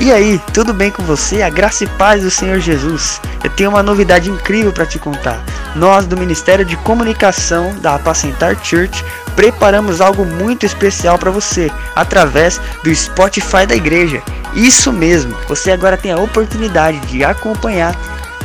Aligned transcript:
E 0.00 0.12
aí, 0.12 0.40
tudo 0.54 0.72
bem 0.72 0.92
com 0.92 1.02
você? 1.02 1.42
A 1.42 1.50
graça 1.50 1.82
e 1.82 1.86
paz 1.88 2.22
do 2.22 2.30
Senhor 2.30 2.60
Jesus. 2.60 3.20
Eu 3.42 3.50
tenho 3.50 3.70
uma 3.70 3.82
novidade 3.82 4.30
incrível 4.30 4.72
para 4.72 4.86
te 4.86 4.96
contar. 4.96 5.42
Nós 5.74 6.06
do 6.06 6.16
Ministério 6.16 6.64
de 6.64 6.76
Comunicação 6.76 7.74
da 7.80 7.96
Apacentar 7.96 8.56
Church 8.64 9.04
preparamos 9.34 10.00
algo 10.00 10.24
muito 10.24 10.64
especial 10.64 11.18
para 11.18 11.32
você 11.32 11.68
através 11.96 12.60
do 12.84 12.94
Spotify 12.94 13.66
da 13.66 13.74
igreja. 13.74 14.22
Isso 14.54 14.92
mesmo, 14.92 15.36
você 15.48 15.72
agora 15.72 15.96
tem 15.96 16.12
a 16.12 16.18
oportunidade 16.18 17.00
de 17.00 17.24
acompanhar 17.24 17.92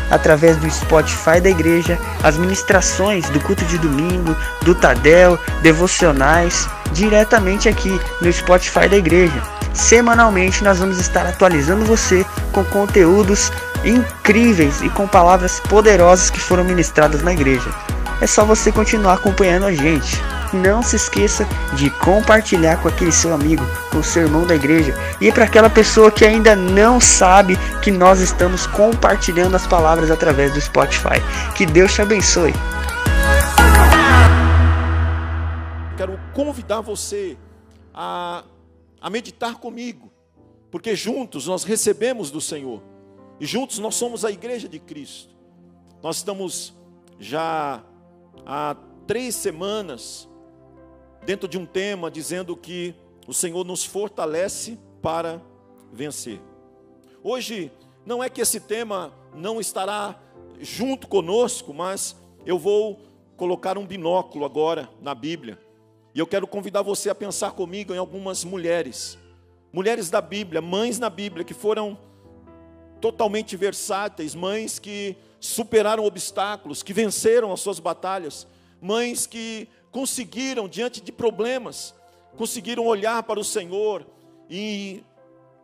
através 0.09 0.57
do 0.57 0.69
Spotify 0.69 1.39
da 1.39 1.51
igreja 1.51 1.99
as 2.23 2.35
ministrações 2.35 3.29
do 3.29 3.39
culto 3.39 3.63
de 3.65 3.77
domingo, 3.77 4.35
do 4.63 4.73
Tadel, 4.73 5.39
devocionais, 5.61 6.67
diretamente 6.93 7.69
aqui 7.69 7.99
no 8.19 8.33
Spotify 8.33 8.87
da 8.89 8.97
igreja. 8.97 9.62
Semanalmente 9.73 10.63
nós 10.63 10.79
vamos 10.79 10.99
estar 10.99 11.25
atualizando 11.25 11.83
você 11.83 12.25
com 12.51 12.63
conteúdos 12.65 13.51
incríveis 13.83 14.81
e 14.81 14.89
com 14.89 15.07
palavras 15.07 15.59
poderosas 15.59 16.29
que 16.29 16.39
foram 16.39 16.63
ministradas 16.63 17.21
na 17.23 17.33
igreja. 17.33 17.69
É 18.21 18.27
só 18.27 18.45
você 18.45 18.71
continuar 18.71 19.15
acompanhando 19.15 19.65
a 19.65 19.73
gente. 19.73 20.21
Não 20.53 20.83
se 20.83 20.95
esqueça 20.95 21.47
de 21.73 21.89
compartilhar 21.89 22.77
com 22.77 22.87
aquele 22.87 23.11
seu 23.11 23.33
amigo, 23.33 23.65
com 23.91 23.97
o 23.97 24.03
seu 24.03 24.23
irmão 24.23 24.45
da 24.45 24.55
igreja 24.55 24.93
e 25.19 25.31
para 25.31 25.45
aquela 25.45 25.69
pessoa 25.69 26.11
que 26.11 26.23
ainda 26.23 26.55
não 26.55 27.01
sabe 27.01 27.57
que 27.81 27.89
nós 27.89 28.19
estamos 28.19 28.67
compartilhando 28.67 29.55
as 29.55 29.65
palavras 29.65 30.11
através 30.11 30.53
do 30.53 30.61
Spotify. 30.61 31.19
Que 31.55 31.65
Deus 31.65 31.91
te 31.91 32.03
abençoe. 32.03 32.53
Quero 35.97 36.19
convidar 36.33 36.81
você 36.81 37.35
a 37.93 38.43
a 39.03 39.09
meditar 39.09 39.59
comigo, 39.59 40.09
porque 40.71 40.95
juntos 40.95 41.45
nós 41.45 41.65
recebemos 41.65 42.31
do 42.31 42.39
Senhor, 42.39 42.81
e 43.37 43.45
juntos 43.45 43.77
nós 43.77 43.95
somos 43.95 44.23
a 44.23 44.31
igreja 44.31 44.69
de 44.69 44.79
Cristo. 44.79 45.35
Nós 46.01 46.17
estamos 46.17 46.73
já 47.19 47.83
há 48.45 48.77
três 49.05 49.35
semanas 49.35 50.29
dentro 51.25 51.49
de 51.49 51.57
um 51.57 51.65
tema 51.65 52.09
dizendo 52.09 52.55
que 52.55 52.95
o 53.27 53.33
Senhor 53.33 53.65
nos 53.65 53.83
fortalece 53.83 54.79
para 55.01 55.41
vencer. 55.91 56.39
Hoje, 57.21 57.73
não 58.05 58.23
é 58.23 58.29
que 58.29 58.39
esse 58.39 58.61
tema 58.61 59.13
não 59.35 59.59
estará 59.59 60.17
junto 60.61 61.09
conosco, 61.09 61.73
mas 61.73 62.15
eu 62.45 62.57
vou 62.57 63.01
colocar 63.35 63.77
um 63.77 63.85
binóculo 63.85 64.45
agora 64.45 64.89
na 65.01 65.13
Bíblia 65.13 65.59
e 66.15 66.19
eu 66.19 66.27
quero 66.27 66.45
convidar 66.45 66.83
você 66.83 67.09
a 67.09 67.15
pensar 67.15 67.51
comigo 67.51 67.93
em 67.93 67.97
algumas 67.97 68.43
mulheres, 68.43 69.17
mulheres 69.71 70.09
da 70.09 70.21
Bíblia, 70.21 70.61
mães 70.61 70.99
na 70.99 71.09
Bíblia, 71.09 71.43
que 71.43 71.53
foram 71.53 71.97
totalmente 73.01 73.57
versáteis, 73.57 74.35
mães 74.35 74.77
que 74.77 75.17
superaram 75.39 76.05
obstáculos, 76.05 76.83
que 76.83 76.93
venceram 76.93 77.51
as 77.51 77.59
suas 77.59 77.79
batalhas, 77.79 78.47
mães 78.79 79.25
que 79.25 79.67
conseguiram, 79.91 80.67
diante 80.67 81.01
de 81.01 81.11
problemas, 81.11 81.95
conseguiram 82.37 82.85
olhar 82.85 83.23
para 83.23 83.39
o 83.39 83.43
Senhor 83.43 84.05
e, 84.49 85.03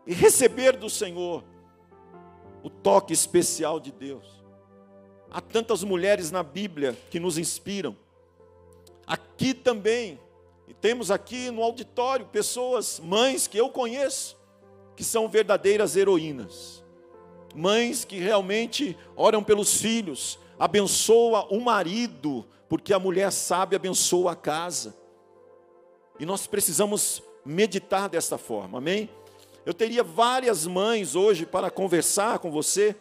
e 0.07 0.13
receber 0.13 0.77
do 0.77 0.89
Senhor 0.89 1.43
o 2.63 2.69
toque 2.69 3.13
especial 3.13 3.79
de 3.79 3.91
Deus. 3.91 4.25
Há 5.31 5.39
tantas 5.41 5.83
mulheres 5.83 6.31
na 6.31 6.41
Bíblia 6.41 6.97
que 7.11 7.19
nos 7.19 7.37
inspiram. 7.37 7.95
Aqui 9.05 9.53
também 9.53 10.19
e 10.69 10.73
temos 10.75 11.09
aqui 11.09 11.49
no 11.49 11.63
auditório 11.63 12.27
pessoas, 12.27 13.01
mães 13.03 13.47
que 13.47 13.57
eu 13.57 13.69
conheço, 13.69 14.37
que 14.95 15.03
são 15.03 15.27
verdadeiras 15.27 15.95
heroínas. 15.95 16.83
Mães 17.55 18.05
que 18.05 18.19
realmente 18.19 18.95
oram 19.15 19.43
pelos 19.43 19.81
filhos, 19.81 20.37
abençoa 20.59 21.47
o 21.51 21.59
marido, 21.59 22.45
porque 22.69 22.93
a 22.93 22.99
mulher 22.99 23.31
sabe 23.31 23.75
abençoa 23.75 24.33
a 24.33 24.35
casa. 24.35 24.95
E 26.19 26.25
nós 26.25 26.45
precisamos 26.45 27.23
meditar 27.43 28.07
desta 28.07 28.37
forma, 28.37 28.77
amém? 28.77 29.09
Eu 29.65 29.73
teria 29.73 30.03
várias 30.03 30.67
mães 30.67 31.15
hoje 31.15 31.47
para 31.47 31.71
conversar 31.71 32.37
com 32.37 32.51
você. 32.51 32.95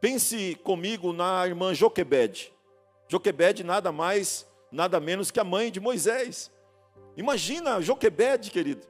Pense 0.00 0.54
comigo 0.62 1.12
na 1.12 1.44
irmã 1.48 1.74
Joquebede. 1.74 2.52
Joquebede 3.08 3.64
nada 3.64 3.90
mais, 3.90 4.46
nada 4.70 5.00
menos 5.00 5.32
que 5.32 5.40
a 5.40 5.44
mãe 5.44 5.72
de 5.72 5.80
Moisés. 5.80 6.54
Imagina 7.16 7.80
Joquebede, 7.80 8.50
querido. 8.50 8.86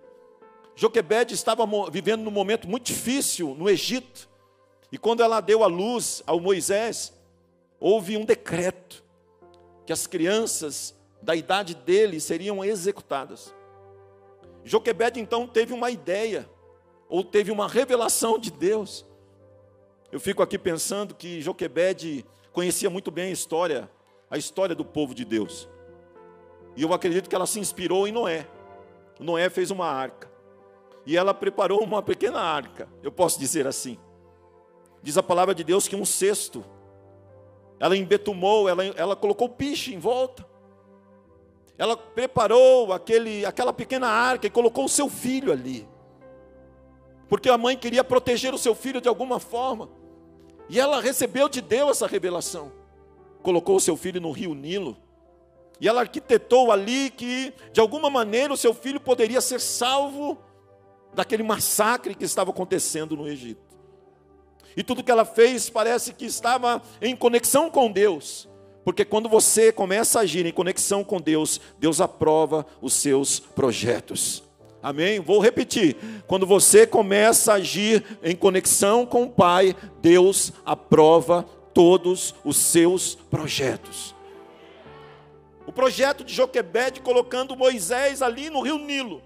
Joquebede 0.75 1.35
estava 1.35 1.65
vivendo 1.91 2.23
num 2.23 2.31
momento 2.31 2.69
muito 2.69 2.87
difícil 2.87 3.55
no 3.55 3.69
Egito. 3.69 4.29
E 4.93 4.99
quando 4.99 5.23
ela 5.23 5.41
deu 5.41 5.65
a 5.65 5.67
luz 5.67 6.23
ao 6.27 6.39
Moisés, 6.39 7.13
houve 7.81 8.17
um 8.17 8.25
decreto 8.25 9.03
que 9.85 9.93
as 9.93 10.07
crianças 10.07 10.95
da 11.23 11.35
idade 11.35 11.75
dele 11.75 12.21
seriam 12.21 12.65
executadas. 12.65 13.55
Joquebede 14.65 15.21
então 15.21 15.47
teve 15.47 15.73
uma 15.73 15.91
ideia, 15.91 16.49
ou 17.09 17.23
teve 17.23 17.51
uma 17.51 17.69
revelação 17.69 18.39
de 18.39 18.51
Deus. 18.51 19.07
Eu 20.11 20.21
fico 20.21 20.43
aqui 20.43 20.59
pensando 20.59 21.15
que 21.15 21.41
Joquebede 21.41 22.25
conhecia 22.53 22.91
muito 22.91 23.11
bem 23.11 23.27
a 23.27 23.33
história, 23.33 23.91
a 24.31 24.37
história 24.37 24.75
do 24.75 24.85
povo 24.85 25.15
de 25.15 25.25
Deus. 25.25 25.69
E 26.77 26.83
eu 26.83 26.93
acredito 26.93 27.29
que 27.29 27.35
ela 27.35 27.47
se 27.47 27.59
inspirou 27.59 28.07
em 28.07 28.13
Noé. 28.13 28.47
Noé 29.19 29.49
fez 29.49 29.71
uma 29.71 29.87
arca. 29.87 30.31
E 31.07 31.17
ela 31.17 31.33
preparou 31.33 31.83
uma 31.83 32.03
pequena 32.03 32.41
arca, 32.41 32.89
eu 33.03 33.11
posso 33.11 33.39
dizer 33.39 33.67
assim. 33.67 33.97
Diz 35.03 35.17
a 35.17 35.23
palavra 35.23 35.55
de 35.55 35.63
Deus 35.63 35.87
que 35.87 35.95
um 35.95 36.05
cesto, 36.05 36.65
ela 37.79 37.97
embetumou, 37.97 38.69
ela, 38.69 38.85
ela 38.85 39.17
colocou 39.17 39.49
piche 39.49 39.95
em 39.95 39.99
volta. 39.99 40.45
Ela 41.79 41.97
preparou 41.97 42.93
aquele, 42.93 43.45
aquela 43.47 43.73
pequena 43.73 44.09
arca 44.09 44.47
e 44.47 44.51
colocou 44.51 44.85
o 44.85 44.89
seu 44.89 45.09
filho 45.09 45.53
ali. 45.53 45.89
Porque 47.29 47.49
a 47.49 47.59
mãe 47.59 47.77
queria 47.77 48.03
proteger 48.03 48.53
o 48.53 48.59
seu 48.59 48.75
filho 48.75 49.01
de 49.01 49.09
alguma 49.09 49.39
forma. 49.39 49.89
E 50.69 50.81
ela 50.81 51.01
recebeu 51.01 51.49
de 51.49 51.61
Deus 51.61 51.91
essa 51.91 52.07
revelação. 52.07 52.73
Colocou 53.43 53.77
o 53.77 53.81
seu 53.81 53.97
filho 53.97 54.21
no 54.21 54.33
rio 54.33 54.55
Nilo 54.55 54.97
e 55.81 55.89
ela 55.89 56.01
arquitetou 56.01 56.73
ali 56.73 57.11
que, 57.11 57.53
de 57.73 57.81
alguma 57.81 58.09
maneira, 58.09 58.53
o 58.53 58.57
seu 58.57 58.73
filho 58.73 59.01
poderia 59.01 59.41
ser 59.41 59.61
salvo 59.61 60.39
daquele 61.15 61.43
massacre 61.43 62.15
que 62.15 62.25
estava 62.25 62.51
acontecendo 62.51 63.17
no 63.17 63.29
Egito. 63.29 63.67
E 64.77 64.83
tudo 64.83 65.03
que 65.03 65.11
ela 65.11 65.25
fez 65.25 65.71
parece 65.71 66.13
que 66.13 66.27
estava 66.27 66.83
em 67.01 67.17
conexão 67.17 67.71
com 67.71 67.91
Deus. 67.91 68.49
Porque 68.85 69.05
quando 69.05 69.29
você 69.29 69.73
começa 69.73 70.19
a 70.19 70.23
agir 70.23 70.47
em 70.47 70.53
conexão 70.53 71.03
com 71.03 71.21
Deus, 71.21 71.61
Deus 71.79 72.01
aprova 72.01 72.65
os 72.81 72.93
seus 72.93 73.41
projetos. 73.41 74.43
Amém? 74.83 75.19
Vou 75.19 75.41
repetir. 75.41 75.97
Quando 76.27 76.47
você 76.47 76.87
começa 76.87 77.53
a 77.53 77.57
agir 77.57 78.05
em 78.23 78.37
conexão 78.37 79.05
com 79.05 79.25
o 79.25 79.31
Pai, 79.31 79.75
Deus 80.01 80.53
aprova 80.65 81.45
todos 81.75 82.35
os 82.45 82.57
seus 82.57 83.15
projetos. 83.15 84.16
Projeto 85.77 86.25
de 86.25 86.33
Joquebede 86.33 87.03
colocando 87.03 87.55
Moisés 87.55 88.23
ali 88.23 88.49
no 88.49 88.63
rio 88.63 88.79
Nilo. 88.79 89.23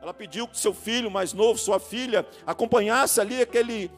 Ela 0.00 0.14
pediu 0.14 0.48
que 0.48 0.58
seu 0.58 0.72
filho 0.72 1.10
mais 1.10 1.34
novo, 1.34 1.58
sua 1.58 1.78
filha, 1.78 2.26
acompanhasse 2.46 3.20
ali 3.20 3.42
aquele, 3.42 3.90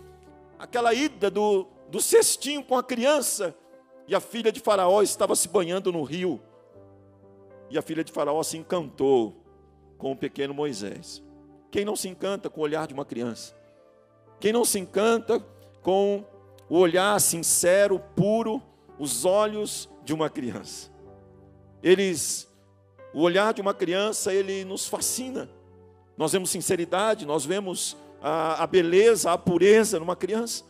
aquela 0.59 0.93
ida 0.93 1.31
do, 1.31 1.69
do 1.89 2.01
cestinho 2.01 2.65
com 2.65 2.77
a 2.77 2.83
criança. 2.83 3.57
E 4.09 4.17
a 4.17 4.21
filha 4.21 4.51
de 4.51 4.59
Faraó 4.59 5.01
estava 5.01 5.37
se 5.37 5.47
banhando 5.47 5.93
no 5.93 6.03
rio. 6.03 6.43
E 7.71 7.79
a 7.79 7.83
filha 7.83 8.03
de 8.03 8.11
Faraó 8.11 8.43
se 8.43 8.59
encantou 8.59 9.37
com 9.97 10.11
o 10.11 10.17
pequeno 10.17 10.53
Moisés. 10.53 11.23
Quem 11.71 11.85
não 11.85 11.95
se 11.95 12.09
encanta 12.09 12.51
com 12.51 12.63
o 12.63 12.65
olhar 12.65 12.89
de 12.89 12.95
uma 12.95 13.05
criança? 13.05 13.55
Quem 14.41 14.53
não 14.53 14.65
se 14.65 14.81
encanta 14.81 15.39
com 15.83 16.25
o 16.69 16.79
olhar 16.79 17.21
sincero, 17.21 18.01
puro, 18.17 18.61
os 18.99 19.25
olhos 19.25 19.89
de 20.03 20.13
uma 20.13 20.29
criança? 20.29 20.94
Eles, 21.85 22.49
o 23.13 23.21
olhar 23.21 23.53
de 23.53 23.61
uma 23.61 23.75
criança, 23.75 24.33
ele 24.33 24.65
nos 24.65 24.89
fascina. 24.89 25.51
Nós 26.17 26.33
vemos 26.33 26.49
sinceridade, 26.49 27.27
nós 27.27 27.45
vemos 27.45 27.95
a, 28.23 28.63
a 28.63 28.67
beleza, 28.67 29.31
a 29.31 29.37
pureza 29.37 30.01
numa 30.01 30.17
criança. 30.17 30.65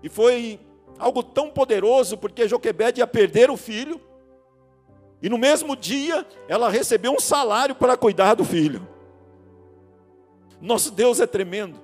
E 0.00 0.08
foi 0.08 0.60
algo 1.00 1.20
tão 1.20 1.50
poderoso, 1.50 2.16
porque 2.16 2.46
Joquebede 2.46 3.00
ia 3.00 3.06
perder 3.08 3.50
o 3.50 3.56
filho, 3.56 4.00
e 5.20 5.28
no 5.28 5.36
mesmo 5.36 5.74
dia 5.74 6.24
ela 6.46 6.70
recebeu 6.70 7.12
um 7.12 7.20
salário 7.20 7.74
para 7.74 7.96
cuidar 7.96 8.34
do 8.34 8.44
filho. 8.44 8.86
Nosso 10.60 10.92
Deus 10.92 11.18
é 11.18 11.26
tremendo. 11.26 11.76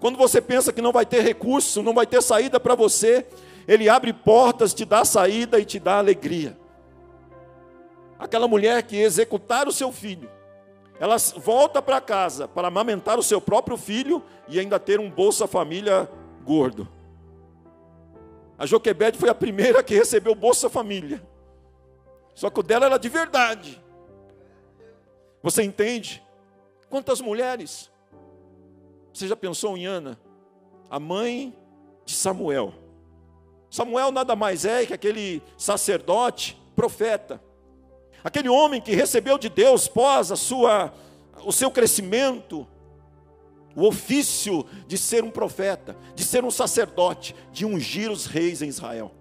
Quando 0.00 0.18
você 0.18 0.40
pensa 0.40 0.72
que 0.72 0.82
não 0.82 0.90
vai 0.90 1.06
ter 1.06 1.20
recurso, 1.20 1.80
não 1.80 1.94
vai 1.94 2.08
ter 2.08 2.20
saída 2.22 2.58
para 2.58 2.74
você, 2.74 3.24
Ele 3.68 3.88
abre 3.88 4.12
portas, 4.12 4.74
te 4.74 4.84
dá 4.84 5.04
saída 5.04 5.60
e 5.60 5.64
te 5.64 5.78
dá 5.78 5.98
alegria 5.98 6.59
aquela 8.20 8.46
mulher 8.46 8.82
que 8.82 8.96
executara 8.96 9.68
o 9.68 9.72
seu 9.72 9.90
filho, 9.90 10.30
ela 11.00 11.16
volta 11.36 11.80
para 11.80 12.00
casa 12.02 12.46
para 12.46 12.68
amamentar 12.68 13.18
o 13.18 13.22
seu 13.22 13.40
próprio 13.40 13.78
filho 13.78 14.22
e 14.46 14.60
ainda 14.60 14.78
ter 14.78 15.00
um 15.00 15.10
Bolsa 15.10 15.46
Família 15.46 16.06
gordo. 16.44 16.86
A 18.58 18.66
Joquebede 18.66 19.16
foi 19.16 19.30
a 19.30 19.34
primeira 19.34 19.82
que 19.82 19.94
recebeu 19.94 20.34
Bolsa 20.34 20.68
Família. 20.68 21.26
Só 22.34 22.50
que 22.50 22.60
o 22.60 22.62
dela 22.62 22.84
era 22.84 22.98
de 22.98 23.08
verdade. 23.08 23.82
Você 25.42 25.62
entende? 25.62 26.22
Quantas 26.90 27.22
mulheres? 27.22 27.90
Você 29.14 29.26
já 29.26 29.34
pensou 29.34 29.78
em 29.78 29.86
Ana? 29.86 30.20
A 30.90 31.00
mãe 31.00 31.56
de 32.04 32.12
Samuel. 32.12 32.74
Samuel 33.70 34.12
nada 34.12 34.36
mais 34.36 34.66
é 34.66 34.84
que 34.84 34.92
aquele 34.92 35.42
sacerdote, 35.56 36.60
profeta. 36.76 37.40
Aquele 38.22 38.48
homem 38.48 38.80
que 38.80 38.94
recebeu 38.94 39.38
de 39.38 39.48
Deus 39.48 39.88
pós 39.88 40.30
a 40.30 40.36
sua 40.36 40.92
o 41.44 41.52
seu 41.52 41.70
crescimento, 41.70 42.66
o 43.74 43.86
ofício 43.86 44.66
de 44.86 44.98
ser 44.98 45.24
um 45.24 45.30
profeta, 45.30 45.96
de 46.14 46.24
ser 46.24 46.44
um 46.44 46.50
sacerdote, 46.50 47.34
de 47.52 47.64
ungir 47.64 48.10
os 48.10 48.26
reis 48.26 48.62
em 48.62 48.68
Israel. 48.68 49.12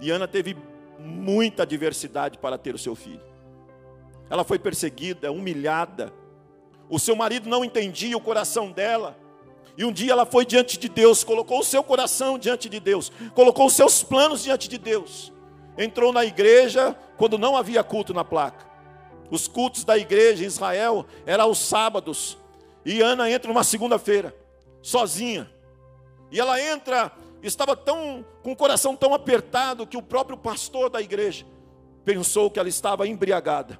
E 0.00 0.10
Ana 0.10 0.26
teve 0.26 0.56
muita 0.98 1.62
adversidade 1.64 2.38
para 2.38 2.56
ter 2.56 2.74
o 2.74 2.78
seu 2.78 2.94
filho. 2.94 3.20
Ela 4.30 4.44
foi 4.44 4.58
perseguida, 4.58 5.30
humilhada. 5.30 6.12
O 6.88 6.98
seu 6.98 7.14
marido 7.14 7.48
não 7.48 7.64
entendia 7.64 8.16
o 8.16 8.20
coração 8.20 8.70
dela. 8.70 9.18
E 9.76 9.84
um 9.84 9.92
dia 9.92 10.12
ela 10.12 10.24
foi 10.24 10.46
diante 10.46 10.78
de 10.78 10.88
Deus, 10.88 11.24
colocou 11.24 11.58
o 11.58 11.64
seu 11.64 11.82
coração 11.82 12.38
diante 12.38 12.68
de 12.68 12.78
Deus, 12.78 13.10
colocou 13.34 13.66
os 13.66 13.72
seus 13.72 14.04
planos 14.04 14.44
diante 14.44 14.68
de 14.68 14.78
Deus. 14.78 15.32
Entrou 15.76 16.12
na 16.12 16.24
igreja 16.24 16.96
quando 17.16 17.38
não 17.38 17.56
havia 17.56 17.82
culto 17.82 18.14
na 18.14 18.24
placa. 18.24 18.64
Os 19.30 19.48
cultos 19.48 19.84
da 19.84 19.98
igreja 19.98 20.44
em 20.44 20.46
Israel 20.46 21.06
eram 21.26 21.44
aos 21.44 21.58
sábados. 21.58 22.38
E 22.84 23.00
Ana 23.00 23.30
entra 23.30 23.48
numa 23.48 23.64
segunda-feira, 23.64 24.34
sozinha. 24.82 25.50
E 26.30 26.38
ela 26.38 26.60
entra, 26.60 27.10
estava 27.42 27.76
tão 27.76 28.24
com 28.42 28.52
o 28.52 28.56
coração 28.56 28.94
tão 28.94 29.14
apertado 29.14 29.86
que 29.86 29.96
o 29.96 30.02
próprio 30.02 30.36
pastor 30.36 30.90
da 30.90 31.00
igreja 31.00 31.46
pensou 32.04 32.50
que 32.50 32.58
ela 32.58 32.68
estava 32.68 33.08
embriagada. 33.08 33.78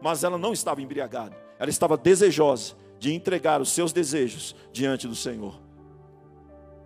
Mas 0.00 0.24
ela 0.24 0.38
não 0.38 0.52
estava 0.52 0.80
embriagada. 0.80 1.36
Ela 1.58 1.70
estava 1.70 1.96
desejosa 1.96 2.74
de 2.98 3.12
entregar 3.12 3.60
os 3.60 3.70
seus 3.70 3.92
desejos 3.92 4.56
diante 4.72 5.06
do 5.06 5.14
Senhor. 5.14 5.67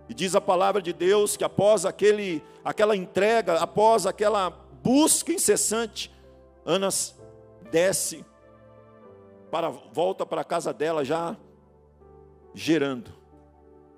E 0.09 0.13
diz 0.13 0.35
a 0.35 0.41
palavra 0.41 0.81
de 0.81 0.91
Deus 0.91 1.37
que 1.37 1.43
após 1.43 1.85
aquele, 1.85 2.43
aquela 2.63 2.95
entrega, 2.95 3.55
após 3.55 4.05
aquela 4.05 4.49
busca 4.83 5.31
incessante, 5.31 6.11
Ana 6.65 6.89
desce 7.71 8.25
para 9.49 9.69
volta 9.69 10.25
para 10.25 10.41
a 10.41 10.45
casa 10.45 10.73
dela 10.73 11.05
já 11.05 11.37
gerando 12.53 13.11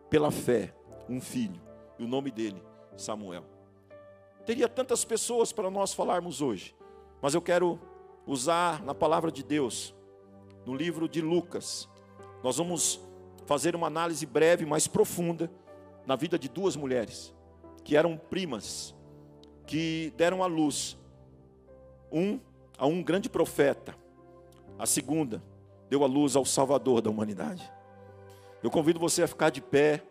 pela 0.10 0.32
fé 0.32 0.74
um 1.10 1.20
filho, 1.22 1.62
e 2.00 2.04
o 2.04 2.08
nome 2.08 2.32
dele 2.32 2.62
Samuel. 2.98 3.44
Teria 4.46 4.68
tantas 4.68 5.04
pessoas 5.04 5.52
para 5.52 5.70
nós 5.70 5.94
falarmos 5.94 6.42
hoje, 6.42 6.76
mas 7.22 7.34
eu 7.34 7.42
quero 7.42 7.80
usar 8.28 8.84
na 8.84 8.94
palavra 8.94 9.32
de 9.32 9.44
Deus, 9.44 9.94
no 10.66 10.76
livro 10.76 11.08
de 11.08 11.22
Lucas, 11.22 11.88
nós 12.44 12.58
vamos 12.58 13.00
fazer 13.46 13.76
uma 13.76 13.88
análise 13.88 14.26
breve, 14.26 14.66
mais 14.66 14.88
profunda, 14.88 15.50
na 16.06 16.16
vida 16.16 16.38
de 16.38 16.48
duas 16.48 16.76
mulheres, 16.76 17.34
que 17.84 17.96
eram 17.96 18.18
primas, 18.18 18.94
que 19.66 20.14
deram 20.18 20.44
à 20.44 20.48
luz, 20.48 20.98
um 22.12 22.40
a 22.78 22.86
um 22.86 23.02
grande 23.02 23.30
profeta, 23.30 23.96
a 24.78 24.86
segunda 24.86 25.42
deu 25.90 26.04
à 26.04 26.08
luz 26.08 26.36
ao 26.36 26.46
Salvador 26.46 27.02
da 27.02 27.10
humanidade. 27.10 27.72
Eu 28.62 28.70
convido 28.70 29.00
você 29.00 29.24
a 29.24 29.28
ficar 29.28 29.50
de 29.50 29.62
pé, 29.62 30.04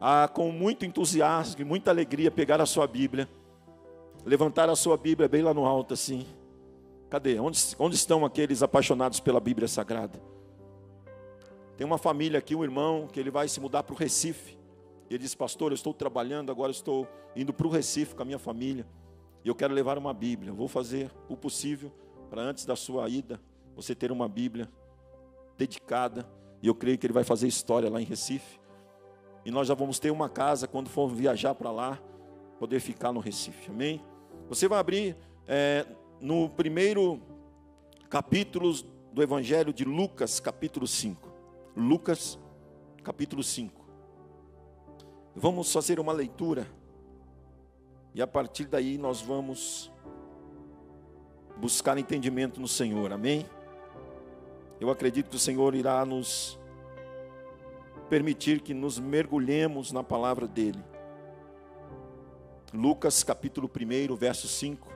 a 0.00 0.28
com 0.28 0.50
muito 0.50 0.84
entusiasmo 0.84 1.60
e 1.60 1.64
muita 1.64 1.90
alegria 1.90 2.30
pegar 2.30 2.60
a 2.60 2.66
sua 2.66 2.86
Bíblia, 2.86 3.28
levantar 4.24 4.68
a 4.68 4.76
sua 4.76 4.96
Bíblia 4.96 5.28
bem 5.28 5.42
lá 5.42 5.54
no 5.54 5.64
alto 5.64 5.94
assim. 5.94 6.26
Cadê? 7.10 7.38
Onde, 7.38 7.58
onde 7.78 7.96
estão 7.96 8.24
aqueles 8.24 8.62
apaixonados 8.62 9.20
pela 9.20 9.40
Bíblia 9.40 9.68
Sagrada? 9.68 10.20
Tem 11.76 11.86
uma 11.86 11.98
família 11.98 12.38
aqui, 12.38 12.54
um 12.54 12.64
irmão, 12.64 13.06
que 13.06 13.20
ele 13.20 13.30
vai 13.30 13.48
se 13.48 13.60
mudar 13.60 13.82
para 13.82 13.94
o 13.94 13.96
Recife. 13.96 14.57
E 15.08 15.14
ele 15.14 15.22
diz, 15.22 15.34
pastor, 15.34 15.72
eu 15.72 15.74
estou 15.74 15.94
trabalhando, 15.94 16.50
agora 16.50 16.70
estou 16.70 17.06
indo 17.34 17.52
para 17.52 17.66
o 17.66 17.70
Recife 17.70 18.14
com 18.14 18.22
a 18.22 18.24
minha 18.24 18.38
família. 18.38 18.86
E 19.44 19.48
eu 19.48 19.54
quero 19.54 19.72
levar 19.72 19.96
uma 19.96 20.12
Bíblia. 20.12 20.52
Vou 20.52 20.68
fazer 20.68 21.10
o 21.28 21.36
possível 21.36 21.90
para 22.28 22.42
antes 22.42 22.64
da 22.66 22.76
sua 22.76 23.08
ida, 23.08 23.40
você 23.74 23.94
ter 23.94 24.12
uma 24.12 24.28
Bíblia 24.28 24.68
dedicada. 25.56 26.28
E 26.62 26.66
eu 26.66 26.74
creio 26.74 26.98
que 26.98 27.06
ele 27.06 27.14
vai 27.14 27.24
fazer 27.24 27.46
história 27.46 27.88
lá 27.88 28.00
em 28.00 28.04
Recife. 28.04 28.60
E 29.44 29.50
nós 29.50 29.66
já 29.66 29.74
vamos 29.74 29.98
ter 29.98 30.10
uma 30.10 30.28
casa 30.28 30.66
quando 30.66 30.88
for 30.88 31.08
viajar 31.08 31.54
para 31.54 31.70
lá, 31.70 31.98
poder 32.58 32.80
ficar 32.80 33.12
no 33.12 33.20
Recife. 33.20 33.70
Amém? 33.70 34.02
Você 34.48 34.68
vai 34.68 34.78
abrir 34.78 35.16
é, 35.46 35.86
no 36.20 36.50
primeiro 36.50 37.20
capítulo 38.10 38.72
do 39.12 39.22
Evangelho 39.22 39.72
de 39.72 39.84
Lucas, 39.84 40.40
capítulo 40.40 40.86
5. 40.86 41.32
Lucas, 41.76 42.38
capítulo 43.02 43.42
5. 43.42 43.77
Vamos 45.40 45.72
fazer 45.72 46.00
uma 46.00 46.12
leitura 46.12 46.66
e 48.12 48.20
a 48.20 48.26
partir 48.26 48.64
daí 48.64 48.98
nós 48.98 49.22
vamos 49.22 49.88
buscar 51.56 51.96
entendimento 51.96 52.60
no 52.60 52.66
Senhor, 52.66 53.12
amém? 53.12 53.46
Eu 54.80 54.90
acredito 54.90 55.30
que 55.30 55.36
o 55.36 55.38
Senhor 55.38 55.76
irá 55.76 56.04
nos 56.04 56.58
permitir 58.10 58.60
que 58.60 58.74
nos 58.74 58.98
mergulhemos 58.98 59.92
na 59.92 60.02
palavra 60.02 60.48
dEle. 60.48 60.82
Lucas 62.74 63.22
capítulo 63.22 63.70
1, 63.70 64.16
verso 64.16 64.48
5. 64.48 64.88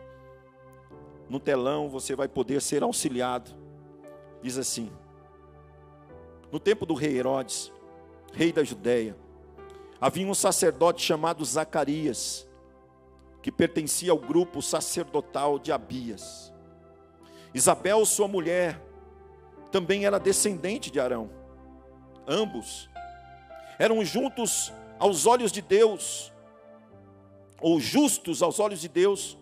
No 1.28 1.38
telão 1.38 1.88
você 1.88 2.16
vai 2.16 2.26
poder 2.26 2.60
ser 2.60 2.82
auxiliado. 2.82 3.52
Diz 4.42 4.58
assim: 4.58 4.90
no 6.50 6.58
tempo 6.58 6.84
do 6.84 6.94
rei 6.94 7.16
Herodes, 7.16 7.72
rei 8.32 8.52
da 8.52 8.64
Judéia, 8.64 9.16
havia 10.02 10.26
um 10.26 10.34
sacerdote 10.34 11.00
chamado 11.00 11.44
Zacarias, 11.44 12.44
que 13.40 13.52
pertencia 13.52 14.10
ao 14.10 14.19
grupo 14.19 14.60
sacerdotal 14.60 15.60
de 15.60 15.70
Abias. 15.70 16.52
Isabel, 17.54 18.04
sua 18.04 18.26
mulher, 18.26 18.82
também 19.70 20.04
era 20.04 20.19
descendente 20.19 20.90
de 20.90 20.99
Arão. 20.99 21.31
Ambos 22.26 22.91
eram 23.79 24.05
juntos 24.05 24.72
aos 24.98 25.24
olhos 25.24 25.53
de 25.53 25.62
Deus, 25.62 26.32
ou 27.60 27.79
justos 27.79 28.43
aos 28.43 28.58
olhos 28.58 28.81
de 28.81 28.88
Deus, 28.88 29.38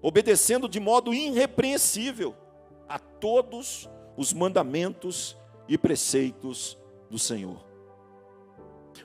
obedecendo 0.00 0.70
de 0.70 0.80
modo 0.80 1.12
irrepreensível 1.12 2.34
a 2.88 2.98
todos 2.98 3.90
os 4.16 4.32
mandamentos 4.32 5.36
e 5.68 5.76
preceitos 5.76 6.78
do 7.10 7.18
Senhor. 7.18 7.67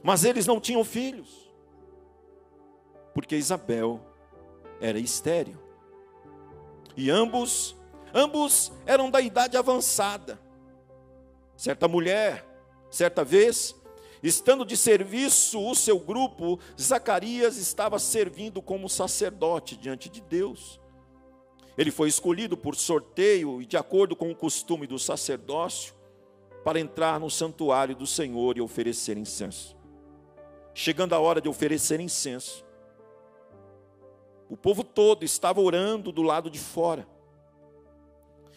Mas 0.01 0.23
eles 0.23 0.45
não 0.45 0.59
tinham 0.59 0.83
filhos, 0.83 1.51
porque 3.13 3.35
Isabel 3.35 3.99
era 4.81 4.99
estéril. 4.99 5.57
E 6.95 7.09
ambos, 7.09 7.75
ambos 8.13 8.71
eram 8.85 9.09
da 9.09 9.21
idade 9.21 9.57
avançada. 9.57 10.39
Certa 11.55 11.87
mulher, 11.87 12.45
certa 12.89 13.23
vez, 13.23 13.75
estando 14.21 14.65
de 14.65 14.75
serviço 14.75 15.59
o 15.59 15.75
seu 15.75 15.99
grupo, 15.99 16.59
Zacarias 16.79 17.57
estava 17.57 17.99
servindo 17.99 18.61
como 18.61 18.89
sacerdote 18.89 19.75
diante 19.75 20.09
de 20.09 20.21
Deus. 20.21 20.79
Ele 21.77 21.91
foi 21.91 22.07
escolhido 22.07 22.55
por 22.55 22.75
sorteio 22.75 23.61
e 23.61 23.65
de 23.65 23.77
acordo 23.77 24.15
com 24.15 24.29
o 24.29 24.35
costume 24.35 24.85
do 24.85 24.99
sacerdócio, 24.99 25.93
para 26.63 26.79
entrar 26.79 27.19
no 27.19 27.29
santuário 27.29 27.95
do 27.95 28.07
Senhor 28.07 28.57
e 28.57 28.61
oferecer 28.61 29.17
incenso. 29.17 29.75
Chegando 30.73 31.13
a 31.13 31.19
hora 31.19 31.39
de 31.39 31.47
oferecer 31.47 31.99
incenso, 31.99 32.65
o 34.49 34.57
povo 34.57 34.83
todo 34.83 35.23
estava 35.23 35.61
orando 35.61 36.11
do 36.11 36.21
lado 36.21 36.49
de 36.49 36.59
fora. 36.59 37.07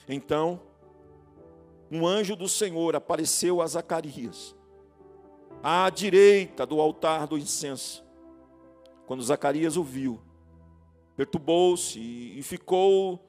Então, 0.08 0.60
um 1.90 2.06
anjo 2.06 2.34
do 2.34 2.48
Senhor 2.48 2.96
apareceu 2.96 3.60
a 3.60 3.66
Zacarias, 3.66 4.56
à 5.62 5.88
direita 5.90 6.66
do 6.66 6.80
altar 6.80 7.26
do 7.26 7.38
incenso. 7.38 8.04
Quando 9.06 9.22
Zacarias 9.22 9.76
o 9.76 9.84
viu, 9.84 10.20
perturbou-se 11.16 11.98
e 11.98 12.42
ficou 12.42 13.24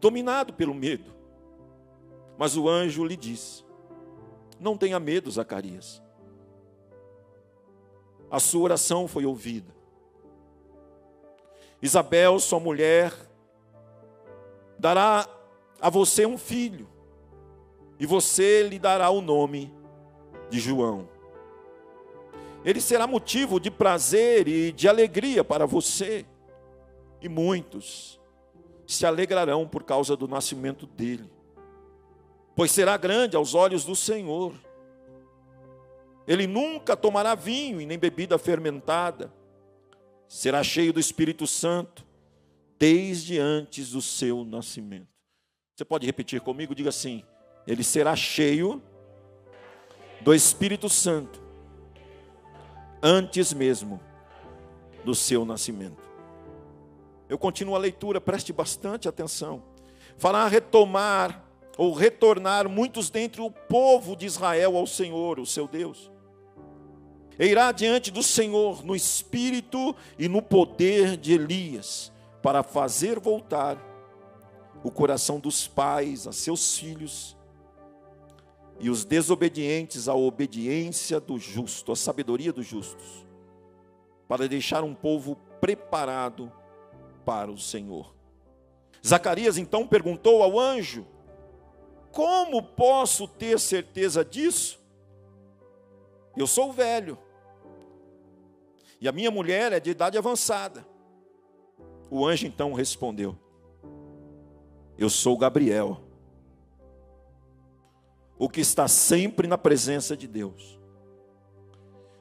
dominado 0.00 0.52
pelo 0.52 0.74
medo. 0.74 1.14
Mas 2.36 2.56
o 2.56 2.68
anjo 2.68 3.04
lhe 3.04 3.16
disse: 3.16 3.64
não 4.58 4.76
tenha 4.76 5.00
medo, 5.00 5.30
Zacarias. 5.30 6.03
A 8.34 8.40
sua 8.40 8.62
oração 8.62 9.06
foi 9.06 9.24
ouvida. 9.24 9.72
Isabel, 11.80 12.40
sua 12.40 12.58
mulher, 12.58 13.14
dará 14.76 15.28
a 15.80 15.88
você 15.88 16.26
um 16.26 16.36
filho, 16.36 16.88
e 17.96 18.04
você 18.04 18.64
lhe 18.64 18.76
dará 18.76 19.08
o 19.08 19.20
nome 19.20 19.72
de 20.50 20.58
João. 20.58 21.08
Ele 22.64 22.80
será 22.80 23.06
motivo 23.06 23.60
de 23.60 23.70
prazer 23.70 24.48
e 24.48 24.72
de 24.72 24.88
alegria 24.88 25.44
para 25.44 25.64
você, 25.64 26.26
e 27.22 27.28
muitos 27.28 28.20
se 28.84 29.06
alegrarão 29.06 29.64
por 29.64 29.84
causa 29.84 30.16
do 30.16 30.26
nascimento 30.26 30.86
dele, 30.86 31.30
pois 32.56 32.72
será 32.72 32.96
grande 32.96 33.36
aos 33.36 33.54
olhos 33.54 33.84
do 33.84 33.94
Senhor. 33.94 34.52
Ele 36.26 36.46
nunca 36.46 36.96
tomará 36.96 37.34
vinho 37.34 37.80
e 37.80 37.86
nem 37.86 37.98
bebida 37.98 38.38
fermentada, 38.38 39.32
será 40.26 40.62
cheio 40.62 40.92
do 40.92 41.00
Espírito 41.00 41.46
Santo 41.46 42.04
desde 42.78 43.38
antes 43.38 43.90
do 43.90 44.00
seu 44.00 44.44
nascimento. 44.44 45.08
Você 45.74 45.84
pode 45.84 46.06
repetir 46.06 46.40
comigo? 46.40 46.74
Diga 46.74 46.88
assim: 46.88 47.24
ele 47.66 47.82
será 47.82 48.14
cheio 48.16 48.82
do 50.20 50.34
Espírito 50.34 50.88
Santo 50.88 51.42
antes 53.02 53.52
mesmo 53.52 54.00
do 55.04 55.14
seu 55.14 55.44
nascimento. 55.44 56.02
Eu 57.28 57.38
continuo 57.38 57.74
a 57.74 57.78
leitura, 57.78 58.20
preste 58.20 58.52
bastante 58.52 59.08
atenção. 59.08 59.62
Fará 60.16 60.46
retomar 60.46 61.44
ou 61.76 61.92
retornar 61.92 62.68
muitos 62.68 63.10
dentre 63.10 63.40
o 63.40 63.50
povo 63.50 64.14
de 64.14 64.24
Israel 64.26 64.76
ao 64.76 64.86
Senhor, 64.86 65.38
o 65.38 65.46
seu 65.46 65.66
Deus. 65.66 66.10
E 67.38 67.46
irá 67.46 67.72
diante 67.72 68.10
do 68.10 68.22
Senhor 68.22 68.84
no 68.84 68.94
espírito 68.94 69.94
e 70.18 70.28
no 70.28 70.40
poder 70.40 71.16
de 71.16 71.32
Elias, 71.32 72.12
para 72.42 72.62
fazer 72.62 73.18
voltar 73.18 73.78
o 74.82 74.90
coração 74.90 75.40
dos 75.40 75.66
pais 75.66 76.26
a 76.26 76.32
seus 76.32 76.78
filhos 76.78 77.36
e 78.78 78.90
os 78.90 79.04
desobedientes 79.04 80.08
à 80.08 80.14
obediência 80.14 81.18
do 81.18 81.38
justo, 81.38 81.92
à 81.92 81.96
sabedoria 81.96 82.52
dos 82.52 82.66
justos, 82.66 83.26
para 84.28 84.48
deixar 84.48 84.84
um 84.84 84.94
povo 84.94 85.36
preparado 85.60 86.52
para 87.24 87.50
o 87.50 87.58
Senhor. 87.58 88.14
Zacarias 89.04 89.56
então 89.56 89.86
perguntou 89.86 90.42
ao 90.42 90.58
anjo: 90.58 91.06
Como 92.12 92.62
posso 92.62 93.26
ter 93.26 93.58
certeza 93.58 94.24
disso? 94.24 94.82
Eu 96.36 96.46
sou 96.46 96.72
velho, 96.72 97.16
e 99.04 99.08
a 99.08 99.12
minha 99.12 99.30
mulher 99.30 99.70
é 99.70 99.78
de 99.78 99.90
idade 99.90 100.16
avançada. 100.16 100.82
O 102.10 102.26
anjo 102.26 102.46
então 102.46 102.72
respondeu: 102.72 103.38
Eu 104.96 105.10
sou 105.10 105.36
Gabriel, 105.36 106.00
o 108.38 108.48
que 108.48 108.62
está 108.62 108.88
sempre 108.88 109.46
na 109.46 109.58
presença 109.58 110.16
de 110.16 110.26
Deus. 110.26 110.80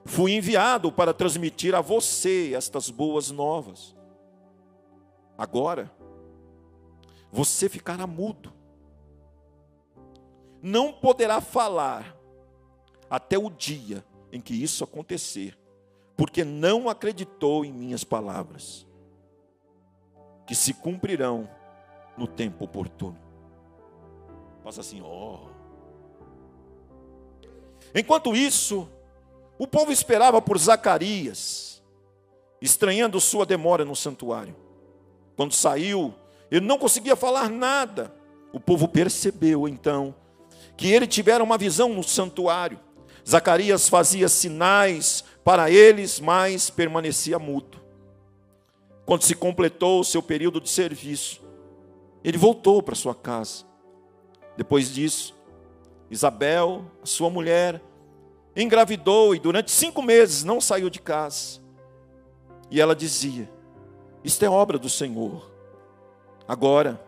Fui 0.04 0.34
enviado 0.34 0.92
para 0.92 1.14
transmitir 1.14 1.74
a 1.74 1.80
você 1.80 2.52
estas 2.54 2.90
boas 2.90 3.32
novas. 3.32 3.96
Agora, 5.38 5.90
você 7.32 7.70
ficará 7.70 8.06
mudo, 8.06 8.52
não 10.62 10.92
poderá 10.92 11.40
falar 11.40 12.14
até 13.10 13.38
o 13.38 13.50
dia 13.50 14.04
em 14.34 14.42
que 14.42 14.54
isso 14.54 14.84
acontecer, 14.84 15.58
porque 16.16 16.44
não 16.44 16.90
acreditou 16.90 17.66
em 17.66 17.72
minhas 17.72 18.04
palavras, 18.04 18.86
que 20.46 20.54
se 20.56 20.74
cumprirão 20.74 21.50
no 22.18 22.28
tempo 22.28 22.66
oportuno. 22.66 23.18
Passa 24.64 24.82
assim, 24.82 25.02
ó. 25.02 25.08
Oh. 25.08 25.48
Enquanto 27.96 28.36
isso, 28.36 28.90
o 29.58 29.68
povo 29.68 29.92
esperava 29.92 30.42
por 30.42 30.58
Zacarias, 30.58 31.84
estranhando 32.62 33.20
sua 33.20 33.46
demora 33.46 33.84
no 33.84 33.96
santuário. 33.96 34.56
Quando 35.36 35.54
saiu, 35.54 36.14
ele 36.50 36.66
não 36.66 36.78
conseguia 36.78 37.16
falar 37.16 37.50
nada. 37.50 38.14
O 38.52 38.60
povo 38.60 38.88
percebeu 38.88 39.68
então 39.68 40.16
que 40.78 40.92
ele 40.92 41.08
tivera 41.08 41.44
uma 41.44 41.58
visão 41.58 41.90
no 41.90 42.04
santuário. 42.04 42.80
Zacarias 43.28 43.88
fazia 43.88 44.28
sinais 44.28 45.24
para 45.44 45.70
eles, 45.70 46.20
mas 46.20 46.70
permanecia 46.70 47.38
mudo. 47.38 47.82
Quando 49.06 49.24
se 49.24 49.36
completou 49.36 50.00
o 50.00 50.04
seu 50.04 50.24
período 50.24 50.62
de 50.62 50.70
serviço, 50.70 51.42
ele 52.24 52.38
voltou 52.38 52.82
para 52.82 52.96
sua 52.96 53.14
casa. 53.14 53.66
Depois 54.56 54.94
disso, 54.94 55.36
Isabel, 56.10 56.86
sua 57.04 57.30
mulher, 57.30 57.82
engravidou 58.56 59.36
e 59.36 59.40
durante 59.40 59.72
cinco 59.72 60.02
meses 60.02 60.44
não 60.44 60.62
saiu 60.62 60.90
de 60.90 61.02
casa. 61.02 61.60
E 62.72 62.80
ela 62.80 62.96
dizia: 62.96 63.50
Isto 64.24 64.46
é 64.46 64.50
obra 64.50 64.78
do 64.78 64.90
Senhor. 64.90 65.52
Agora, 66.48 67.04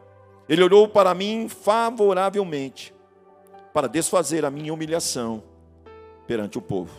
ele 0.50 0.64
olhou 0.64 0.88
para 0.88 1.14
mim 1.14 1.48
favoravelmente, 1.48 2.94
para 3.74 3.88
desfazer 3.88 4.44
a 4.44 4.52
minha 4.52 4.74
humilhação 4.74 5.44
perante 6.28 6.58
o 6.58 6.62
povo. 6.62 6.92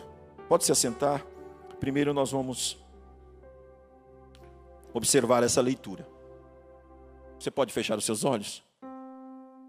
Pode 0.47 0.63
se 0.63 0.71
assentar? 0.71 1.25
Primeiro 1.79 2.13
nós 2.13 2.31
vamos 2.31 2.77
observar 4.93 5.43
essa 5.43 5.61
leitura. 5.61 6.07
Você 7.39 7.51
pode 7.51 7.71
fechar 7.71 7.97
os 7.97 8.05
seus 8.05 8.23
olhos? 8.23 8.63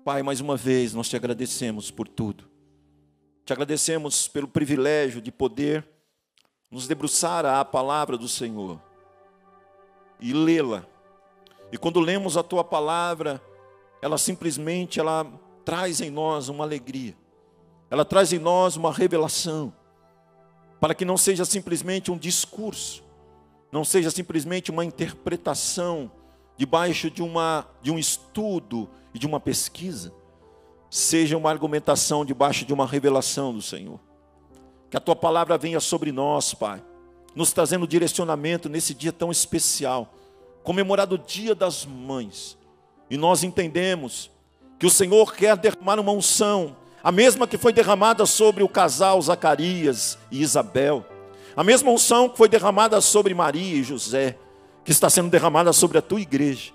Pai, 0.05 0.23
mais 0.23 0.41
uma 0.41 0.57
vez 0.57 0.95
nós 0.95 1.09
te 1.09 1.17
agradecemos 1.17 1.91
por 1.91 2.09
tudo. 2.09 2.49
Te 3.45 3.53
agradecemos 3.53 4.27
pelo 4.27 4.49
privilégio 4.49 5.21
de 5.21 5.31
poder 5.31 5.87
nos 6.71 6.87
debruçar 6.87 7.45
à 7.45 7.65
palavra 7.65 8.17
do 8.17 8.29
Senhor 8.29 8.81
e 10.21 10.33
lê-la. 10.33 10.85
E 11.71 11.77
quando 11.77 12.01
lemos 12.01 12.37
a 12.37 12.43
tua 12.43 12.65
palavra, 12.65 13.41
ela 14.01 14.17
simplesmente 14.17 14.99
ela 14.99 15.25
traz 15.65 16.01
em 16.01 16.11
nós 16.11 16.49
uma 16.49 16.65
alegria. 16.65 17.15
Ela 17.91 18.05
traz 18.05 18.33
em 18.33 18.39
nós 18.39 18.77
uma 18.77 18.93
revelação, 18.93 19.73
para 20.81 20.95
que 20.95 21.05
não 21.05 21.17
seja 21.17 21.45
simplesmente 21.45 22.11
um 22.11 22.19
discurso, 22.19 23.03
não 23.71 23.85
seja 23.85 24.11
simplesmente 24.11 24.71
uma 24.71 24.85
interpretação 24.85 26.11
debaixo 26.57 27.11
de, 27.11 27.23
uma, 27.23 27.67
de 27.83 27.91
um 27.91 27.99
estudo 27.99 28.89
e 29.15 29.19
de 29.19 29.27
uma 29.27 29.39
pesquisa, 29.39 30.13
seja 30.91 31.37
uma 31.37 31.51
argumentação 31.51 32.25
debaixo 32.25 32.65
de 32.65 32.73
uma 32.73 32.87
revelação 32.87 33.53
do 33.53 33.63
Senhor. 33.63 34.01
Que 34.91 34.97
a 34.97 35.01
tua 35.01 35.15
palavra 35.15 35.59
venha 35.59 35.81
sobre 35.81 36.11
nós, 36.11 36.55
Pai, 36.55 36.83
nos 37.35 37.53
trazendo 37.53 37.87
direcionamento 37.87 38.69
nesse 38.69 38.95
dia 38.95 39.13
tão 39.13 39.31
especial, 39.31 40.15
comemorado 40.63 41.15
o 41.15 41.19
Dia 41.19 41.55
das 41.55 41.85
Mães. 41.85 42.57
E 43.11 43.17
nós 43.17 43.43
entendemos 43.43 44.31
que 44.79 44.87
o 44.87 44.91
Senhor 44.91 45.35
quer 45.35 45.57
derramar 45.57 46.01
uma 46.01 46.13
unção, 46.13 46.77
a 47.03 47.13
mesma 47.13 47.47
que 47.47 47.59
foi 47.59 47.73
derramada 47.73 48.27
sobre 48.27 48.63
o 48.63 48.69
casal 48.69 49.21
Zacarias 49.21 50.19
e 50.31 50.43
Isabel, 50.43 51.05
a 51.57 51.65
mesma 51.65 51.91
unção 51.91 52.29
que 52.29 52.37
foi 52.37 52.49
derramada 52.49 53.01
sobre 53.01 53.35
Maria 53.35 53.77
e 53.77 53.83
José 53.83 54.37
que 54.89 54.93
está 54.93 55.11
sendo 55.11 55.29
derramada 55.29 55.71
sobre 55.71 55.99
a 55.99 56.03
tua 56.03 56.19
igreja. 56.19 56.73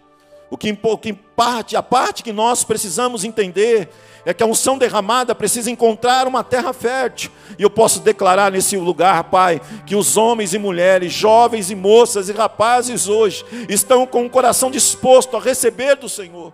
O 0.47 0.55
que, 0.55 0.71
que 1.01 1.13
parte, 1.13 1.75
a 1.75 1.81
parte 1.81 2.21
que 2.21 2.31
nós 2.31 2.63
precisamos 2.63 3.23
entender 3.23 3.89
é 4.23 4.35
que 4.35 4.43
a 4.43 4.45
unção 4.45 4.77
derramada 4.77 5.33
precisa 5.33 5.71
encontrar 5.71 6.27
uma 6.27 6.43
terra 6.43 6.71
fértil. 6.73 7.31
E 7.57 7.63
eu 7.63 7.71
posso 7.71 8.01
declarar 8.01 8.51
nesse 8.51 8.77
lugar, 8.77 9.23
Pai, 9.23 9.59
que 9.83 9.95
os 9.95 10.15
homens 10.15 10.53
e 10.53 10.59
mulheres, 10.59 11.11
jovens 11.11 11.71
e 11.71 11.75
moças 11.75 12.29
e 12.29 12.33
rapazes 12.33 13.07
hoje 13.07 13.43
estão 13.67 14.05
com 14.05 14.27
o 14.27 14.29
coração 14.29 14.69
disposto 14.69 15.35
a 15.35 15.39
receber 15.39 15.95
do 15.95 16.07
Senhor, 16.07 16.53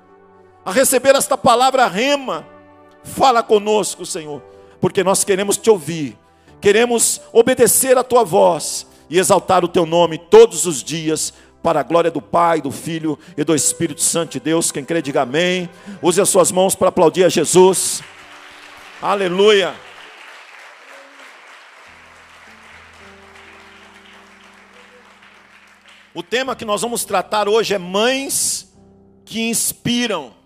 a 0.63 0.71
receber 0.71 1.13
esta 1.13 1.37
palavra 1.37 1.85
rema. 1.87 2.47
Fala 3.15 3.43
conosco, 3.43 4.05
Senhor, 4.05 4.41
porque 4.79 5.03
nós 5.03 5.23
queremos 5.23 5.57
te 5.57 5.69
ouvir, 5.69 6.17
queremos 6.61 7.21
obedecer 7.33 7.97
a 7.97 8.03
tua 8.03 8.23
voz 8.23 8.87
e 9.09 9.17
exaltar 9.17 9.65
o 9.65 9.67
teu 9.67 9.85
nome 9.85 10.17
todos 10.17 10.65
os 10.65 10.83
dias 10.83 11.33
para 11.61 11.79
a 11.79 11.83
glória 11.83 12.09
do 12.11 12.21
Pai, 12.21 12.61
do 12.61 12.71
Filho 12.71 13.17
e 13.35 13.43
do 13.43 13.53
Espírito 13.55 14.01
Santo 14.01 14.33
de 14.33 14.39
Deus. 14.39 14.71
Quem 14.71 14.85
crê, 14.85 15.01
diga 15.01 15.23
amém. 15.23 15.69
Use 16.01 16.21
as 16.21 16.29
suas 16.29 16.51
mãos 16.51 16.75
para 16.75 16.89
aplaudir 16.89 17.23
a 17.25 17.29
Jesus. 17.29 18.01
Aleluia. 19.01 19.75
O 26.13 26.23
tema 26.23 26.55
que 26.55 26.65
nós 26.65 26.81
vamos 26.81 27.05
tratar 27.05 27.47
hoje 27.47 27.73
é 27.73 27.77
mães 27.77 28.73
que 29.25 29.49
inspiram. 29.49 30.38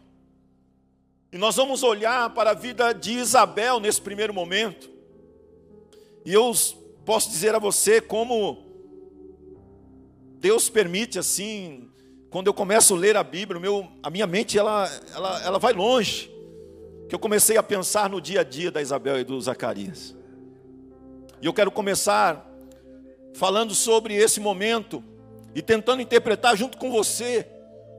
E 1.34 1.38
nós 1.40 1.56
vamos 1.56 1.82
olhar 1.82 2.30
para 2.30 2.52
a 2.52 2.54
vida 2.54 2.94
de 2.94 3.13
Isabel 3.13 3.80
nesse 3.80 4.00
primeiro 4.00 4.32
momento. 4.32 4.88
E 6.24 6.32
eu 6.32 6.54
posso 7.04 7.28
dizer 7.32 7.56
a 7.56 7.60
você 7.60 8.00
como 8.00 8.63
Deus 10.38 10.70
permite 10.70 11.18
assim, 11.18 11.90
quando 12.30 12.46
eu 12.46 12.54
começo 12.54 12.94
a 12.94 12.98
ler 12.98 13.18
a 13.18 13.24
Bíblia, 13.24 13.60
meu, 13.60 13.90
a 14.04 14.12
minha 14.12 14.28
mente 14.28 14.60
ela, 14.60 14.88
ela, 15.16 15.44
ela 15.44 15.58
vai 15.58 15.74
longe. 15.74 16.30
que 17.10 17.16
eu 17.16 17.20
comecei 17.20 17.58
a 17.58 17.63
pensar 17.63 18.12
no 18.12 18.22
dia 18.22 18.42
a 18.42 18.44
dia 18.44 18.70
da 18.70 18.80
Isabel 18.80 19.20
e 19.20 19.24
do 19.24 19.42
Zacarias. 19.42 20.16
E 21.42 21.48
eu 21.48 21.54
quero 21.54 21.72
começar 21.72 22.48
falando 23.34 23.74
sobre 23.74 24.13
esse 24.13 24.40
momento 24.40 25.04
e 25.56 25.63
tentando 25.63 26.00
interpretar 26.00 26.56
junto 26.56 26.78
com 26.78 26.92
você, 26.92 27.48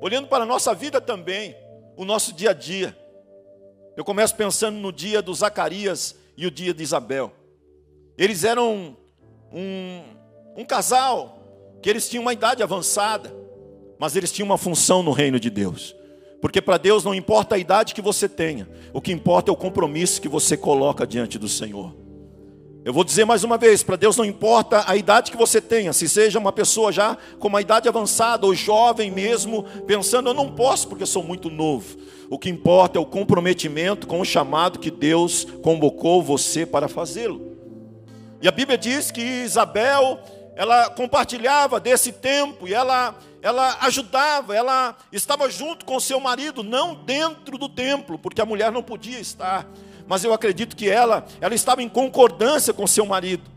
olhando 0.01 0.29
para 0.29 0.45
a 0.45 0.47
nossa 0.47 0.73
vida 0.73 1.01
também, 1.01 1.57
o 1.97 2.05
nosso 2.05 2.33
dia 2.33 2.51
a 2.51 2.55
dia. 2.55 2.97
Eu 3.97 4.05
começo 4.05 4.35
pensando 4.35 4.77
no 4.79 4.93
dia 4.93 5.23
do 5.23 5.33
Zacarias 5.33 6.17
e 6.37 6.47
o 6.47 6.51
dia 6.51 6.75
de 6.75 6.83
Isabel. 6.83 7.33
Eles 8.19 8.43
eram 8.43 8.97
um, 9.53 10.03
um 10.57 10.65
casal 10.65 11.39
que 11.81 11.89
eles 11.89 12.09
tinham 12.09 12.23
uma 12.23 12.33
idade 12.33 12.63
avançada, 12.63 13.35
mas 13.99 14.17
eles 14.17 14.33
tinham 14.33 14.47
uma 14.47 14.59
função 14.59 15.03
no 15.03 15.13
reino 15.13 15.39
de 15.39 15.49
Deus. 15.49 15.95
Porque 16.41 16.61
para 16.61 16.77
Deus 16.77 17.05
não 17.05 17.15
importa 17.15 17.55
a 17.55 17.59
idade 17.59 17.95
que 17.95 18.03
você 18.03 18.29
tenha, 18.29 18.69
o 18.93 19.01
que 19.01 19.13
importa 19.13 19.51
é 19.51 19.53
o 19.53 19.57
compromisso 19.57 20.21
que 20.21 20.29
você 20.29 20.57
coloca 20.57 21.07
diante 21.07 21.39
do 21.39 21.49
Senhor. 21.49 22.04
Eu 22.85 22.93
vou 22.93 23.03
dizer 23.03 23.25
mais 23.25 23.43
uma 23.43 23.57
vez: 23.57 23.83
para 23.83 23.97
Deus 23.97 24.15
não 24.15 24.27
importa 24.27 24.85
a 24.87 24.95
idade 24.95 25.31
que 25.31 25.39
você 25.39 25.59
tenha, 25.59 25.95
se 25.95 26.07
seja 26.07 26.39
uma 26.39 26.53
pessoa 26.53 26.93
já 26.93 27.17
com 27.39 27.49
uma 27.49 27.63
idade 27.63 27.89
avançada 27.89 28.45
ou 28.45 28.55
jovem 28.55 29.11
mesmo, 29.11 29.63
pensando, 29.87 30.29
eu 30.29 30.35
não 30.35 30.53
posso 30.53 30.87
porque 30.89 31.07
sou 31.07 31.23
muito 31.23 31.49
novo. 31.49 31.97
O 32.29 32.39
que 32.39 32.51
importa 32.51 32.99
é 32.99 33.01
o 33.01 33.07
comprometimento 33.07 34.07
com 34.07 34.21
o 34.21 34.25
chamado 34.25 34.79
que 34.79 34.91
Deus 34.91 35.47
convocou 35.63 36.23
você 36.23 36.67
para 36.67 36.87
fazê-lo. 36.87 37.57
E 38.43 38.47
a 38.47 38.51
Bíblia 38.51 38.77
diz 38.77 39.11
que 39.11 39.23
Isabel, 39.23 40.19
ela 40.55 40.91
compartilhava 40.91 41.81
desse 41.81 42.13
tempo 42.13 42.69
e 42.69 42.75
ela 42.75 43.15
ela 43.41 43.77
ajudava, 43.83 44.57
ela 44.57 44.97
estava 45.13 45.51
junto 45.51 45.85
com 45.85 46.01
seu 46.01 46.19
marido, 46.19 46.63
não 46.63 46.95
dentro 46.95 47.59
do 47.59 47.69
templo, 47.69 48.19
porque 48.19 48.41
a 48.41 48.47
mulher 48.47 48.73
não 48.73 48.83
podia 48.83 49.21
estar 49.21 49.69
mas 50.07 50.23
eu 50.25 50.33
acredito 50.33 50.77
que 50.77 50.89
ela, 50.89 51.27
ela 51.41 51.55
estava 51.55 51.83
em 51.83 51.89
concordância 51.89 52.73
com 52.73 52.87
seu 52.87 53.07
marido. 53.07 53.51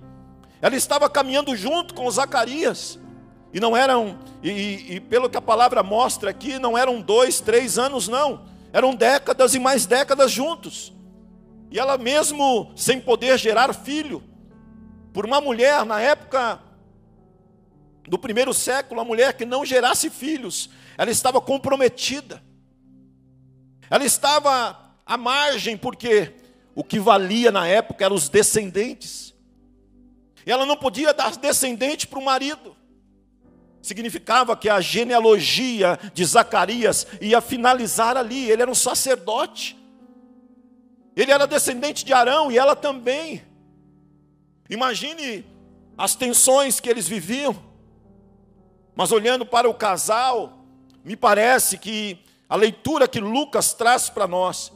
Ela 0.62 0.76
estava 0.76 1.10
caminhando 1.10 1.56
junto 1.56 1.94
com 1.94 2.10
Zacarias. 2.10 3.00
E 3.54 3.60
não 3.60 3.76
eram, 3.76 4.20
e, 4.44 4.96
e, 4.96 5.00
pelo 5.00 5.30
que 5.30 5.38
a 5.38 5.42
palavra 5.42 5.82
mostra 5.84 6.30
aqui, 6.30 6.60
não 6.60 6.78
eram 6.78 7.02
dois, 7.02 7.40
três 7.40 7.78
anos, 7.78 8.08
não. 8.08 8.46
Eram 8.74 8.94
décadas 8.94 9.56
e 9.56 9.60
mais 9.60 9.86
décadas 9.86 10.32
juntos. 10.32 10.94
E 11.70 11.80
ela 11.80 11.98
mesmo 11.98 12.72
sem 12.76 13.00
poder 13.00 13.38
gerar 13.38 13.74
filho, 13.74 14.24
por 15.14 15.26
uma 15.26 15.42
mulher 15.42 15.86
na 15.86 16.00
época 16.00 16.60
do 18.08 18.18
primeiro 18.18 18.54
século, 18.54 19.02
a 19.02 19.06
mulher 19.06 19.34
que 19.34 19.46
não 19.46 19.66
gerasse 19.66 20.10
filhos, 20.10 20.70
ela 20.98 21.12
estava 21.12 21.42
comprometida. 21.42 22.42
Ela 23.90 24.06
estava 24.06 24.87
à 25.08 25.18
margem, 25.18 25.78
porque 25.78 26.34
o 26.76 26.84
que 26.84 27.00
valia 27.00 27.52
na 27.52 27.66
época 27.66 28.06
eram 28.06 28.16
os 28.16 28.30
descendentes. 28.30 29.34
Ela 30.46 30.66
não 30.66 30.78
podia 30.78 31.14
dar 31.14 31.36
descendente 31.38 32.06
para 32.06 32.20
o 32.20 32.24
marido. 32.24 32.76
Significava 33.82 34.56
que 34.56 34.70
a 34.70 34.82
genealogia 34.82 35.98
de 36.14 36.24
Zacarias 36.24 37.08
ia 37.22 37.42
finalizar 37.42 38.18
ali. 38.18 38.50
Ele 38.50 38.62
era 38.62 38.70
um 38.70 38.76
sacerdote. 38.76 39.78
Ele 41.16 41.32
era 41.32 41.48
descendente 41.48 42.06
de 42.06 42.14
Arão 42.14 42.52
e 42.52 42.58
ela 42.58 42.76
também. 42.76 43.42
Imagine 44.70 45.46
as 45.98 46.16
tensões 46.16 46.80
que 46.80 46.90
eles 46.90 47.08
viviam. 47.08 47.56
Mas 48.96 49.12
olhando 49.12 49.46
para 49.46 49.70
o 49.70 49.74
casal, 49.74 50.66
me 51.04 51.16
parece 51.16 51.78
que 51.78 52.20
a 52.48 52.56
leitura 52.56 53.08
que 53.08 53.20
Lucas 53.20 53.74
traz 53.74 54.10
para 54.10 54.28
nós 54.28 54.72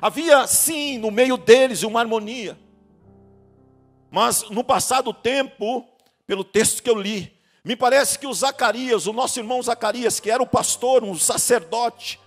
Havia 0.00 0.46
sim 0.46 0.98
no 0.98 1.10
meio 1.10 1.36
deles 1.36 1.82
uma 1.82 2.00
harmonia. 2.00 2.58
Mas 4.10 4.48
no 4.50 4.64
passado 4.64 5.12
tempo, 5.12 5.86
pelo 6.26 6.44
texto 6.44 6.82
que 6.82 6.90
eu 6.90 7.00
li, 7.00 7.32
me 7.64 7.76
parece 7.76 8.18
que 8.18 8.26
o 8.26 8.34
Zacarias, 8.34 9.06
o 9.06 9.12
nosso 9.12 9.38
irmão 9.38 9.62
Zacarias, 9.62 10.18
que 10.18 10.30
era 10.30 10.42
o 10.42 10.46
pastor, 10.46 11.04
um 11.04 11.14
sacerdote, 11.14 12.18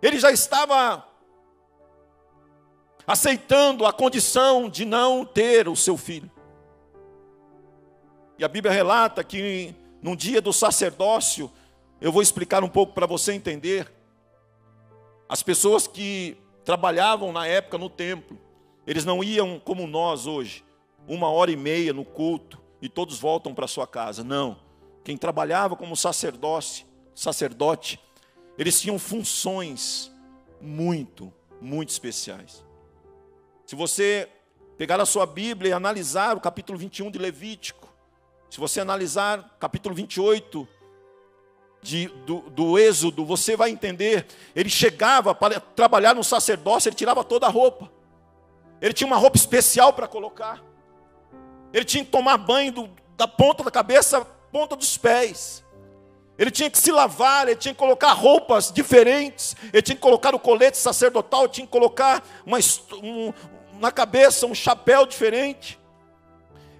ele 0.00 0.18
já 0.18 0.30
estava 0.30 1.04
aceitando 3.06 3.86
a 3.86 3.92
condição 3.92 4.68
de 4.68 4.84
não 4.84 5.24
ter 5.24 5.68
o 5.68 5.76
seu 5.76 5.96
filho. 5.96 6.30
E 8.38 8.44
a 8.44 8.48
Bíblia 8.48 8.72
relata 8.72 9.24
que 9.24 9.74
no 10.00 10.14
dia 10.14 10.40
do 10.40 10.52
sacerdócio, 10.52 11.50
eu 12.00 12.12
vou 12.12 12.22
explicar 12.22 12.62
um 12.62 12.68
pouco 12.68 12.92
para 12.92 13.06
você 13.06 13.32
entender, 13.32 13.90
as 15.28 15.42
pessoas 15.42 15.86
que 15.86 16.36
trabalhavam 16.64 17.32
na 17.32 17.46
época 17.46 17.76
no 17.76 17.90
templo, 17.90 18.38
eles 18.86 19.04
não 19.04 19.22
iam 19.22 19.60
como 19.60 19.86
nós 19.86 20.26
hoje, 20.26 20.64
uma 21.06 21.28
hora 21.28 21.50
e 21.50 21.56
meia 21.56 21.92
no 21.92 22.04
culto 22.04 22.58
e 22.80 22.88
todos 22.88 23.18
voltam 23.18 23.54
para 23.54 23.66
sua 23.66 23.86
casa. 23.86 24.24
Não. 24.24 24.58
Quem 25.04 25.16
trabalhava 25.16 25.76
como 25.76 25.96
sacerdote, 25.96 26.86
sacerdote, 27.14 28.00
eles 28.56 28.80
tinham 28.80 28.98
funções 28.98 30.10
muito, 30.60 31.32
muito 31.60 31.90
especiais. 31.90 32.64
Se 33.66 33.76
você 33.76 34.28
pegar 34.76 35.00
a 35.00 35.06
sua 35.06 35.26
Bíblia 35.26 35.70
e 35.70 35.72
analisar 35.72 36.36
o 36.36 36.40
capítulo 36.40 36.78
21 36.78 37.10
de 37.10 37.18
Levítico, 37.18 37.92
se 38.48 38.58
você 38.58 38.80
analisar 38.80 39.56
capítulo 39.58 39.94
28 39.94 40.66
de, 41.82 42.08
do, 42.26 42.40
do 42.50 42.78
Êxodo, 42.78 43.24
você 43.24 43.56
vai 43.56 43.70
entender. 43.70 44.26
Ele 44.54 44.68
chegava 44.68 45.34
para 45.34 45.60
trabalhar 45.60 46.14
no 46.14 46.24
sacerdócio, 46.24 46.88
ele 46.88 46.96
tirava 46.96 47.24
toda 47.24 47.46
a 47.46 47.50
roupa. 47.50 47.90
Ele 48.80 48.92
tinha 48.92 49.06
uma 49.06 49.16
roupa 49.16 49.36
especial 49.36 49.92
para 49.92 50.06
colocar. 50.06 50.62
Ele 51.72 51.84
tinha 51.84 52.04
que 52.04 52.10
tomar 52.10 52.38
banho 52.38 52.72
do, 52.72 52.90
da 53.16 53.26
ponta 53.26 53.62
da 53.62 53.70
cabeça 53.70 54.18
à 54.18 54.24
ponta 54.24 54.76
dos 54.76 54.96
pés. 54.96 55.64
Ele 56.38 56.52
tinha 56.52 56.70
que 56.70 56.78
se 56.78 56.92
lavar, 56.92 57.48
ele 57.48 57.56
tinha 57.56 57.74
que 57.74 57.78
colocar 57.80 58.12
roupas 58.12 58.70
diferentes, 58.70 59.56
ele 59.72 59.82
tinha 59.82 59.96
que 59.96 60.00
colocar 60.00 60.34
o 60.36 60.38
colete 60.38 60.78
sacerdotal, 60.78 61.48
tinha 61.48 61.66
que 61.66 61.72
colocar 61.72 62.22
uma, 62.46 62.58
um, 63.02 63.32
na 63.80 63.90
cabeça 63.90 64.46
um 64.46 64.54
chapéu 64.54 65.04
diferente. 65.04 65.78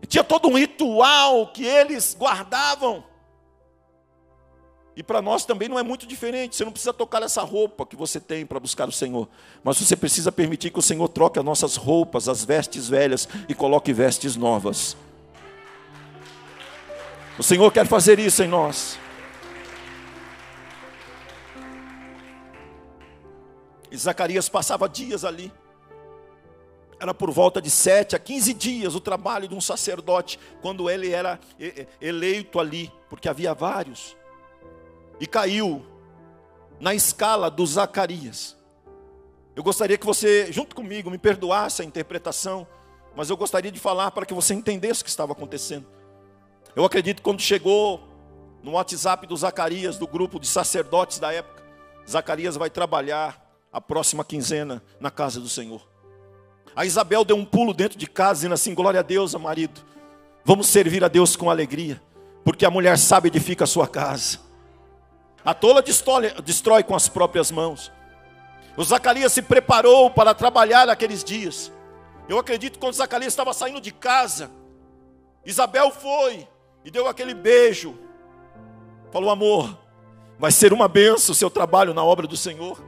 tinha 0.07 0.23
todo 0.23 0.49
um 0.49 0.57
ritual 0.57 1.49
que 1.49 1.65
eles 1.65 2.17
guardavam. 2.17 3.05
E 4.99 5.03
para 5.05 5.23
nós 5.23 5.45
também 5.45 5.69
não 5.69 5.79
é 5.79 5.83
muito 5.85 6.05
diferente. 6.09 6.57
Você 6.57 6.65
não 6.65 6.73
precisa 6.73 6.93
tocar 6.93 7.23
essa 7.23 7.41
roupa 7.43 7.87
que 7.87 7.95
você 7.95 8.19
tem 8.19 8.45
para 8.45 8.59
buscar 8.59 8.89
o 8.89 8.91
Senhor. 8.91 9.29
Mas 9.63 9.79
você 9.79 9.95
precisa 9.95 10.33
permitir 10.33 10.71
que 10.71 10.79
o 10.81 10.83
Senhor 10.83 11.07
troque 11.09 11.39
as 11.39 11.45
nossas 11.45 11.77
roupas, 11.77 12.29
as 12.29 12.45
vestes 12.45 12.89
velhas, 12.89 13.29
e 13.49 13.55
coloque 13.55 13.93
vestes 13.93 14.35
novas. 14.35 14.97
O 17.39 17.45
Senhor 17.45 17.73
quer 17.73 17.87
fazer 17.87 18.19
isso 18.19 18.43
em 18.43 18.49
nós. 18.49 18.99
E 23.93 23.97
Zacarias 23.97 24.49
passava 24.49 24.89
dias 24.89 25.25
ali. 25.25 25.53
Era 26.99 27.15
por 27.15 27.31
volta 27.31 27.63
de 27.63 27.71
sete 27.71 28.17
a 28.17 28.19
quinze 28.19 28.53
dias 28.53 28.97
o 28.97 29.01
trabalho 29.01 29.47
de 29.47 29.55
um 29.55 29.61
sacerdote, 29.61 30.41
quando 30.61 30.91
ele 30.91 31.13
era 31.13 31.39
eleito 32.01 32.59
ali, 32.59 32.91
porque 33.09 33.29
havia 33.29 33.55
vários 33.55 34.19
e 35.21 35.27
caiu 35.27 35.85
na 36.81 36.95
escala 36.95 37.51
do 37.51 37.67
Zacarias. 37.67 38.57
Eu 39.55 39.63
gostaria 39.63 39.99
que 39.99 40.07
você, 40.07 40.53
junto 40.53 40.77
comigo, 40.77 41.11
me 41.11 41.19
perdoasse 41.19 41.83
a 41.83 41.85
interpretação, 41.85 42.67
mas 43.17 43.29
eu 43.29 43.37
gostaria 43.37 43.73
de 43.73 43.81
falar 43.81 44.13
para 44.13 44.25
que 44.25 44.33
você 44.33 44.55
entendesse 44.55 45.03
o 45.03 45.05
que 45.05 45.11
estava 45.11 45.33
acontecendo. 45.33 45.87
Eu 46.77 46.85
acredito 46.85 47.17
que 47.17 47.23
quando 47.23 47.41
chegou 47.41 48.01
no 48.63 48.73
WhatsApp 48.73 49.27
do 49.27 49.37
Zacarias, 49.37 49.99
do 49.99 50.07
grupo 50.07 50.39
de 50.39 50.47
sacerdotes 50.47 51.19
da 51.19 51.33
época, 51.33 51.63
Zacarias 52.09 52.57
vai 52.57 52.71
trabalhar 52.71 53.45
a 53.73 53.81
próxima 53.81 54.25
quinzena 54.25 54.83
na 55.01 55.11
casa 55.11 55.41
do 55.41 55.49
Senhor. 55.49 55.87
A 56.77 56.85
Isabel 56.85 57.25
deu 57.25 57.37
um 57.37 57.45
pulo 57.45 57.75
dentro 57.75 57.99
de 57.99 58.07
casa, 58.07 58.35
dizendo 58.35 58.55
assim: 58.55 58.75
Glória 58.75 59.01
a 59.01 59.03
Deus, 59.03 59.35
marido, 59.35 59.81
vamos 60.45 60.69
servir 60.69 61.03
a 61.03 61.09
Deus 61.09 61.35
com 61.35 61.51
alegria, 61.51 62.01
porque 62.45 62.65
a 62.65 62.71
mulher 62.71 62.97
sabe 62.97 63.29
edifica 63.29 63.65
a 63.65 63.67
sua 63.67 63.89
casa. 63.89 64.39
A 65.49 65.55
tola 65.55 65.81
destrói, 65.81 66.31
destrói 66.43 66.83
com 66.83 66.95
as 66.95 67.09
próprias 67.09 67.51
mãos. 67.51 67.91
O 68.77 68.85
Zacarias 68.85 69.33
se 69.33 69.41
preparou 69.41 70.11
para 70.11 70.35
trabalhar 70.35 70.87
naqueles 70.87 71.25
dias. 71.25 71.73
Eu 72.29 72.39
acredito 72.39 72.75
que 72.75 72.79
quando 72.79 72.93
Zacarias 72.93 73.33
estava 73.33 73.55
saindo 73.55 73.81
de 73.81 73.91
casa, 73.91 74.51
Isabel 75.47 75.91
foi 75.91 76.47
e 76.85 76.91
deu 76.91 77.09
aquele 77.09 77.33
beijo. 77.33 77.99
Falou: 79.11 79.31
Amor, 79.31 79.75
vai 80.39 80.53
ser 80.53 80.71
uma 80.71 80.87
benção 80.87 81.33
o 81.33 81.35
seu 81.35 81.49
trabalho 81.49 81.95
na 81.95 82.05
obra 82.05 82.27
do 82.27 82.37
Senhor. 82.37 82.79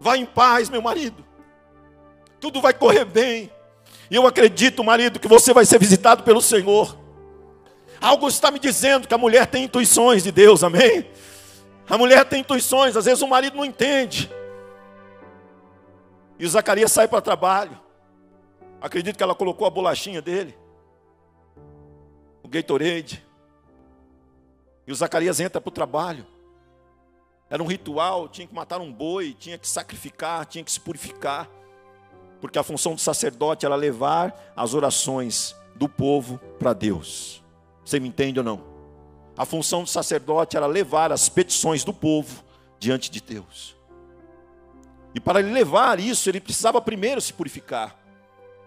Vá 0.00 0.16
em 0.16 0.24
paz, 0.24 0.70
meu 0.70 0.80
marido. 0.80 1.22
Tudo 2.40 2.62
vai 2.62 2.72
correr 2.72 3.04
bem. 3.04 3.52
E 4.10 4.14
eu 4.14 4.26
acredito, 4.26 4.82
marido, 4.82 5.20
que 5.20 5.28
você 5.28 5.52
vai 5.52 5.66
ser 5.66 5.78
visitado 5.78 6.22
pelo 6.22 6.40
Senhor. 6.40 7.03
Algo 8.04 8.28
está 8.28 8.50
me 8.50 8.58
dizendo 8.58 9.08
que 9.08 9.14
a 9.14 9.18
mulher 9.18 9.46
tem 9.46 9.64
intuições 9.64 10.22
de 10.22 10.30
Deus, 10.30 10.62
amém? 10.62 11.10
A 11.88 11.96
mulher 11.96 12.22
tem 12.26 12.40
intuições, 12.40 12.98
às 12.98 13.06
vezes 13.06 13.22
o 13.22 13.26
marido 13.26 13.56
não 13.56 13.64
entende. 13.64 14.30
E 16.38 16.44
o 16.44 16.48
Zacarias 16.50 16.92
sai 16.92 17.08
para 17.08 17.22
trabalho. 17.22 17.80
Acredito 18.78 19.16
que 19.16 19.22
ela 19.22 19.34
colocou 19.34 19.66
a 19.66 19.70
bolachinha 19.70 20.20
dele, 20.20 20.54
o 22.42 22.48
Gatorade. 22.48 23.24
E 24.86 24.92
o 24.92 24.94
Zacarias 24.94 25.40
entra 25.40 25.58
para 25.58 25.70
o 25.70 25.72
trabalho. 25.72 26.26
Era 27.48 27.62
um 27.62 27.66
ritual, 27.66 28.28
tinha 28.28 28.46
que 28.46 28.54
matar 28.54 28.82
um 28.82 28.92
boi, 28.92 29.32
tinha 29.32 29.56
que 29.56 29.66
sacrificar, 29.66 30.44
tinha 30.44 30.62
que 30.62 30.70
se 30.70 30.78
purificar. 30.78 31.48
Porque 32.38 32.58
a 32.58 32.62
função 32.62 32.94
do 32.94 33.00
sacerdote 33.00 33.64
era 33.64 33.74
levar 33.74 34.52
as 34.54 34.74
orações 34.74 35.56
do 35.74 35.88
povo 35.88 36.36
para 36.58 36.74
Deus. 36.74 37.42
Você 37.84 38.00
me 38.00 38.08
entende 38.08 38.38
ou 38.38 38.44
não? 38.44 38.62
A 39.36 39.44
função 39.44 39.82
do 39.82 39.88
sacerdote 39.88 40.56
era 40.56 40.66
levar 40.66 41.12
as 41.12 41.28
petições 41.28 41.84
do 41.84 41.92
povo 41.92 42.42
diante 42.78 43.10
de 43.10 43.20
Deus. 43.20 43.76
E 45.14 45.20
para 45.20 45.40
ele 45.40 45.52
levar 45.52 46.00
isso, 46.00 46.28
ele 46.28 46.40
precisava 46.40 46.80
primeiro 46.80 47.20
se 47.20 47.32
purificar. 47.32 47.96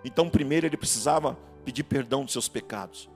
Então, 0.03 0.29
primeiro 0.29 0.65
ele 0.65 0.77
precisava 0.77 1.37
pedir 1.65 1.83
perdão 1.83 2.23
dos 2.23 2.31
seus 2.31 2.47
pecados. 2.47 3.09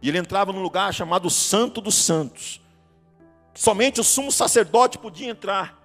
E 0.00 0.08
ele 0.08 0.18
entrava 0.18 0.52
num 0.52 0.62
lugar 0.62 0.92
chamado 0.92 1.30
Santo 1.30 1.80
dos 1.80 1.94
Santos. 1.94 2.60
Somente 3.54 4.00
o 4.00 4.04
sumo 4.04 4.32
sacerdote 4.32 4.98
podia 4.98 5.30
entrar. 5.30 5.80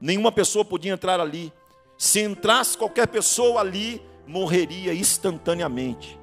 Nenhuma 0.00 0.30
pessoa 0.30 0.64
podia 0.64 0.92
entrar 0.92 1.20
ali. 1.20 1.52
Se 1.96 2.20
entrasse 2.20 2.76
qualquer 2.76 3.08
pessoa 3.08 3.60
ali, 3.60 4.02
morreria 4.26 4.92
instantaneamente. 4.92 6.18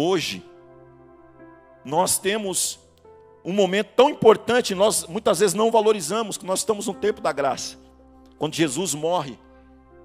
Hoje, 0.00 0.44
nós 1.84 2.20
temos 2.20 2.78
um 3.44 3.52
momento 3.52 3.88
tão 3.96 4.08
importante, 4.08 4.72
nós 4.72 5.04
muitas 5.08 5.40
vezes 5.40 5.54
não 5.54 5.72
valorizamos, 5.72 6.38
que 6.38 6.46
nós 6.46 6.60
estamos 6.60 6.86
no 6.86 6.94
tempo 6.94 7.20
da 7.20 7.32
graça. 7.32 7.76
Quando 8.38 8.54
Jesus 8.54 8.94
morre 8.94 9.36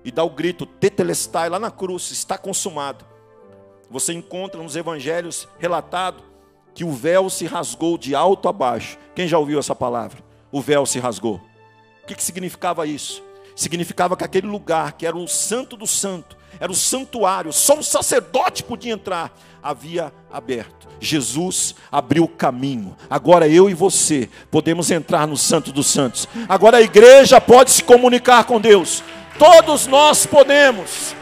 e 0.03 0.11
dá 0.11 0.23
o 0.23 0.31
grito, 0.31 0.65
tetelestai, 0.65 1.47
lá 1.47 1.59
na 1.59 1.69
cruz, 1.69 2.09
está 2.09 2.39
consumado. 2.39 3.05
Você 3.87 4.13
encontra 4.13 4.63
nos 4.63 4.75
evangelhos 4.75 5.47
relatado 5.59 6.23
que 6.73 6.83
o 6.83 6.91
véu 6.91 7.29
se 7.29 7.45
rasgou 7.45 7.95
de 7.95 8.15
alto 8.15 8.49
a 8.49 8.51
baixo. 8.51 8.97
Quem 9.13 9.27
já 9.27 9.37
ouviu 9.37 9.59
essa 9.59 9.75
palavra? 9.75 10.23
O 10.51 10.59
véu 10.59 10.87
se 10.87 10.97
rasgou. 10.97 11.39
O 12.01 12.07
que, 12.07 12.15
que 12.15 12.23
significava 12.23 12.87
isso? 12.87 13.23
Significava 13.55 14.17
que 14.17 14.23
aquele 14.23 14.47
lugar, 14.47 14.93
que 14.93 15.05
era 15.05 15.15
o 15.15 15.27
santo 15.27 15.77
do 15.77 15.85
santo, 15.85 16.35
era 16.59 16.71
o 16.71 16.75
santuário, 16.75 17.51
só 17.51 17.75
um 17.75 17.83
sacerdote 17.83 18.63
podia 18.63 18.93
entrar, 18.93 19.37
havia 19.61 20.13
aberto. 20.31 20.87
Jesus 20.99 21.75
abriu 21.91 22.23
o 22.23 22.27
caminho. 22.27 22.95
Agora 23.09 23.47
eu 23.47 23.69
e 23.69 23.73
você 23.73 24.29
podemos 24.49 24.89
entrar 24.89 25.27
no 25.27 25.35
Santo 25.35 25.71
dos 25.71 25.87
Santos. 25.87 26.27
Agora 26.47 26.77
a 26.77 26.81
igreja 26.81 27.41
pode 27.41 27.71
se 27.71 27.83
comunicar 27.83 28.45
com 28.45 28.59
Deus. 28.59 29.03
Todos 29.37 29.87
nós 29.87 30.25
podemos. 30.25 31.15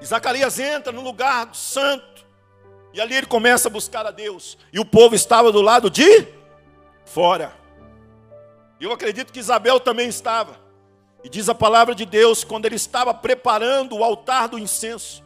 E 0.00 0.06
Zacarias 0.06 0.58
entra 0.58 0.92
no 0.92 1.00
lugar 1.00 1.46
do 1.46 1.56
santo. 1.56 2.26
E 2.92 3.00
ali 3.00 3.14
ele 3.14 3.26
começa 3.26 3.68
a 3.68 3.70
buscar 3.70 4.04
a 4.04 4.10
Deus. 4.10 4.58
E 4.72 4.78
o 4.78 4.84
povo 4.84 5.14
estava 5.14 5.50
do 5.50 5.62
lado 5.62 5.88
de 5.88 6.28
fora. 7.06 7.63
Eu 8.84 8.92
acredito 8.92 9.32
que 9.32 9.38
Isabel 9.38 9.80
também 9.80 10.10
estava. 10.10 10.60
E 11.24 11.28
diz 11.30 11.48
a 11.48 11.54
palavra 11.54 11.94
de 11.94 12.04
Deus, 12.04 12.44
quando 12.44 12.66
ele 12.66 12.74
estava 12.74 13.14
preparando 13.14 13.96
o 13.96 14.04
altar 14.04 14.46
do 14.46 14.58
incenso, 14.58 15.24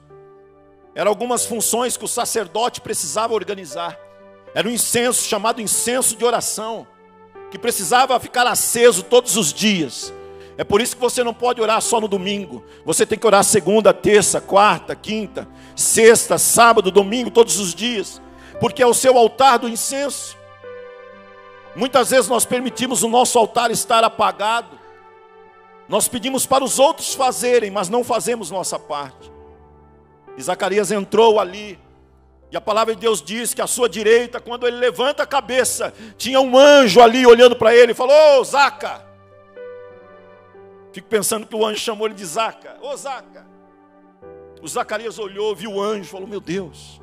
eram 0.95 1.11
algumas 1.11 1.45
funções 1.45 1.97
que 1.97 2.05
o 2.05 2.09
sacerdote 2.09 2.81
precisava 2.81 3.35
organizar. 3.35 3.99
Era 4.55 4.69
um 4.69 4.71
incenso 4.71 5.25
chamado 5.25 5.61
incenso 5.61 6.17
de 6.17 6.25
oração, 6.25 6.87
que 7.51 7.59
precisava 7.59 8.21
ficar 8.21 8.47
aceso 8.47 9.03
todos 9.03 9.37
os 9.37 9.53
dias. 9.53 10.15
É 10.57 10.63
por 10.63 10.81
isso 10.81 10.95
que 10.95 11.03
você 11.03 11.25
não 11.25 11.35
pode 11.35 11.61
orar 11.61 11.83
só 11.83 12.01
no 12.01 12.07
domingo. 12.07 12.65
Você 12.85 13.05
tem 13.05 13.19
que 13.19 13.27
orar 13.27 13.43
segunda, 13.43 13.93
terça, 13.93 14.41
quarta, 14.41 14.95
quinta, 14.95 15.49
sexta, 15.75 16.39
sábado, 16.39 16.93
domingo, 16.93 17.29
todos 17.29 17.59
os 17.59 17.75
dias. 17.75 18.23
Porque 18.61 18.85
é 18.85 18.87
o 18.87 18.95
seu 18.95 19.19
altar 19.19 19.59
do 19.59 19.69
incenso. 19.69 20.38
Muitas 21.77 22.11
vezes 22.11 22.29
nós 22.29 22.45
permitimos 22.45 23.03
o 23.03 23.09
nosso 23.09 23.39
altar 23.39 23.71
estar 23.71 24.03
apagado. 24.05 24.79
Nós 25.89 26.09
pedimos 26.09 26.45
para 26.45 26.65
os 26.65 26.79
outros 26.79 27.15
fazerem, 27.15 27.71
mas 27.71 27.89
não 27.89 28.05
fazemos 28.05 28.51
nossa 28.51 28.79
parte. 28.79 29.31
E 30.37 30.43
Zacarias 30.43 30.91
entrou 30.91 31.41
ali. 31.41 31.79
E 32.51 32.57
a 32.57 32.61
palavra 32.61 32.95
de 32.95 33.01
Deus 33.01 33.21
diz 33.23 33.53
que 33.53 33.61
à 33.61 33.67
sua 33.67 33.89
direita, 33.89 34.41
quando 34.41 34.67
ele 34.67 34.77
levanta 34.77 35.23
a 35.23 35.27
cabeça, 35.27 35.93
tinha 36.17 36.41
um 36.41 36.57
anjo 36.57 37.01
ali 37.01 37.27
olhando 37.27 37.55
para 37.55 37.75
ele 37.75 37.93
e 37.93 37.95
falou: 37.95 38.41
Ô 38.41 38.45
Zaca, 38.45 39.09
Fico 40.93 41.09
pensando 41.09 41.47
que 41.47 41.55
o 41.55 41.65
anjo 41.65 41.79
chamou 41.79 42.07
ele 42.07 42.15
de 42.15 42.25
Zaca. 42.25 42.77
Ô 42.83 42.97
Zaca. 42.97 43.47
O 44.61 44.67
Zacarias 44.67 45.19
olhou, 45.19 45.55
viu 45.55 45.75
o 45.75 45.81
anjo, 45.81 46.11
falou: 46.11 46.27
Meu 46.27 46.41
Deus. 46.41 47.01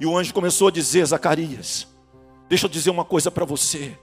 E 0.00 0.06
o 0.06 0.16
anjo 0.16 0.32
começou 0.32 0.68
a 0.68 0.70
dizer: 0.70 1.04
Zacarias, 1.04 1.86
deixa 2.48 2.66
eu 2.66 2.70
dizer 2.70 2.90
uma 2.90 3.04
coisa 3.04 3.30
para 3.30 3.44
você. 3.44 3.96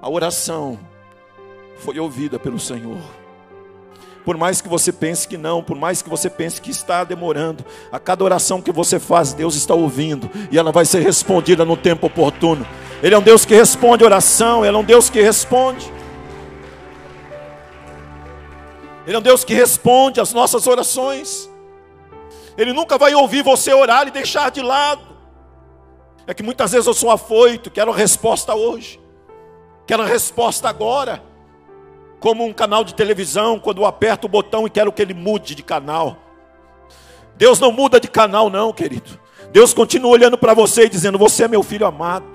A 0.00 0.08
oração 0.08 0.78
foi 1.76 1.98
ouvida 1.98 2.38
pelo 2.38 2.60
Senhor. 2.60 3.00
Por 4.24 4.38
mais 4.38 4.60
que 4.62 4.68
você 4.68 4.90
pense 4.90 5.28
que 5.28 5.36
não, 5.36 5.62
por 5.62 5.76
mais 5.76 6.00
que 6.00 6.08
você 6.08 6.30
pense 6.30 6.60
que 6.60 6.70
está 6.70 7.04
demorando, 7.04 7.64
a 7.92 7.98
cada 7.98 8.24
oração 8.24 8.62
que 8.62 8.72
você 8.72 8.98
faz, 8.98 9.34
Deus 9.34 9.54
está 9.54 9.74
ouvindo 9.74 10.30
e 10.50 10.58
ela 10.58 10.72
vai 10.72 10.86
ser 10.86 11.00
respondida 11.00 11.64
no 11.64 11.76
tempo 11.76 12.06
oportuno. 12.06 12.66
Ele 13.02 13.14
é 13.14 13.18
um 13.18 13.22
Deus 13.22 13.44
que 13.44 13.54
responde 13.54 14.02
oração, 14.02 14.64
ele 14.64 14.74
é 14.74 14.78
um 14.78 14.84
Deus 14.84 15.10
que 15.10 15.20
responde. 15.20 15.92
Ele 19.06 19.16
é 19.16 19.18
um 19.18 19.22
Deus 19.22 19.44
que 19.44 19.52
responde 19.52 20.20
às 20.20 20.32
nossas 20.32 20.66
orações. 20.66 21.50
Ele 22.56 22.72
nunca 22.72 22.96
vai 22.96 23.14
ouvir 23.14 23.42
você 23.42 23.74
orar 23.74 24.08
e 24.08 24.10
deixar 24.10 24.50
de 24.50 24.62
lado. 24.62 25.13
É 26.26 26.34
que 26.34 26.42
muitas 26.42 26.72
vezes 26.72 26.86
eu 26.86 26.94
sou 26.94 27.10
afoito, 27.10 27.70
quero 27.70 27.90
resposta 27.92 28.54
hoje, 28.54 29.00
quero 29.86 30.02
resposta 30.04 30.68
agora. 30.68 31.22
Como 32.18 32.44
um 32.44 32.52
canal 32.52 32.84
de 32.84 32.94
televisão, 32.94 33.58
quando 33.58 33.82
eu 33.82 33.86
aperto 33.86 34.26
o 34.26 34.30
botão 34.30 34.66
e 34.66 34.70
quero 34.70 34.90
que 34.90 35.02
ele 35.02 35.12
mude 35.12 35.54
de 35.54 35.62
canal. 35.62 36.16
Deus 37.36 37.60
não 37.60 37.70
muda 37.70 38.00
de 38.00 38.08
canal, 38.08 38.48
não, 38.48 38.72
querido. 38.72 39.20
Deus 39.52 39.74
continua 39.74 40.12
olhando 40.12 40.38
para 40.38 40.54
você 40.54 40.84
e 40.84 40.88
dizendo: 40.88 41.18
Você 41.18 41.44
é 41.44 41.48
meu 41.48 41.62
filho 41.62 41.86
amado. 41.86 42.26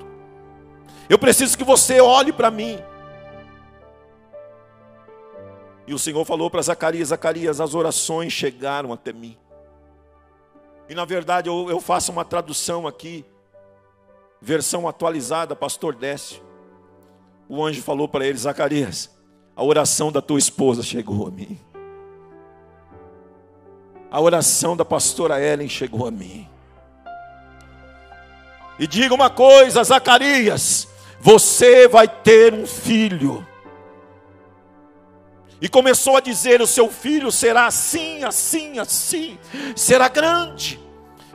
Eu 1.09 1.17
preciso 1.17 1.57
que 1.57 1.63
você 1.63 1.99
olhe 1.99 2.31
para 2.31 2.51
mim. 2.51 2.79
E 5.87 5.93
o 5.93 5.97
Senhor 5.97 6.23
falou 6.23 6.51
para 6.51 6.61
Zacarias: 6.61 7.07
Zacarias, 7.07 7.59
as 7.59 7.73
orações 7.73 8.31
chegaram 8.31 8.93
até 8.93 9.11
mim. 9.11 9.35
E 10.87 10.93
na 10.93 11.03
verdade 11.03 11.49
eu, 11.49 11.67
eu 11.69 11.81
faço 11.81 12.11
uma 12.11 12.23
tradução 12.23 12.87
aqui, 12.87 13.25
versão 14.41 14.87
atualizada, 14.87 15.55
pastor 15.55 15.95
Décio. 15.95 16.41
O 17.47 17.63
anjo 17.63 17.81
falou 17.81 18.07
para 18.07 18.25
ele: 18.25 18.37
Zacarias, 18.37 19.09
a 19.55 19.63
oração 19.63 20.11
da 20.11 20.21
tua 20.21 20.39
esposa 20.39 20.83
chegou 20.83 21.27
a 21.27 21.31
mim. 21.31 21.59
A 24.11 24.19
oração 24.19 24.75
da 24.75 24.85
pastora 24.85 25.41
Ellen 25.41 25.69
chegou 25.69 26.07
a 26.07 26.11
mim. 26.11 26.47
E 28.79 28.87
diga 28.87 29.13
uma 29.13 29.29
coisa, 29.29 29.83
Zacarias: 29.83 30.87
você 31.19 31.87
vai 31.87 32.07
ter 32.07 32.53
um 32.53 32.65
filho. 32.65 33.45
E 35.61 35.67
começou 35.67 36.15
a 36.15 36.21
dizer: 36.21 36.61
O 36.61 36.67
seu 36.67 36.89
filho 36.89 37.31
será 37.31 37.65
assim, 37.67 38.23
assim, 38.23 38.79
assim, 38.79 39.37
será 39.75 40.07
grande. 40.07 40.79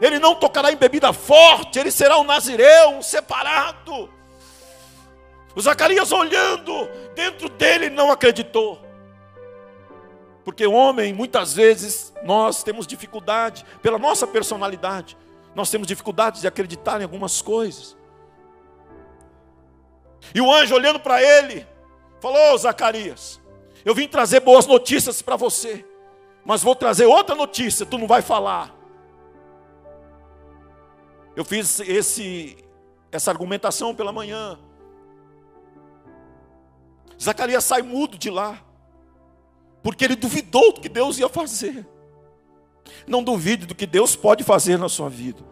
Ele 0.00 0.18
não 0.18 0.34
tocará 0.34 0.72
em 0.72 0.76
bebida 0.76 1.12
forte, 1.12 1.78
ele 1.78 1.90
será 1.90 2.18
um 2.18 2.24
nazireu, 2.24 2.90
um 2.90 3.02
separado. 3.02 4.10
O 5.54 5.60
Zacarias 5.60 6.10
olhando, 6.10 6.88
dentro 7.14 7.48
dele 7.48 7.88
não 7.88 8.10
acreditou. 8.10 8.80
Porque 10.44 10.66
homem, 10.66 11.12
muitas 11.12 11.54
vezes, 11.54 12.12
nós 12.24 12.62
temos 12.62 12.86
dificuldade, 12.86 13.64
pela 13.80 13.98
nossa 13.98 14.26
personalidade, 14.26 15.16
nós 15.54 15.70
temos 15.70 15.86
dificuldade 15.86 16.40
de 16.40 16.46
acreditar 16.46 17.00
em 17.00 17.04
algumas 17.04 17.40
coisas. 17.40 17.96
E 20.34 20.40
o 20.40 20.52
anjo 20.52 20.74
olhando 20.74 20.98
para 20.98 21.22
ele, 21.22 21.66
falou: 22.20 22.58
Zacarias, 22.58 23.40
eu 23.84 23.94
vim 23.94 24.08
trazer 24.08 24.40
boas 24.40 24.66
notícias 24.66 25.22
para 25.22 25.36
você, 25.36 25.84
mas 26.44 26.62
vou 26.62 26.74
trazer 26.74 27.06
outra 27.06 27.34
notícia, 27.34 27.86
tu 27.86 27.96
não 27.96 28.06
vai 28.06 28.20
falar. 28.20 28.73
Eu 31.36 31.44
fiz 31.44 31.80
esse, 31.80 32.56
essa 33.10 33.30
argumentação 33.30 33.94
pela 33.94 34.12
manhã. 34.12 34.58
Zacarias 37.20 37.64
sai 37.64 37.82
mudo 37.82 38.18
de 38.18 38.30
lá, 38.30 38.58
porque 39.82 40.04
ele 40.04 40.16
duvidou 40.16 40.72
do 40.72 40.80
que 40.80 40.88
Deus 40.88 41.18
ia 41.18 41.28
fazer. 41.28 41.86
Não 43.06 43.22
duvide 43.22 43.66
do 43.66 43.74
que 43.74 43.86
Deus 43.86 44.14
pode 44.14 44.44
fazer 44.44 44.78
na 44.78 44.88
sua 44.88 45.08
vida. 45.08 45.42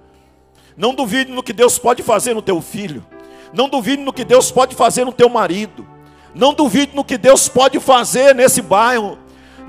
Não 0.77 0.95
duvide 0.95 1.31
no 1.31 1.42
que 1.42 1.53
Deus 1.53 1.79
pode 1.79 2.03
fazer 2.03 2.35
no 2.35 2.42
teu 2.42 2.61
filho. 2.61 3.05
Não 3.53 3.68
duvide 3.68 4.03
no 4.03 4.12
que 4.12 4.25
Deus 4.25 4.51
pode 4.51 4.75
fazer 4.75 5.05
no 5.05 5.12
teu 5.12 5.29
marido. 5.29 5.87
Não 6.35 6.55
duvide 6.55 6.95
no 6.95 7.05
que 7.05 7.18
Deus 7.18 7.49
pode 7.49 7.79
fazer 7.79 8.35
nesse 8.35 8.62
bairro. 8.62 9.18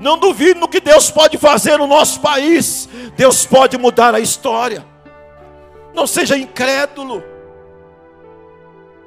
Não 0.00 0.18
duvide 0.18 0.58
no 0.58 0.68
que 0.68 0.80
Deus 0.80 1.10
pode 1.10 1.36
fazer 1.36 1.78
no 1.78 1.86
nosso 1.86 2.20
país. 2.20 2.88
Deus 3.16 3.44
pode 3.44 3.76
mudar 3.76 4.14
a 4.14 4.20
história. 4.20 4.93
Não 5.94 6.06
seja 6.06 6.36
incrédulo. 6.36 7.22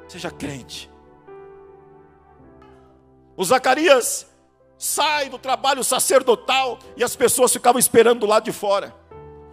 Seja 0.08 0.30
crente. 0.30 0.90
O 3.36 3.44
Zacarias 3.44 4.26
sai 4.78 5.28
do 5.28 5.38
trabalho 5.38 5.84
sacerdotal 5.84 6.78
e 6.96 7.04
as 7.04 7.14
pessoas 7.14 7.52
ficavam 7.52 7.78
esperando 7.78 8.20
do 8.20 8.26
lado 8.26 8.44
de 8.44 8.52
fora. 8.52 8.94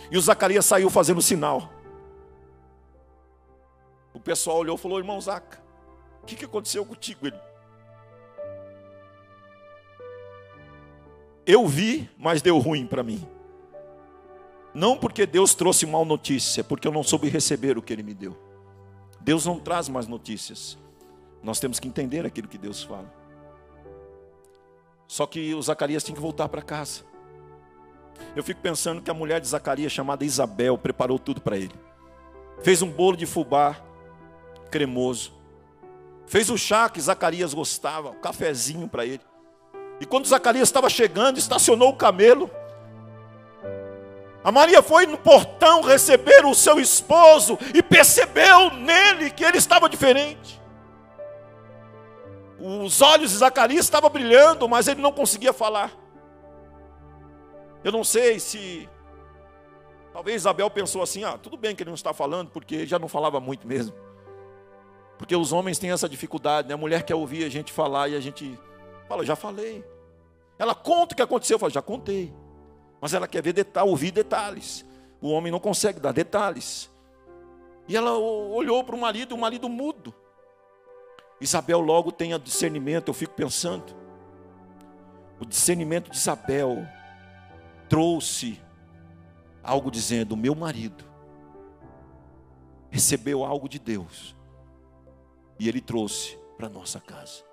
E 0.09 0.17
o 0.17 0.21
Zacarias 0.21 0.65
saiu 0.65 0.89
fazendo 0.89 1.21
sinal. 1.21 1.69
O 4.13 4.19
pessoal 4.19 4.57
olhou 4.57 4.75
e 4.75 4.79
falou: 4.79 4.97
Irmão 4.97 5.19
Zaca, 5.19 5.61
o 6.23 6.25
que, 6.25 6.35
que 6.35 6.45
aconteceu 6.45 6.85
contigo? 6.85 7.27
Ele, 7.27 7.39
eu 11.45 11.67
vi, 11.67 12.09
mas 12.17 12.41
deu 12.41 12.57
ruim 12.57 12.87
para 12.87 13.03
mim. 13.03 13.27
Não 14.75 14.97
porque 14.97 15.25
Deus 15.25 15.55
trouxe 15.55 15.85
mal 15.85 16.03
notícia, 16.03 16.61
porque 16.61 16.85
eu 16.85 16.91
não 16.91 17.01
soube 17.01 17.29
receber 17.29 17.77
o 17.77 17.81
que 17.81 17.93
Ele 17.93 18.03
me 18.03 18.13
deu. 18.13 18.37
Deus 19.21 19.45
não 19.45 19.57
traz 19.57 19.87
mais 19.87 20.05
notícias. 20.05 20.77
Nós 21.41 21.61
temos 21.61 21.79
que 21.79 21.87
entender 21.87 22.25
aquilo 22.25 22.49
que 22.49 22.57
Deus 22.57 22.83
fala. 22.83 23.09
Só 25.07 25.25
que 25.25 25.55
o 25.55 25.61
Zacarias 25.61 26.03
tinha 26.03 26.13
que 26.13 26.21
voltar 26.21 26.49
para 26.49 26.61
casa. 26.61 27.03
Eu 28.35 28.43
fico 28.43 28.59
pensando 28.59 29.01
que 29.01 29.09
a 29.09 29.13
mulher 29.13 29.39
de 29.39 29.47
Zacarias, 29.47 29.93
chamada 29.93 30.25
Isabel, 30.25 30.77
preparou 30.77 31.17
tudo 31.17 31.39
para 31.39 31.55
ele. 31.55 31.73
Fez 32.61 32.81
um 32.81 32.91
bolo 32.91 33.15
de 33.15 33.25
fubá, 33.25 33.81
cremoso. 34.69 35.31
Fez 36.27 36.49
o 36.49 36.57
chá 36.57 36.89
que 36.89 36.99
Zacarias 36.99 37.53
gostava, 37.53 38.09
um 38.09 38.19
cafezinho 38.19 38.89
para 38.89 39.05
ele. 39.05 39.21
E 40.01 40.05
quando 40.05 40.27
Zacarias 40.27 40.67
estava 40.67 40.89
chegando, 40.89 41.37
estacionou 41.37 41.91
o 41.91 41.95
camelo. 41.95 42.49
A 44.45 44.51
Maria 44.51 44.83
foi 44.83 45.07
no 45.07 45.17
portão 45.17 45.81
receber 45.81 46.45
o 46.45 46.53
seu 46.53 46.79
esposo 46.79 47.57
e 47.73 47.81
percebeu 47.81 48.69
nele 48.69 49.31
que 49.31 49.43
ele 49.43 49.57
estava 49.57 49.89
diferente. 49.89 50.61
Os 52.59 53.01
olhos 53.01 53.31
de 53.31 53.37
Zacarias 53.37 53.85
estavam 53.85 54.07
brilhando, 54.07 54.69
mas 54.69 54.87
ele 54.87 55.01
não 55.01 55.11
conseguia 55.11 55.51
falar. 55.51 55.91
Eu 57.83 57.91
não 57.91 58.03
sei 58.03 58.39
se. 58.39 58.87
Talvez 60.13 60.43
Isabel 60.43 60.69
pensou 60.69 61.01
assim: 61.01 61.23
ah, 61.23 61.39
tudo 61.39 61.57
bem 61.57 61.75
que 61.75 61.81
ele 61.81 61.89
não 61.89 61.95
está 61.95 62.13
falando, 62.13 62.51
porque 62.51 62.75
ele 62.75 62.85
já 62.85 62.99
não 62.99 63.07
falava 63.07 63.39
muito 63.39 63.67
mesmo. 63.67 63.95
Porque 65.17 65.35
os 65.35 65.51
homens 65.53 65.79
têm 65.79 65.89
essa 65.89 66.07
dificuldade, 66.07 66.67
né? 66.67 66.75
A 66.75 66.77
mulher 66.77 67.01
quer 67.01 67.15
ouvir 67.15 67.45
a 67.45 67.49
gente 67.49 67.73
falar 67.73 68.09
e 68.09 68.15
a 68.15 68.19
gente 68.19 68.59
fala, 69.07 69.25
já 69.25 69.35
falei. 69.35 69.83
Ela 70.59 70.75
conta 70.75 71.13
o 71.13 71.15
que 71.15 71.23
aconteceu, 71.23 71.55
eu 71.55 71.59
falo, 71.59 71.71
já 71.71 71.81
contei. 71.81 72.31
Mas 73.05 73.13
ela 73.13 73.27
quer 73.27 73.43
ver 73.43 73.53
detalhes, 73.53 73.91
ouvir 73.91 74.09
detalhes. 74.09 74.83
O 75.21 75.29
homem 75.29 75.51
não 75.51 75.59
consegue 75.59 75.99
dar 75.99 76.11
detalhes. 76.11 76.89
E 77.87 77.95
ela 77.95 78.17
olhou 78.17 78.83
para 78.83 78.95
o 78.95 78.99
marido, 78.99 79.35
o 79.35 79.37
marido 79.37 79.69
mudo. 79.69 80.11
Isabel 81.39 81.81
logo 81.81 82.11
tem 82.11 82.33
a 82.33 82.39
discernimento, 82.39 83.09
eu 83.09 83.13
fico 83.13 83.35
pensando. 83.35 83.95
O 85.39 85.45
discernimento 85.45 86.09
de 86.09 86.17
Isabel 86.17 86.83
trouxe 87.87 88.59
algo 89.61 89.91
dizendo: 89.91 90.35
meu 90.35 90.55
marido 90.55 91.05
recebeu 92.89 93.45
algo 93.45 93.69
de 93.69 93.77
Deus 93.77 94.35
e 95.59 95.69
ele 95.69 95.79
trouxe 95.79 96.39
para 96.57 96.67
nossa 96.67 96.99
casa. 96.99 97.43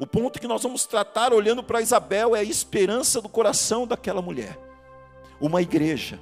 O 0.00 0.06
ponto 0.06 0.40
que 0.40 0.48
nós 0.48 0.62
vamos 0.62 0.86
tratar 0.86 1.30
olhando 1.30 1.62
para 1.62 1.82
Isabel 1.82 2.34
é 2.34 2.38
a 2.38 2.42
esperança 2.42 3.20
do 3.20 3.28
coração 3.28 3.86
daquela 3.86 4.22
mulher. 4.22 4.58
Uma 5.38 5.60
igreja, 5.60 6.18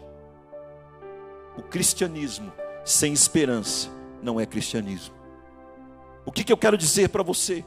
o 1.56 1.62
cristianismo 1.62 2.52
sem 2.84 3.12
esperança 3.12 3.88
não 4.20 4.40
é 4.40 4.44
cristianismo. 4.44 5.14
O 6.26 6.32
que, 6.32 6.42
que 6.42 6.52
eu 6.52 6.56
quero 6.56 6.76
dizer 6.76 7.10
para 7.10 7.22
você? 7.22 7.64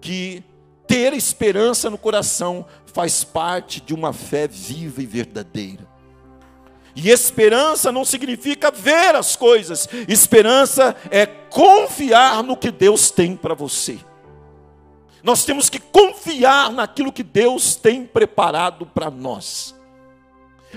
Que 0.00 0.42
ter 0.84 1.12
esperança 1.12 1.88
no 1.88 1.96
coração 1.96 2.66
faz 2.84 3.22
parte 3.22 3.80
de 3.80 3.94
uma 3.94 4.12
fé 4.12 4.48
viva 4.48 5.00
e 5.00 5.06
verdadeira. 5.06 5.86
E 6.96 7.08
esperança 7.08 7.92
não 7.92 8.04
significa 8.04 8.72
ver 8.72 9.14
as 9.14 9.36
coisas, 9.36 9.88
esperança 10.08 10.96
é 11.08 11.24
confiar 11.24 12.42
no 12.42 12.56
que 12.56 12.72
Deus 12.72 13.12
tem 13.12 13.36
para 13.36 13.54
você. 13.54 14.00
Nós 15.24 15.42
temos 15.42 15.70
que 15.70 15.78
confiar 15.78 16.70
naquilo 16.70 17.10
que 17.10 17.22
Deus 17.22 17.76
tem 17.76 18.04
preparado 18.04 18.84
para 18.84 19.10
nós. 19.10 19.74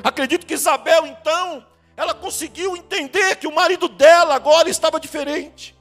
Acredito 0.01 0.45
que 0.45 0.53
Isabel, 0.53 1.05
então, 1.05 1.65
ela 1.97 2.13
conseguiu 2.13 2.77
entender 2.77 3.35
que 3.35 3.45
o 3.45 3.53
marido 3.53 3.89
dela 3.89 4.35
agora 4.35 4.69
estava 4.69 5.01
diferente. 5.01 5.77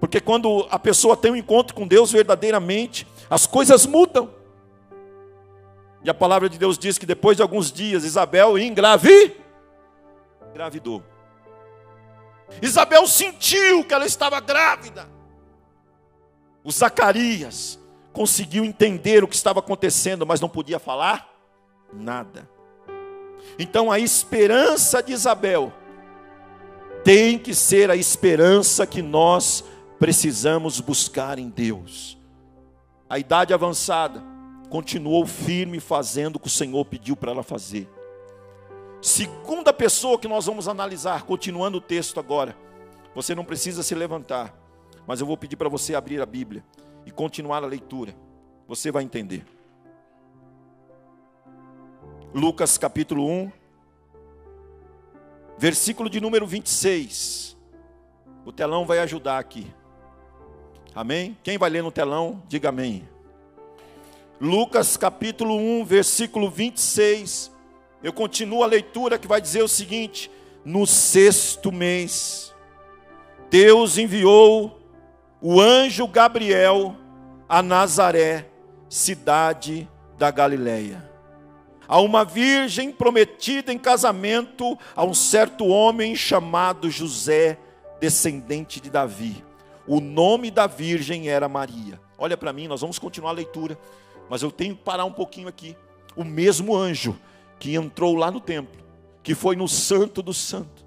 Porque 0.00 0.20
quando 0.20 0.66
a 0.68 0.80
pessoa 0.80 1.16
tem 1.16 1.30
um 1.30 1.36
encontro 1.36 1.76
com 1.76 1.86
Deus 1.86 2.10
verdadeiramente, 2.10 3.06
as 3.30 3.46
coisas 3.46 3.86
mudam. 3.86 4.34
E 6.02 6.10
a 6.10 6.14
palavra 6.14 6.48
de 6.48 6.58
Deus 6.58 6.76
diz 6.76 6.98
que 6.98 7.06
depois 7.06 7.36
de 7.36 7.42
alguns 7.44 7.70
dias, 7.70 8.02
Isabel 8.02 8.58
engravi, 8.58 9.36
engravidou. 10.50 11.04
Isabel 12.60 13.06
sentiu 13.06 13.84
que 13.84 13.94
ela 13.94 14.06
estava 14.06 14.40
grávida. 14.40 15.13
O 16.64 16.72
Zacarias 16.72 17.78
conseguiu 18.12 18.64
entender 18.64 19.22
o 19.22 19.28
que 19.28 19.36
estava 19.36 19.60
acontecendo, 19.60 20.26
mas 20.26 20.40
não 20.40 20.48
podia 20.48 20.78
falar 20.78 21.30
nada. 21.92 22.48
Então 23.58 23.92
a 23.92 23.98
esperança 23.98 25.02
de 25.02 25.12
Isabel 25.12 25.72
tem 27.04 27.38
que 27.38 27.54
ser 27.54 27.90
a 27.90 27.96
esperança 27.96 28.86
que 28.86 29.02
nós 29.02 29.62
precisamos 29.98 30.80
buscar 30.80 31.38
em 31.38 31.50
Deus. 31.50 32.18
A 33.08 33.18
idade 33.18 33.52
avançada, 33.52 34.22
continuou 34.70 35.26
firme 35.26 35.78
fazendo 35.78 36.36
o 36.36 36.40
que 36.40 36.48
o 36.48 36.50
Senhor 36.50 36.84
pediu 36.86 37.14
para 37.14 37.30
ela 37.30 37.42
fazer. 37.42 37.88
Segunda 39.00 39.72
pessoa 39.72 40.18
que 40.18 40.26
nós 40.26 40.46
vamos 40.46 40.66
analisar, 40.66 41.24
continuando 41.24 41.78
o 41.78 41.80
texto 41.80 42.18
agora. 42.18 42.56
Você 43.14 43.34
não 43.34 43.44
precisa 43.44 43.82
se 43.82 43.94
levantar, 43.94 44.52
mas 45.06 45.20
eu 45.20 45.26
vou 45.26 45.36
pedir 45.36 45.56
para 45.56 45.68
você 45.68 45.94
abrir 45.94 46.20
a 46.20 46.26
Bíblia 46.26 46.64
e 47.06 47.10
continuar 47.10 47.62
a 47.62 47.66
leitura. 47.66 48.14
Você 48.66 48.90
vai 48.90 49.02
entender. 49.02 49.44
Lucas 52.32 52.78
capítulo 52.78 53.28
1, 53.28 53.52
versículo 55.58 56.08
de 56.10 56.20
número 56.20 56.46
26. 56.46 57.56
O 58.44 58.52
telão 58.52 58.84
vai 58.84 58.98
ajudar 58.98 59.38
aqui. 59.38 59.66
Amém? 60.94 61.36
Quem 61.42 61.58
vai 61.58 61.70
ler 61.70 61.82
no 61.82 61.90
telão, 61.90 62.42
diga 62.48 62.70
amém. 62.70 63.08
Lucas 64.40 64.96
capítulo 64.96 65.56
1, 65.56 65.84
versículo 65.84 66.50
26. 66.50 67.52
Eu 68.02 68.12
continuo 68.12 68.62
a 68.62 68.66
leitura 68.66 69.18
que 69.18 69.28
vai 69.28 69.40
dizer 69.40 69.62
o 69.62 69.68
seguinte: 69.68 70.30
No 70.64 70.86
sexto 70.86 71.70
mês, 71.70 72.54
Deus 73.48 73.96
enviou 73.96 74.83
o 75.46 75.60
anjo 75.60 76.08
Gabriel 76.08 76.96
a 77.46 77.62
Nazaré, 77.62 78.48
cidade 78.88 79.86
da 80.16 80.30
Galileia, 80.30 81.06
a 81.86 82.00
uma 82.00 82.24
virgem 82.24 82.90
prometida 82.90 83.70
em 83.70 83.78
casamento 83.78 84.78
a 84.96 85.04
um 85.04 85.12
certo 85.12 85.66
homem 85.66 86.16
chamado 86.16 86.90
José, 86.90 87.58
descendente 88.00 88.80
de 88.80 88.88
Davi. 88.88 89.44
O 89.86 90.00
nome 90.00 90.50
da 90.50 90.66
virgem 90.66 91.28
era 91.28 91.46
Maria. 91.46 92.00
Olha 92.16 92.38
para 92.38 92.50
mim, 92.50 92.66
nós 92.66 92.80
vamos 92.80 92.98
continuar 92.98 93.32
a 93.32 93.34
leitura. 93.34 93.78
Mas 94.30 94.42
eu 94.42 94.50
tenho 94.50 94.74
que 94.74 94.82
parar 94.82 95.04
um 95.04 95.12
pouquinho 95.12 95.46
aqui. 95.46 95.76
O 96.16 96.24
mesmo 96.24 96.74
anjo 96.74 97.20
que 97.58 97.74
entrou 97.74 98.16
lá 98.16 98.30
no 98.30 98.40
templo, 98.40 98.82
que 99.22 99.34
foi 99.34 99.56
no 99.56 99.68
Santo 99.68 100.22
do 100.22 100.32
Santo, 100.32 100.86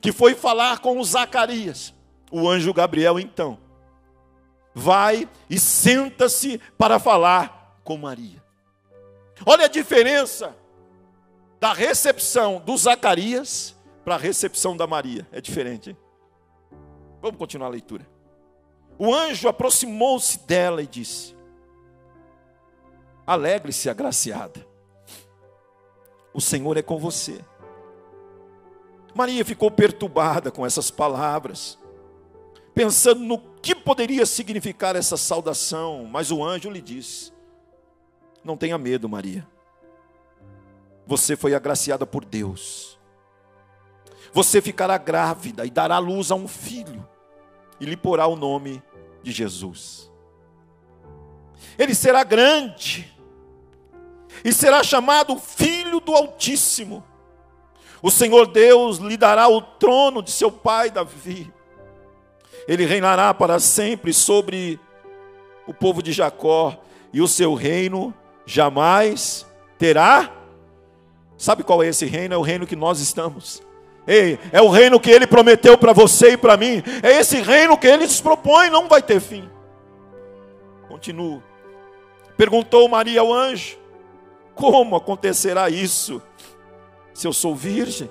que 0.00 0.12
foi 0.12 0.36
falar 0.36 0.78
com 0.78 1.02
Zacarias, 1.02 1.92
o 2.30 2.48
anjo 2.48 2.72
Gabriel 2.72 3.18
então, 3.18 3.58
vai 4.74 5.28
e 5.48 5.58
senta-se 5.58 6.58
para 6.76 6.98
falar 6.98 7.80
com 7.84 7.96
Maria. 7.96 8.42
Olha 9.46 9.64
a 9.64 9.68
diferença 9.68 10.56
da 11.60 11.72
recepção 11.72 12.60
do 12.64 12.76
Zacarias 12.76 13.74
para 14.04 14.14
a 14.14 14.18
recepção 14.18 14.76
da 14.76 14.86
Maria. 14.86 15.26
É 15.32 15.40
diferente, 15.40 15.90
hein? 15.90 15.96
Vamos 17.20 17.38
continuar 17.38 17.68
a 17.68 17.70
leitura. 17.70 18.06
O 18.98 19.14
anjo 19.14 19.48
aproximou-se 19.48 20.38
dela 20.46 20.82
e 20.82 20.86
disse: 20.86 21.36
Alegre-se, 23.26 23.88
agraciada. 23.88 24.66
O 26.32 26.40
Senhor 26.40 26.76
é 26.76 26.82
com 26.82 26.98
você. 26.98 27.40
Maria 29.14 29.44
ficou 29.44 29.70
perturbada 29.70 30.50
com 30.50 30.64
essas 30.64 30.90
palavras, 30.90 31.78
pensando 32.74 33.20
no 33.20 33.38
que 33.62 33.74
poderia 33.74 34.24
significar 34.24 34.96
essa 34.96 35.16
saudação, 35.16 36.04
mas 36.10 36.30
o 36.30 36.44
anjo 36.44 36.70
lhe 36.70 36.80
disse: 36.80 37.32
Não 38.44 38.56
tenha 38.56 38.78
medo, 38.78 39.08
Maria. 39.08 39.46
Você 41.06 41.36
foi 41.36 41.54
agraciada 41.54 42.06
por 42.06 42.24
Deus. 42.24 42.98
Você 44.32 44.60
ficará 44.60 44.98
grávida 44.98 45.64
e 45.64 45.70
dará 45.70 45.98
luz 45.98 46.30
a 46.30 46.34
um 46.34 46.46
filho, 46.46 47.06
e 47.80 47.86
lhe 47.86 47.96
porá 47.96 48.26
o 48.26 48.36
nome 48.36 48.82
de 49.22 49.32
Jesus. 49.32 50.10
Ele 51.78 51.94
será 51.94 52.24
grande 52.24 53.14
e 54.44 54.52
será 54.52 54.82
chamado 54.82 55.38
Filho 55.38 56.00
do 56.00 56.14
Altíssimo. 56.14 57.04
O 58.02 58.10
Senhor 58.10 58.46
Deus 58.46 58.98
lhe 58.98 59.16
dará 59.16 59.48
o 59.48 59.60
trono 59.60 60.22
de 60.22 60.30
seu 60.30 60.52
pai 60.52 60.90
Davi. 60.90 61.52
Ele 62.68 62.84
reinará 62.84 63.32
para 63.32 63.58
sempre 63.58 64.12
sobre 64.12 64.78
o 65.66 65.72
povo 65.72 66.02
de 66.02 66.12
Jacó, 66.12 66.78
e 67.12 67.22
o 67.22 67.26
seu 67.26 67.54
reino 67.54 68.14
jamais 68.44 69.46
terá. 69.78 70.30
Sabe 71.38 71.62
qual 71.62 71.82
é 71.82 71.88
esse 71.88 72.04
reino? 72.04 72.34
É 72.34 72.36
o 72.36 72.42
reino 72.42 72.66
que 72.66 72.76
nós 72.76 73.00
estamos. 73.00 73.62
Ei, 74.06 74.38
é 74.52 74.60
o 74.60 74.68
reino 74.68 75.00
que 75.00 75.10
ele 75.10 75.26
prometeu 75.26 75.76
para 75.78 75.92
você 75.92 76.32
e 76.32 76.36
para 76.36 76.56
mim. 76.56 76.82
É 77.02 77.18
esse 77.18 77.40
reino 77.40 77.76
que 77.76 77.86
ele 77.86 78.06
se 78.06 78.22
propõe, 78.22 78.68
não 78.68 78.86
vai 78.86 79.02
ter 79.02 79.20
fim. 79.20 79.48
Continuo. 80.88 81.42
Perguntou 82.36 82.88
Maria 82.88 83.20
ao 83.20 83.32
anjo: 83.32 83.78
Como 84.54 84.96
acontecerá 84.96 85.70
isso? 85.70 86.20
Se 87.14 87.26
eu 87.26 87.32
sou 87.32 87.54
virgem? 87.54 88.10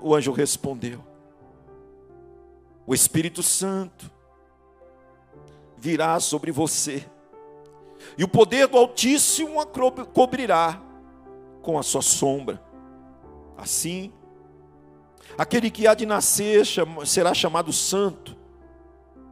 O 0.00 0.14
anjo 0.14 0.32
respondeu: 0.32 1.11
O 2.86 2.94
Espírito 2.94 3.42
Santo 3.42 4.10
virá 5.78 6.18
sobre 6.20 6.50
você, 6.50 7.04
e 8.18 8.24
o 8.24 8.28
poder 8.28 8.66
do 8.66 8.76
Altíssimo 8.76 9.60
a 9.60 9.66
cobrirá 9.66 10.80
com 11.62 11.78
a 11.78 11.82
sua 11.82 12.02
sombra. 12.02 12.62
Assim, 13.56 14.12
aquele 15.38 15.70
que 15.70 15.86
há 15.86 15.94
de 15.94 16.04
nascer 16.04 16.64
será 17.06 17.32
chamado 17.32 17.72
Santo, 17.72 18.36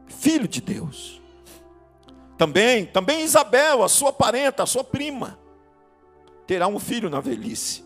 Filho 0.07 0.47
de 0.47 0.61
Deus. 0.61 1.21
Também, 2.37 2.87
também 2.87 3.23
Isabel, 3.23 3.83
a 3.83 3.89
sua 3.89 4.13
parenta, 4.13 4.63
a 4.63 4.67
sua 4.67 4.83
prima, 4.83 5.39
terá 6.47 6.67
um 6.67 6.79
filho 6.79 7.11
na 7.11 7.21
velhice. 7.21 7.85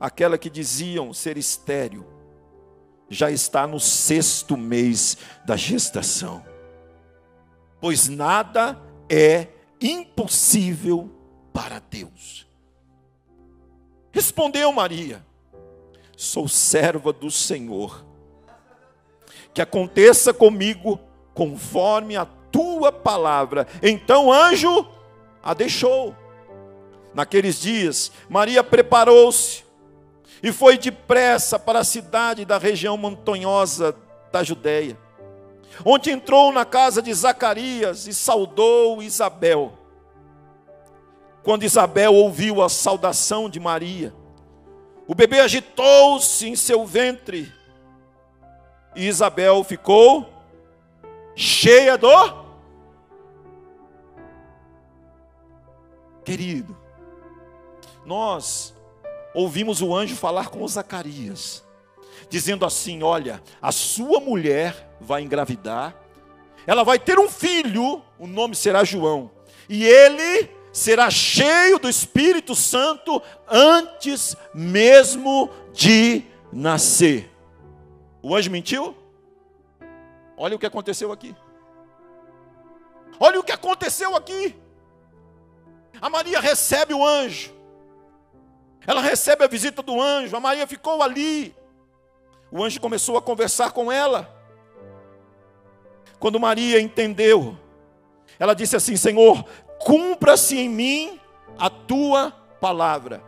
Aquela 0.00 0.38
que 0.38 0.48
diziam 0.48 1.12
ser 1.12 1.36
estéril, 1.36 2.06
já 3.12 3.30
está 3.30 3.66
no 3.66 3.78
sexto 3.78 4.56
mês 4.56 5.16
da 5.44 5.56
gestação. 5.56 6.44
Pois 7.80 8.08
nada 8.08 8.80
é 9.08 9.48
impossível 9.80 11.10
para 11.52 11.78
Deus. 11.78 12.46
Respondeu 14.10 14.72
Maria: 14.72 15.24
Sou 16.16 16.48
serva 16.48 17.12
do 17.12 17.30
Senhor. 17.30 18.04
Que 19.52 19.60
aconteça 19.60 20.32
comigo 20.32 20.98
conforme 21.34 22.16
a 22.16 22.24
tua 22.24 22.90
palavra. 22.90 23.66
Então 23.82 24.32
anjo 24.32 24.88
a 25.42 25.52
deixou. 25.52 26.16
Naqueles 27.12 27.60
dias, 27.60 28.10
Maria 28.28 28.64
preparou-se 28.64 29.64
e 30.42 30.50
foi 30.50 30.76
depressa 30.76 31.58
para 31.58 31.78
a 31.80 31.84
cidade 31.84 32.44
da 32.44 32.58
região 32.58 32.96
montanhosa 32.96 33.94
da 34.32 34.42
Judéia, 34.42 34.98
onde 35.84 36.10
entrou 36.10 36.50
na 36.52 36.64
casa 36.64 37.00
de 37.00 37.12
Zacarias 37.14 38.06
e 38.06 38.12
saudou 38.12 39.02
Isabel. 39.02 39.72
Quando 41.42 41.64
Isabel 41.64 42.14
ouviu 42.14 42.62
a 42.62 42.68
saudação 42.68 43.48
de 43.48 43.60
Maria, 43.60 44.12
o 45.06 45.14
bebê 45.14 45.40
agitou-se 45.40 46.48
em 46.48 46.56
seu 46.56 46.84
ventre 46.86 47.52
e 48.94 49.06
Isabel 49.06 49.62
ficou 49.64 50.28
cheia 51.34 51.96
do 51.96 52.08
Querido, 56.24 56.76
nós 58.04 58.71
ouvimos 59.34 59.80
o 59.80 59.94
anjo 59.94 60.16
falar 60.16 60.48
com 60.48 60.66
Zacarias, 60.66 61.64
dizendo 62.28 62.64
assim: 62.64 63.02
Olha, 63.02 63.42
a 63.60 63.72
sua 63.72 64.20
mulher 64.20 64.96
vai 65.00 65.22
engravidar, 65.22 65.94
ela 66.66 66.84
vai 66.84 66.98
ter 66.98 67.18
um 67.18 67.28
filho, 67.28 68.02
o 68.18 68.26
nome 68.26 68.54
será 68.54 68.84
João, 68.84 69.30
e 69.68 69.84
ele 69.84 70.50
será 70.72 71.10
cheio 71.10 71.78
do 71.78 71.88
Espírito 71.88 72.54
Santo 72.54 73.20
antes 73.48 74.36
mesmo 74.54 75.50
de 75.72 76.22
nascer. 76.52 77.30
O 78.22 78.34
anjo 78.34 78.50
mentiu? 78.50 78.96
Olha 80.36 80.56
o 80.56 80.58
que 80.58 80.66
aconteceu 80.66 81.12
aqui. 81.12 81.34
Olha 83.18 83.38
o 83.38 83.44
que 83.44 83.52
aconteceu 83.52 84.16
aqui. 84.16 84.56
A 86.00 86.08
Maria 86.08 86.40
recebe 86.40 86.94
o 86.94 87.06
anjo. 87.06 87.52
Ela 88.86 89.00
recebe 89.00 89.44
a 89.44 89.48
visita 89.48 89.82
do 89.82 90.00
anjo. 90.00 90.36
A 90.36 90.40
Maria 90.40 90.66
ficou 90.66 91.02
ali. 91.02 91.54
O 92.50 92.62
anjo 92.62 92.80
começou 92.80 93.16
a 93.16 93.22
conversar 93.22 93.72
com 93.72 93.90
ela. 93.90 94.28
Quando 96.18 96.38
Maria 96.38 96.80
entendeu, 96.80 97.58
ela 98.38 98.54
disse 98.54 98.76
assim: 98.76 98.96
Senhor, 98.96 99.44
cumpra-se 99.78 100.58
em 100.58 100.68
mim 100.68 101.20
a 101.58 101.70
tua 101.70 102.30
palavra. 102.60 103.22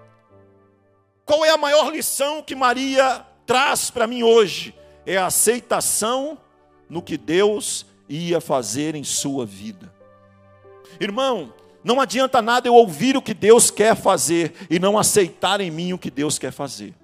Qual 1.24 1.44
é 1.44 1.50
a 1.50 1.56
maior 1.56 1.90
lição 1.90 2.42
que 2.42 2.54
Maria 2.54 3.24
traz 3.46 3.90
para 3.90 4.06
mim 4.06 4.22
hoje? 4.22 4.74
É 5.06 5.16
a 5.16 5.26
aceitação 5.26 6.38
no 6.88 7.02
que 7.02 7.16
Deus 7.16 7.86
ia 8.08 8.40
fazer 8.40 8.94
em 8.94 9.04
sua 9.04 9.46
vida. 9.46 9.92
Irmão, 11.00 11.52
não 11.84 12.00
adianta 12.00 12.40
nada 12.40 12.66
eu 12.66 12.74
ouvir 12.74 13.14
o 13.14 13.22
que 13.22 13.34
Deus 13.34 13.70
quer 13.70 13.94
fazer 13.94 14.54
e 14.70 14.78
não 14.78 14.98
aceitar 14.98 15.60
em 15.60 15.70
mim 15.70 15.92
o 15.92 15.98
que 15.98 16.10
Deus 16.10 16.38
quer 16.38 16.50
fazer. 16.50 16.94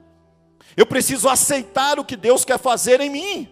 Eu 0.74 0.86
preciso 0.86 1.28
aceitar 1.28 1.98
o 1.98 2.04
que 2.04 2.16
Deus 2.16 2.44
quer 2.46 2.58
fazer 2.58 2.98
em 3.00 3.10
mim. 3.10 3.48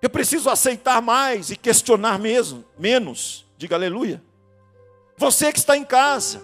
Eu 0.00 0.08
preciso 0.08 0.48
aceitar 0.48 1.02
mais 1.02 1.50
e 1.50 1.56
questionar 1.56 2.18
mesmo, 2.18 2.64
menos. 2.78 3.44
Diga 3.58 3.76
aleluia. 3.76 4.22
Você 5.18 5.52
que 5.52 5.58
está 5.58 5.76
em 5.76 5.84
casa, 5.84 6.42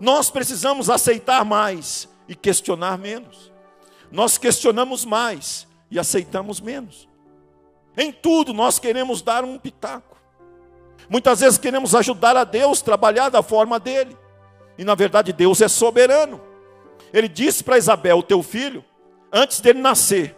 nós 0.00 0.30
precisamos 0.30 0.88
aceitar 0.88 1.44
mais 1.44 2.08
e 2.26 2.34
questionar 2.34 2.96
menos. 2.96 3.52
Nós 4.10 4.38
questionamos 4.38 5.04
mais 5.04 5.66
e 5.90 5.98
aceitamos 5.98 6.60
menos. 6.60 7.08
Em 7.96 8.10
tudo 8.10 8.54
nós 8.54 8.78
queremos 8.78 9.20
dar 9.20 9.44
um 9.44 9.58
pitaco. 9.58 10.11
Muitas 11.08 11.40
vezes 11.40 11.58
queremos 11.58 11.94
ajudar 11.94 12.36
a 12.36 12.44
Deus 12.44 12.80
trabalhar 12.80 13.28
da 13.28 13.42
forma 13.42 13.78
dele. 13.78 14.16
E 14.78 14.84
na 14.84 14.94
verdade 14.94 15.32
Deus 15.32 15.60
é 15.60 15.68
soberano. 15.68 16.40
Ele 17.12 17.28
disse 17.28 17.62
para 17.62 17.78
Isabel, 17.78 18.18
o 18.18 18.22
teu 18.22 18.42
filho, 18.42 18.84
antes 19.32 19.60
dele 19.60 19.80
nascer, 19.80 20.34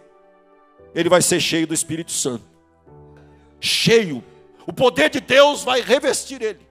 ele 0.95 1.09
vai 1.09 1.23
ser 1.23 1.41
cheio 1.41 1.67
do 1.67 1.75
Espírito 1.75 2.13
Santo. 2.13 2.45
Cheio. 3.61 4.23
O 4.67 4.73
poder 4.73 5.11
de 5.11 5.21
Deus 5.21 5.63
vai 5.63 5.81
revestir 5.81 6.43
ele. 6.43 6.67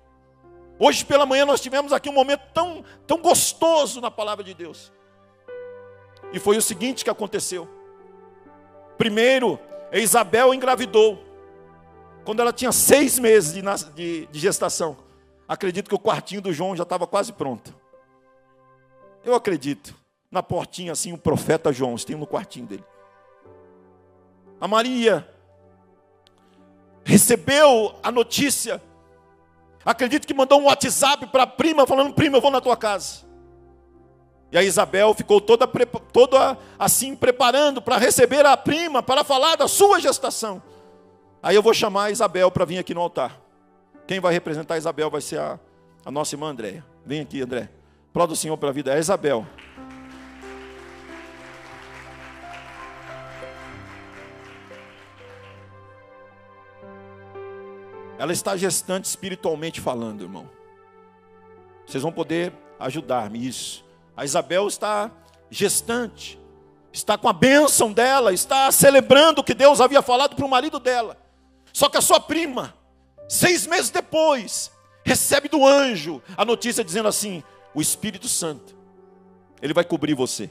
Hoje 0.80 1.06
pela 1.06 1.26
manhã 1.26 1.46
nós 1.46 1.62
tivemos 1.62 1.94
aqui 1.94 2.10
um 2.10 2.14
momento 2.14 2.41
tão, 2.54 2.84
tão 3.06 3.20
gostoso 3.20 4.02
na 4.02 4.10
palavra 4.10 4.44
de 4.44 4.54
Deus. 4.54 4.91
E 6.34 6.39
foi 6.39 6.58
o 6.58 6.62
seguinte 6.62 7.04
que 7.04 7.10
aconteceu. 7.10 7.70
Primeiro, 8.98 9.60
Isabel 9.91 10.54
engravidou 10.54 11.24
quando 12.24 12.40
ela 12.40 12.54
tinha 12.54 12.72
seis 12.72 13.20
meses 13.20 13.54
de, 13.54 13.62
de, 13.94 14.26
de 14.28 14.40
gestação, 14.40 14.98
acredito 15.48 15.90
que 15.90 15.96
o 15.96 16.00
quartinho 16.00 16.42
do 16.42 16.54
João 16.54 16.76
já 16.76 16.84
estava 16.84 17.06
quase 17.06 17.34
pronto. 17.34 17.74
Eu 19.24 19.36
acredito. 19.36 19.96
Na 20.32 20.42
portinha 20.42 20.92
assim, 20.92 21.14
o 21.14 21.18
profeta 21.18 21.72
João, 21.72 21.96
tem 21.96 22.16
no 22.16 22.26
quartinho 22.26 22.66
dele. 22.66 22.84
A 24.60 24.68
Maria 24.68 25.28
recebeu 27.04 27.94
a 28.02 28.12
notícia. 28.12 28.82
Acredito 29.86 30.26
que 30.26 30.34
mandou 30.34 30.60
um 30.60 30.66
WhatsApp 30.66 31.28
para 31.28 31.44
a 31.44 31.48
prima, 31.48 31.86
falando: 31.86 32.14
prima, 32.14 32.38
eu 32.38 32.42
vou 32.42 32.50
na 32.50 32.62
tua 32.62 32.76
casa. 32.76 33.26
E 34.52 34.58
a 34.58 34.64
Isabel 34.64 35.14
ficou 35.14 35.42
toda, 35.42 35.68
toda 35.68 36.58
assim, 36.80 37.16
preparando 37.16 37.82
para 37.82 37.98
receber 37.98 38.46
a 38.46 38.56
prima, 38.56 39.04
para 39.04 39.24
falar 39.24 39.56
da 39.56 39.68
sua 39.68 40.00
gestação. 40.00 40.62
Aí 41.44 41.58
eu 41.58 41.62
vou 41.62 41.74
chamar 41.74 42.06
a 42.06 42.12
Isabel 42.12 42.50
para 42.50 42.64
vir 42.64 42.78
aqui 42.78 42.94
no 42.94 43.02
altar. 43.02 43.38
Quem 44.08 44.22
vai 44.22 44.32
representar 44.32 44.76
a 44.76 44.78
Isabel 44.78 45.10
vai 45.10 45.20
ser 45.20 45.41
a, 45.41 45.60
a 46.06 46.10
nossa 46.10 46.34
irmã 46.36 46.48
Andréia. 46.48 46.86
Vem 47.06 47.20
aqui, 47.20 47.41
André. 47.41 47.70
Pró 48.14 48.26
do 48.26 48.34
Senhor 48.34 48.56
pela 48.58 48.72
vida 48.72 48.96
é 48.96 49.00
Isabel. 49.00 49.46
Ela 58.18 58.32
está 58.32 58.56
gestante 58.56 59.10
espiritualmente 59.10 59.82
falando, 59.82 60.22
irmão. 60.22 60.50
Vocês 61.86 62.02
vão 62.02 62.12
poder 62.14 62.54
ajudar-me 62.80 63.46
isso. 63.46 63.84
A 64.16 64.24
Isabel 64.24 64.66
está 64.66 65.12
gestante, 65.50 66.39
está 66.94 67.18
com 67.18 67.28
a 67.28 67.34
bênção 67.34 67.91
dela, 67.91 68.32
está 68.32 68.72
celebrando 68.72 69.41
o 69.41 69.44
que 69.44 69.54
Deus 69.54 69.82
havia 69.82 70.02
falado 70.02 70.38
para 70.38 70.46
o 70.46 70.50
marido 70.50 70.80
dela. 70.80 71.23
Só 71.74 71.90
que 71.90 71.98
a 71.98 72.02
sua 72.02 72.20
prima, 72.20 72.76
seis 73.28 73.66
meses 73.66 73.90
depois, 73.90 74.72
recebe 75.04 75.50
do 75.50 75.66
anjo 75.66 76.22
a 76.38 76.46
notícia 76.46 76.84
dizendo 76.84 77.08
assim: 77.08 77.44
o 77.74 77.82
Espírito 77.82 78.30
Santo, 78.30 78.78
ele 79.60 79.74
vai 79.74 79.84
cobrir 79.84 80.14
você. 80.14 80.50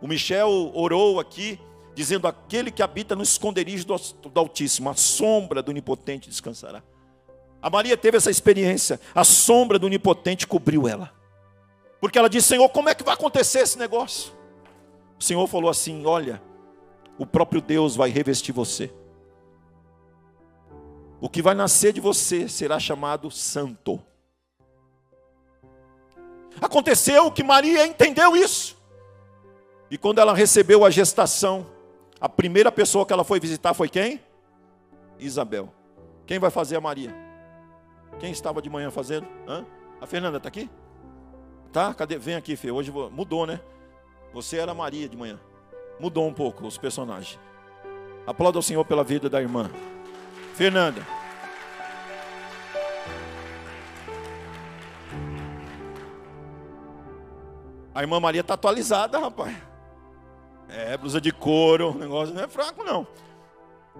O 0.00 0.08
Michel 0.08 0.72
orou 0.74 1.20
aqui, 1.20 1.60
dizendo: 1.94 2.26
aquele 2.26 2.72
que 2.72 2.82
habita 2.82 3.14
no 3.14 3.22
esconderijo 3.22 3.86
do 3.86 4.40
Altíssimo, 4.40 4.90
a 4.90 4.94
sombra 4.94 5.62
do 5.62 5.70
Onipotente 5.70 6.28
descansará. 6.28 6.82
A 7.62 7.70
Maria 7.70 7.96
teve 7.96 8.16
essa 8.16 8.30
experiência, 8.30 9.00
a 9.14 9.24
sombra 9.24 9.78
do 9.78 9.86
Onipotente 9.86 10.46
cobriu 10.46 10.88
ela. 10.88 11.12
Porque 12.00 12.18
ela 12.18 12.28
disse: 12.28 12.48
Senhor, 12.48 12.68
como 12.70 12.88
é 12.88 12.94
que 12.96 13.04
vai 13.04 13.14
acontecer 13.14 13.60
esse 13.60 13.78
negócio? 13.78 14.32
O 15.20 15.22
Senhor 15.22 15.46
falou 15.46 15.70
assim: 15.70 16.04
Olha, 16.04 16.42
o 17.16 17.24
próprio 17.24 17.60
Deus 17.60 17.94
vai 17.94 18.10
revestir 18.10 18.52
você. 18.52 18.92
O 21.20 21.28
que 21.28 21.42
vai 21.42 21.54
nascer 21.54 21.92
de 21.92 22.00
você 22.00 22.48
será 22.48 22.78
chamado 22.78 23.30
santo. 23.30 24.00
Aconteceu 26.60 27.30
que 27.30 27.42
Maria 27.42 27.86
entendeu 27.86 28.36
isso. 28.36 28.76
E 29.90 29.96
quando 29.96 30.18
ela 30.18 30.34
recebeu 30.34 30.84
a 30.84 30.90
gestação, 30.90 31.66
a 32.20 32.28
primeira 32.28 32.70
pessoa 32.70 33.06
que 33.06 33.12
ela 33.12 33.24
foi 33.24 33.40
visitar 33.40 33.74
foi 33.74 33.88
quem? 33.88 34.20
Isabel. 35.18 35.72
Quem 36.26 36.38
vai 36.38 36.50
fazer 36.50 36.76
a 36.76 36.80
Maria? 36.80 37.14
Quem 38.20 38.30
estava 38.30 38.60
de 38.60 38.68
manhã 38.68 38.90
fazendo? 38.90 39.26
Hã? 39.46 39.64
A 40.00 40.06
Fernanda 40.06 40.36
está 40.36 40.48
aqui? 40.48 40.68
Tá? 41.72 41.94
Cadê? 41.94 42.18
Vem 42.18 42.34
aqui, 42.34 42.54
Fê. 42.56 42.70
Hoje 42.70 42.90
vou... 42.90 43.10
mudou, 43.10 43.46
né? 43.46 43.60
Você 44.32 44.58
era 44.58 44.74
Maria 44.74 45.08
de 45.08 45.16
manhã. 45.16 45.38
Mudou 45.98 46.26
um 46.26 46.32
pouco 46.32 46.66
os 46.66 46.78
personagens. 46.78 47.38
Aplauda 48.26 48.58
o 48.58 48.62
Senhor 48.62 48.84
pela 48.84 49.02
vida 49.02 49.28
da 49.28 49.40
irmã. 49.40 49.70
Fernanda. 50.58 51.06
A 57.94 58.02
irmã 58.02 58.18
Maria 58.18 58.40
está 58.40 58.54
atualizada, 58.54 59.20
rapaz. 59.20 59.56
É, 60.68 60.96
blusa 60.96 61.20
de 61.20 61.30
couro, 61.30 61.92
o 61.92 61.94
negócio 61.98 62.34
não 62.34 62.42
é 62.42 62.48
fraco, 62.48 62.82
não. 62.82 63.06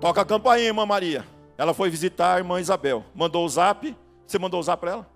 Toca 0.01 0.21
a 0.21 0.25
campainha, 0.25 0.67
irmã 0.67 0.85
Maria. 0.85 1.25
Ela 1.57 1.73
foi 1.73 1.89
visitar 1.91 2.35
a 2.35 2.39
irmã 2.39 2.61
Isabel. 2.61 3.05
Mandou 3.15 3.45
o 3.45 3.49
zap. 3.49 3.97
Você 4.27 4.37
mandou 4.37 4.59
o 4.59 4.63
zap 4.63 4.81
para 4.81 4.91
ela? 4.91 5.11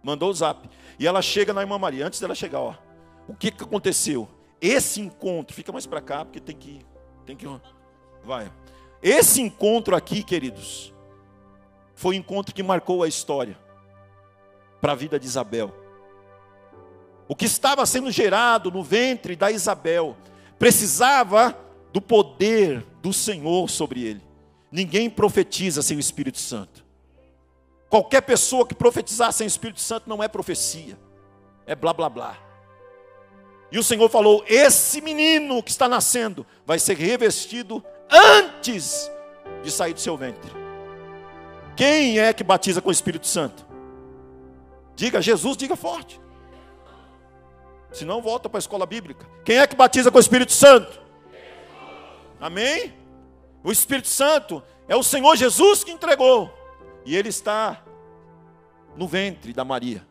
Mandou 0.00 0.30
o 0.30 0.34
zap. 0.34 0.70
E 0.96 1.08
ela 1.08 1.20
chega 1.20 1.52
na 1.52 1.62
irmã 1.62 1.76
Maria. 1.76 2.06
Antes 2.06 2.20
dela 2.20 2.36
chegar, 2.36 2.60
ó. 2.60 2.74
O 3.26 3.34
que, 3.34 3.50
que 3.50 3.64
aconteceu? 3.64 4.28
Esse 4.60 5.00
encontro, 5.00 5.56
fica 5.56 5.72
mais 5.72 5.86
para 5.86 6.00
cá, 6.00 6.24
porque 6.24 6.38
tem 6.38 6.54
que. 6.54 6.86
Tem 7.26 7.34
que. 7.34 7.48
Vai. 8.22 8.48
Esse 9.04 9.42
encontro 9.42 9.94
aqui, 9.94 10.22
queridos, 10.22 10.90
foi 11.94 12.16
o 12.16 12.18
encontro 12.18 12.54
que 12.54 12.62
marcou 12.62 13.02
a 13.02 13.06
história 13.06 13.58
para 14.80 14.92
a 14.92 14.94
vida 14.94 15.20
de 15.20 15.26
Isabel. 15.26 15.74
O 17.28 17.36
que 17.36 17.44
estava 17.44 17.84
sendo 17.84 18.10
gerado 18.10 18.70
no 18.70 18.82
ventre 18.82 19.36
da 19.36 19.50
Isabel 19.50 20.16
precisava 20.58 21.54
do 21.92 22.00
poder 22.00 22.82
do 23.02 23.12
Senhor 23.12 23.68
sobre 23.68 24.02
ele. 24.02 24.22
Ninguém 24.72 25.10
profetiza 25.10 25.82
sem 25.82 25.98
o 25.98 26.00
Espírito 26.00 26.38
Santo. 26.38 26.82
Qualquer 27.90 28.22
pessoa 28.22 28.66
que 28.66 28.74
profetizar 28.74 29.34
sem 29.34 29.46
o 29.46 29.48
Espírito 29.48 29.82
Santo 29.82 30.08
não 30.08 30.22
é 30.22 30.28
profecia, 30.28 30.98
é 31.66 31.74
blá 31.74 31.92
blá 31.92 32.08
blá. 32.08 32.38
E 33.70 33.78
o 33.78 33.84
Senhor 33.84 34.08
falou: 34.08 34.42
esse 34.46 35.02
menino 35.02 35.62
que 35.62 35.70
está 35.70 35.86
nascendo 35.86 36.46
vai 36.64 36.78
ser 36.78 36.96
revestido 36.96 37.84
antes 38.14 39.10
de 39.62 39.70
sair 39.70 39.92
do 39.92 40.00
seu 40.00 40.16
ventre. 40.16 40.50
Quem 41.76 42.20
é 42.20 42.32
que 42.32 42.44
batiza 42.44 42.80
com 42.80 42.88
o 42.88 42.92
Espírito 42.92 43.26
Santo? 43.26 43.66
Diga 44.94 45.20
Jesus, 45.20 45.56
diga 45.56 45.74
forte. 45.74 46.20
Se 47.92 48.04
não, 48.04 48.22
volta 48.22 48.48
para 48.48 48.58
a 48.58 48.60
escola 48.60 48.86
bíblica. 48.86 49.26
Quem 49.44 49.58
é 49.58 49.66
que 49.66 49.74
batiza 49.74 50.10
com 50.10 50.18
o 50.18 50.20
Espírito 50.20 50.52
Santo? 50.52 51.00
Amém? 52.40 52.94
O 53.62 53.72
Espírito 53.72 54.08
Santo 54.08 54.62
é 54.86 54.94
o 54.94 55.02
Senhor 55.02 55.34
Jesus 55.36 55.82
que 55.82 55.90
entregou. 55.90 56.52
E 57.04 57.16
ele 57.16 57.28
está 57.28 57.82
no 58.96 59.08
ventre 59.08 59.52
da 59.52 59.64
Maria. 59.64 60.06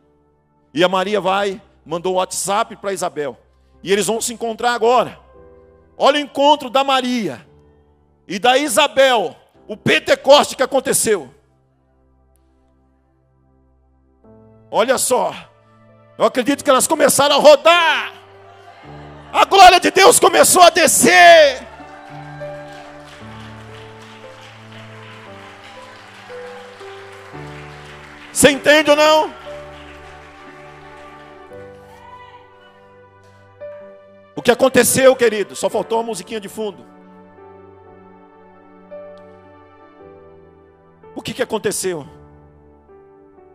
E 0.72 0.84
a 0.84 0.88
Maria 0.88 1.20
vai, 1.20 1.62
mandou 1.84 2.14
um 2.14 2.16
WhatsApp 2.16 2.76
para 2.76 2.92
Isabel. 2.92 3.38
E 3.82 3.92
eles 3.92 4.06
vão 4.06 4.20
se 4.20 4.34
encontrar 4.34 4.74
agora. 4.74 5.18
Olha 5.96 6.16
o 6.16 6.20
encontro 6.20 6.68
da 6.68 6.82
Maria 6.82 7.46
e 8.26 8.38
da 8.38 8.56
Isabel. 8.56 9.36
O 9.66 9.76
Pentecoste 9.76 10.56
que 10.56 10.62
aconteceu. 10.62 11.32
Olha 14.70 14.98
só. 14.98 15.34
Eu 16.18 16.24
acredito 16.24 16.62
que 16.62 16.70
elas 16.70 16.86
começaram 16.86 17.36
a 17.36 17.38
rodar. 17.38 18.12
A 19.32 19.44
glória 19.44 19.80
de 19.80 19.90
Deus 19.90 20.20
começou 20.20 20.62
a 20.62 20.70
descer. 20.70 21.66
Você 28.32 28.50
entende 28.50 28.90
ou 28.90 28.96
não? 28.96 29.32
O 34.36 34.42
que 34.42 34.50
aconteceu, 34.50 35.14
querido? 35.14 35.54
Só 35.54 35.70
faltou 35.70 35.98
uma 35.98 36.04
musiquinha 36.04 36.40
de 36.40 36.48
fundo. 36.48 36.93
O 41.14 41.22
que, 41.22 41.32
que 41.32 41.42
aconteceu? 41.42 42.06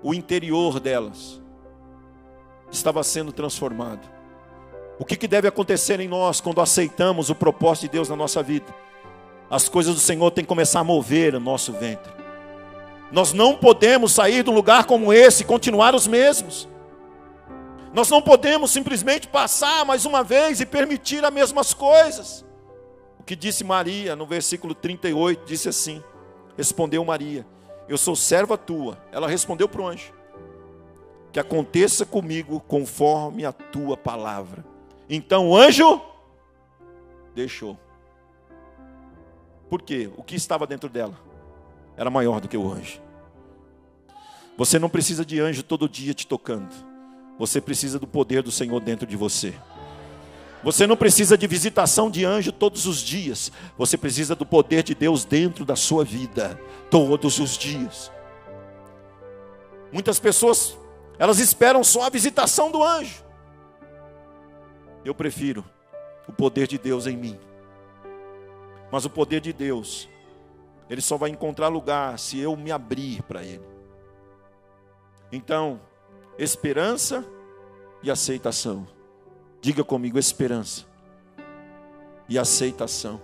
O 0.01 0.13
interior 0.13 0.79
delas 0.79 1.41
estava 2.71 3.03
sendo 3.03 3.31
transformado. 3.31 4.07
O 4.97 5.05
que, 5.05 5.15
que 5.15 5.27
deve 5.27 5.47
acontecer 5.47 5.99
em 5.99 6.07
nós 6.07 6.41
quando 6.41 6.61
aceitamos 6.61 7.29
o 7.29 7.35
propósito 7.35 7.83
de 7.83 7.89
Deus 7.89 8.09
na 8.09 8.15
nossa 8.15 8.41
vida? 8.41 8.73
As 9.49 9.67
coisas 9.67 9.95
do 9.95 10.01
Senhor 10.01 10.29
têm 10.31 10.43
que 10.43 10.49
começar 10.49 10.81
a 10.81 10.83
mover 10.83 11.35
o 11.35 11.39
nosso 11.39 11.73
ventre. 11.73 12.11
Nós 13.11 13.33
não 13.33 13.55
podemos 13.55 14.11
sair 14.11 14.43
de 14.43 14.49
um 14.49 14.53
lugar 14.53 14.85
como 14.85 15.11
esse 15.11 15.41
e 15.43 15.45
continuar 15.45 15.95
os 15.95 16.05
mesmos. 16.05 16.67
Nós 17.93 18.09
não 18.09 18.21
podemos 18.21 18.71
simplesmente 18.71 19.27
passar 19.27 19.83
mais 19.83 20.05
uma 20.05 20.23
vez 20.23 20.61
e 20.61 20.65
permitir 20.65 21.25
as 21.25 21.33
mesmas 21.33 21.73
coisas. 21.73 22.45
O 23.19 23.23
que 23.23 23.35
disse 23.35 23.63
Maria 23.63 24.15
no 24.15 24.27
versículo 24.27 24.75
38, 24.75 25.43
disse 25.45 25.67
assim: 25.67 26.03
Respondeu 26.59 27.05
Maria: 27.05 27.47
Eu 27.87 27.97
sou 27.97 28.17
serva 28.17 28.57
tua. 28.57 28.97
Ela 29.13 29.29
respondeu 29.29 29.69
para 29.69 29.81
o 29.81 29.87
anjo: 29.87 30.13
que 31.31 31.39
aconteça 31.39 32.05
comigo 32.05 32.59
conforme 32.59 33.45
a 33.45 33.53
tua 33.53 33.95
palavra. 33.95 34.65
Então 35.09 35.47
o 35.47 35.55
anjo 35.55 36.01
deixou. 37.33 37.79
Por 39.69 39.81
quê? 39.81 40.11
O 40.17 40.21
que 40.21 40.35
estava 40.35 40.67
dentro 40.67 40.89
dela 40.89 41.17
era 41.95 42.09
maior 42.09 42.41
do 42.41 42.49
que 42.49 42.57
o 42.57 42.69
anjo. 42.69 42.99
Você 44.57 44.77
não 44.77 44.89
precisa 44.89 45.23
de 45.23 45.39
anjo 45.39 45.63
todo 45.63 45.87
dia 45.87 46.13
te 46.13 46.27
tocando. 46.27 46.75
Você 47.37 47.61
precisa 47.61 47.97
do 47.97 48.05
poder 48.05 48.43
do 48.43 48.51
Senhor 48.51 48.81
dentro 48.81 49.07
de 49.07 49.15
você. 49.15 49.53
Você 50.63 50.85
não 50.85 50.97
precisa 50.97 51.37
de 51.37 51.47
visitação 51.47 52.09
de 52.09 52.25
anjo 52.25 52.51
todos 52.51 52.85
os 52.85 52.99
dias. 52.99 53.51
Você 53.77 53.97
precisa 53.97 54.35
do 54.35 54.45
poder 54.45 54.83
de 54.83 54.93
Deus 54.93 55.23
dentro 55.23 55.63
da 55.63 55.75
sua 55.75 56.03
vida, 56.03 56.59
todos 56.89 57.39
os 57.39 57.57
dias. 57.57 58.11
Muitas 59.91 60.19
pessoas 60.19 60.77
elas 61.17 61.39
esperam 61.39 61.83
só 61.83 62.03
a 62.03 62.09
visitação 62.09 62.71
do 62.71 62.83
anjo. 62.83 63.23
Eu 65.03 65.15
prefiro 65.15 65.65
o 66.27 66.31
poder 66.31 66.67
de 66.67 66.77
Deus 66.77 67.07
em 67.07 67.17
mim. 67.17 67.39
Mas 68.91 69.05
o 69.05 69.09
poder 69.09 69.41
de 69.41 69.53
Deus, 69.53 70.09
ele 70.89 71.01
só 71.01 71.17
vai 71.17 71.29
encontrar 71.29 71.67
lugar 71.67 72.17
se 72.17 72.39
eu 72.39 72.55
me 72.55 72.71
abrir 72.71 73.21
para 73.23 73.43
ele. 73.43 73.63
Então, 75.31 75.79
esperança 76.37 77.25
e 78.01 78.09
aceitação. 78.09 78.87
Diga 79.61 79.83
comigo, 79.83 80.17
esperança 80.17 80.85
e 82.27 82.37
aceitação. 82.37 83.21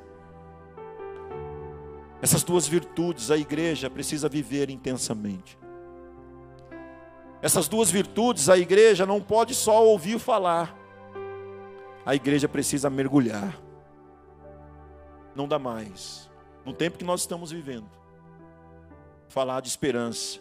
Essas 2.21 2.43
duas 2.43 2.67
virtudes 2.67 3.29
a 3.29 3.37
igreja 3.37 3.89
precisa 3.89 4.27
viver 4.27 4.69
intensamente. 4.69 5.57
Essas 7.41 7.67
duas 7.67 7.91
virtudes, 7.91 8.49
a 8.49 8.57
igreja 8.57 9.05
não 9.05 9.21
pode 9.21 9.53
só 9.53 9.85
ouvir 9.85 10.17
falar. 10.17 10.75
A 12.05 12.15
igreja 12.15 12.49
precisa 12.49 12.89
mergulhar. 12.89 13.61
Não 15.35 15.47
dá 15.47 15.59
mais. 15.59 16.29
No 16.65 16.73
tempo 16.73 16.97
que 16.97 17.05
nós 17.05 17.21
estamos 17.21 17.51
vivendo, 17.51 17.89
falar 19.27 19.61
de 19.61 19.67
esperança 19.67 20.39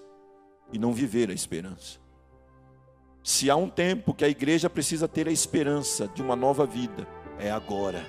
e 0.72 0.78
não 0.78 0.92
viver 0.92 1.28
a 1.28 1.34
esperança. 1.34 2.03
Se 3.24 3.48
há 3.48 3.56
um 3.56 3.70
tempo 3.70 4.12
que 4.12 4.22
a 4.22 4.28
igreja 4.28 4.68
precisa 4.68 5.08
ter 5.08 5.26
a 5.26 5.32
esperança 5.32 6.06
de 6.06 6.20
uma 6.20 6.36
nova 6.36 6.66
vida, 6.66 7.08
é 7.38 7.50
agora. 7.50 8.06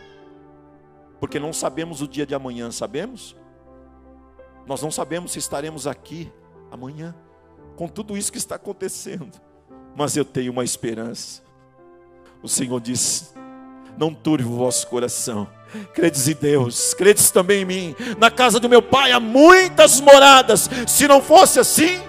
Porque 1.22 1.40
não 1.40 1.54
sabemos 1.54 2.02
o 2.02 2.08
dia 2.08 2.26
de 2.26 2.36
amanhã, 2.36 2.70
sabemos? 2.70 3.34
Nós 4.68 4.82
não 4.82 4.92
sabemos 4.92 5.32
se 5.32 5.40
estaremos 5.40 5.88
aqui 5.88 6.30
amanhã 6.70 7.16
com 7.78 7.88
tudo 7.88 8.18
isso 8.18 8.30
que 8.30 8.38
está 8.38 8.56
acontecendo. 8.56 9.40
Mas 9.96 10.18
eu 10.18 10.26
tenho 10.26 10.52
uma 10.52 10.66
esperança. 10.66 11.42
O 12.44 12.50
Senhor 12.50 12.82
disse: 12.82 13.30
Não 13.98 14.14
turve 14.14 14.50
o 14.50 14.58
vosso 14.58 14.86
coração. 14.88 15.48
Credes 15.94 16.28
em 16.28 16.36
Deus, 16.36 16.94
credes 16.94 17.32
também 17.32 17.62
em 17.62 17.66
mim. 17.66 17.96
Na 18.20 18.30
casa 18.30 18.60
do 18.60 18.68
meu 18.68 18.82
pai 18.82 19.14
há 19.14 19.20
muitas 19.22 20.02
moradas. 20.02 20.70
Se 20.86 21.08
não 21.08 21.22
fosse 21.22 21.58
assim, 21.58 22.02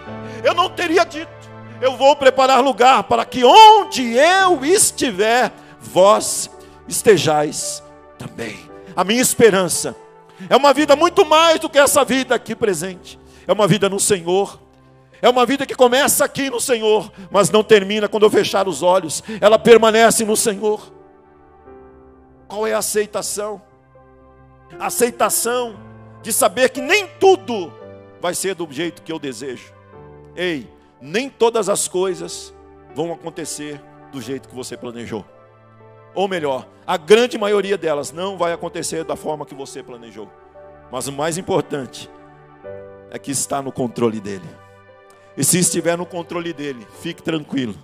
eu 0.42 0.54
não 0.54 0.68
teria 0.68 1.04
dito. 1.04 1.36
Eu 1.81 1.97
vou 1.97 2.16
preparar 2.16 2.62
lugar 2.62 3.05
para 3.05 3.24
que 3.24 3.45
onde 3.45 4.14
eu 4.14 4.64
estiver, 4.64 5.53
vós 5.81 6.51
estejais 6.89 7.83
também. 8.18 8.59
A 8.95 9.05
minha 9.05 9.20
esperança 9.20 9.95
é 10.49 10.57
uma 10.57 10.72
vida 10.72 10.97
muito 10.97 11.24
mais 11.24 11.61
do 11.61 11.68
que 11.68 11.79
essa 11.79 12.05
vida 12.05 12.35
aqui 12.35 12.55
presente. 12.55 13.18
É 13.47 13.53
uma 13.53 13.66
vida 13.66 13.89
no 13.89 14.01
Senhor 14.01 14.59
é 15.20 15.29
uma 15.29 15.47
vida 15.47 15.64
que 15.64 15.74
começa 15.74 16.24
aqui 16.24 16.51
no 16.51 16.61
Senhor, 16.61 17.11
mas 17.31 17.51
não 17.51 17.64
termina 17.64 18.09
quando 18.09 18.24
eu 18.24 18.31
fechar 18.31 18.68
os 18.68 18.83
olhos. 18.83 19.22
Ela 19.41 19.59
permanece 19.59 20.24
no 20.24 20.37
Senhor. 20.37 20.93
Qual 22.47 22.66
é 22.66 22.74
a 22.74 22.79
aceitação? 22.79 23.61
A 24.79 24.87
aceitação 24.87 25.77
de 26.22 26.33
saber 26.33 26.70
que 26.70 26.81
nem 26.81 27.07
tudo 27.18 27.72
vai 28.20 28.35
ser 28.35 28.55
do 28.55 28.68
jeito 28.70 29.03
que 29.03 29.11
eu 29.11 29.18
desejo. 29.18 29.72
Ei, 30.35 30.70
nem 31.01 31.28
todas 31.28 31.68
as 31.68 31.88
coisas 31.88 32.55
vão 32.94 33.12
acontecer 33.12 33.80
do 34.11 34.20
jeito 34.20 34.49
que 34.49 34.55
você 34.55 34.76
planejou. 34.76 35.24
Ou 36.14 36.26
melhor, 36.26 36.66
a 36.86 36.97
grande 36.97 37.36
maioria 37.36 37.76
delas 37.76 38.11
não 38.11 38.38
vai 38.38 38.53
acontecer 38.53 39.05
da 39.05 39.16
forma 39.16 39.44
que 39.44 39.55
você 39.55 39.82
planejou. 39.82 40.30
Mas 40.90 41.07
o 41.09 41.12
mais 41.12 41.36
importante 41.36 42.09
é 43.11 43.18
que 43.18 43.30
está 43.30 43.61
no 43.61 43.70
controle 43.70 44.20
dele. 44.20 44.49
E 45.36 45.44
se 45.44 45.59
estiver 45.59 45.99
no 45.99 46.07
controle 46.07 46.53
dele, 46.53 46.86
fique 47.01 47.22
tranquilo, 47.22 47.74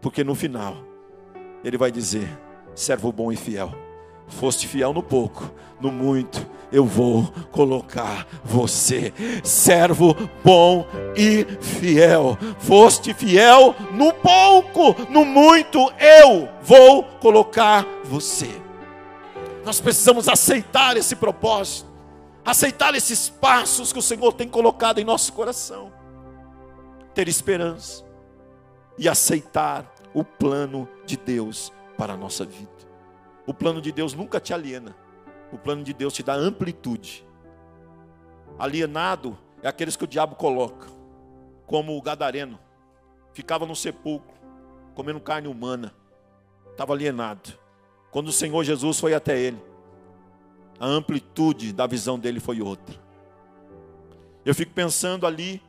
porque 0.00 0.22
no 0.22 0.36
final 0.36 0.76
ele 1.64 1.76
vai 1.76 1.90
dizer: 1.90 2.28
servo 2.74 3.10
bom 3.10 3.32
e 3.32 3.36
fiel. 3.36 3.85
Foste 4.28 4.66
fiel 4.66 4.92
no 4.92 5.02
pouco, 5.02 5.50
no 5.80 5.90
muito 5.90 6.46
eu 6.72 6.84
vou 6.84 7.32
colocar 7.52 8.26
você. 8.44 9.12
Servo 9.42 10.14
bom 10.44 10.86
e 11.16 11.44
fiel. 11.60 12.36
Foste 12.58 13.14
fiel 13.14 13.74
no 13.92 14.12
pouco, 14.12 14.94
no 15.10 15.24
muito 15.24 15.78
eu 15.98 16.48
vou 16.62 17.04
colocar 17.20 17.86
você. 18.04 18.50
Nós 19.64 19.80
precisamos 19.80 20.28
aceitar 20.28 20.96
esse 20.96 21.16
propósito, 21.16 21.88
aceitar 22.44 22.94
esses 22.94 23.28
passos 23.28 23.92
que 23.92 23.98
o 23.98 24.02
Senhor 24.02 24.32
tem 24.32 24.48
colocado 24.48 24.98
em 24.98 25.04
nosso 25.04 25.32
coração 25.32 25.92
ter 27.16 27.28
esperança 27.28 28.04
e 28.98 29.08
aceitar 29.08 29.90
o 30.12 30.22
plano 30.22 30.86
de 31.06 31.16
Deus 31.16 31.72
para 31.96 32.12
a 32.12 32.16
nossa 32.16 32.44
vida. 32.44 32.85
O 33.46 33.54
plano 33.54 33.80
de 33.80 33.92
Deus 33.92 34.12
nunca 34.12 34.40
te 34.40 34.52
aliena. 34.52 34.96
O 35.52 35.58
plano 35.58 35.84
de 35.84 35.92
Deus 35.92 36.12
te 36.12 36.22
dá 36.22 36.34
amplitude. 36.34 37.26
Alienado 38.58 39.38
é 39.62 39.68
aqueles 39.68 39.96
que 39.96 40.04
o 40.04 40.08
diabo 40.08 40.34
coloca, 40.34 40.88
como 41.66 41.96
o 41.96 42.02
gadareno, 42.02 42.58
ficava 43.32 43.66
no 43.66 43.76
sepulcro, 43.76 44.34
comendo 44.94 45.20
carne 45.20 45.46
humana, 45.46 45.94
estava 46.70 46.92
alienado. 46.92 47.52
Quando 48.10 48.28
o 48.28 48.32
Senhor 48.32 48.64
Jesus 48.64 48.98
foi 48.98 49.14
até 49.14 49.38
ele, 49.38 49.62
a 50.80 50.86
amplitude 50.86 51.72
da 51.72 51.86
visão 51.86 52.18
dele 52.18 52.40
foi 52.40 52.60
outra. 52.60 52.96
Eu 54.44 54.54
fico 54.54 54.72
pensando 54.72 55.26
ali 55.26 55.62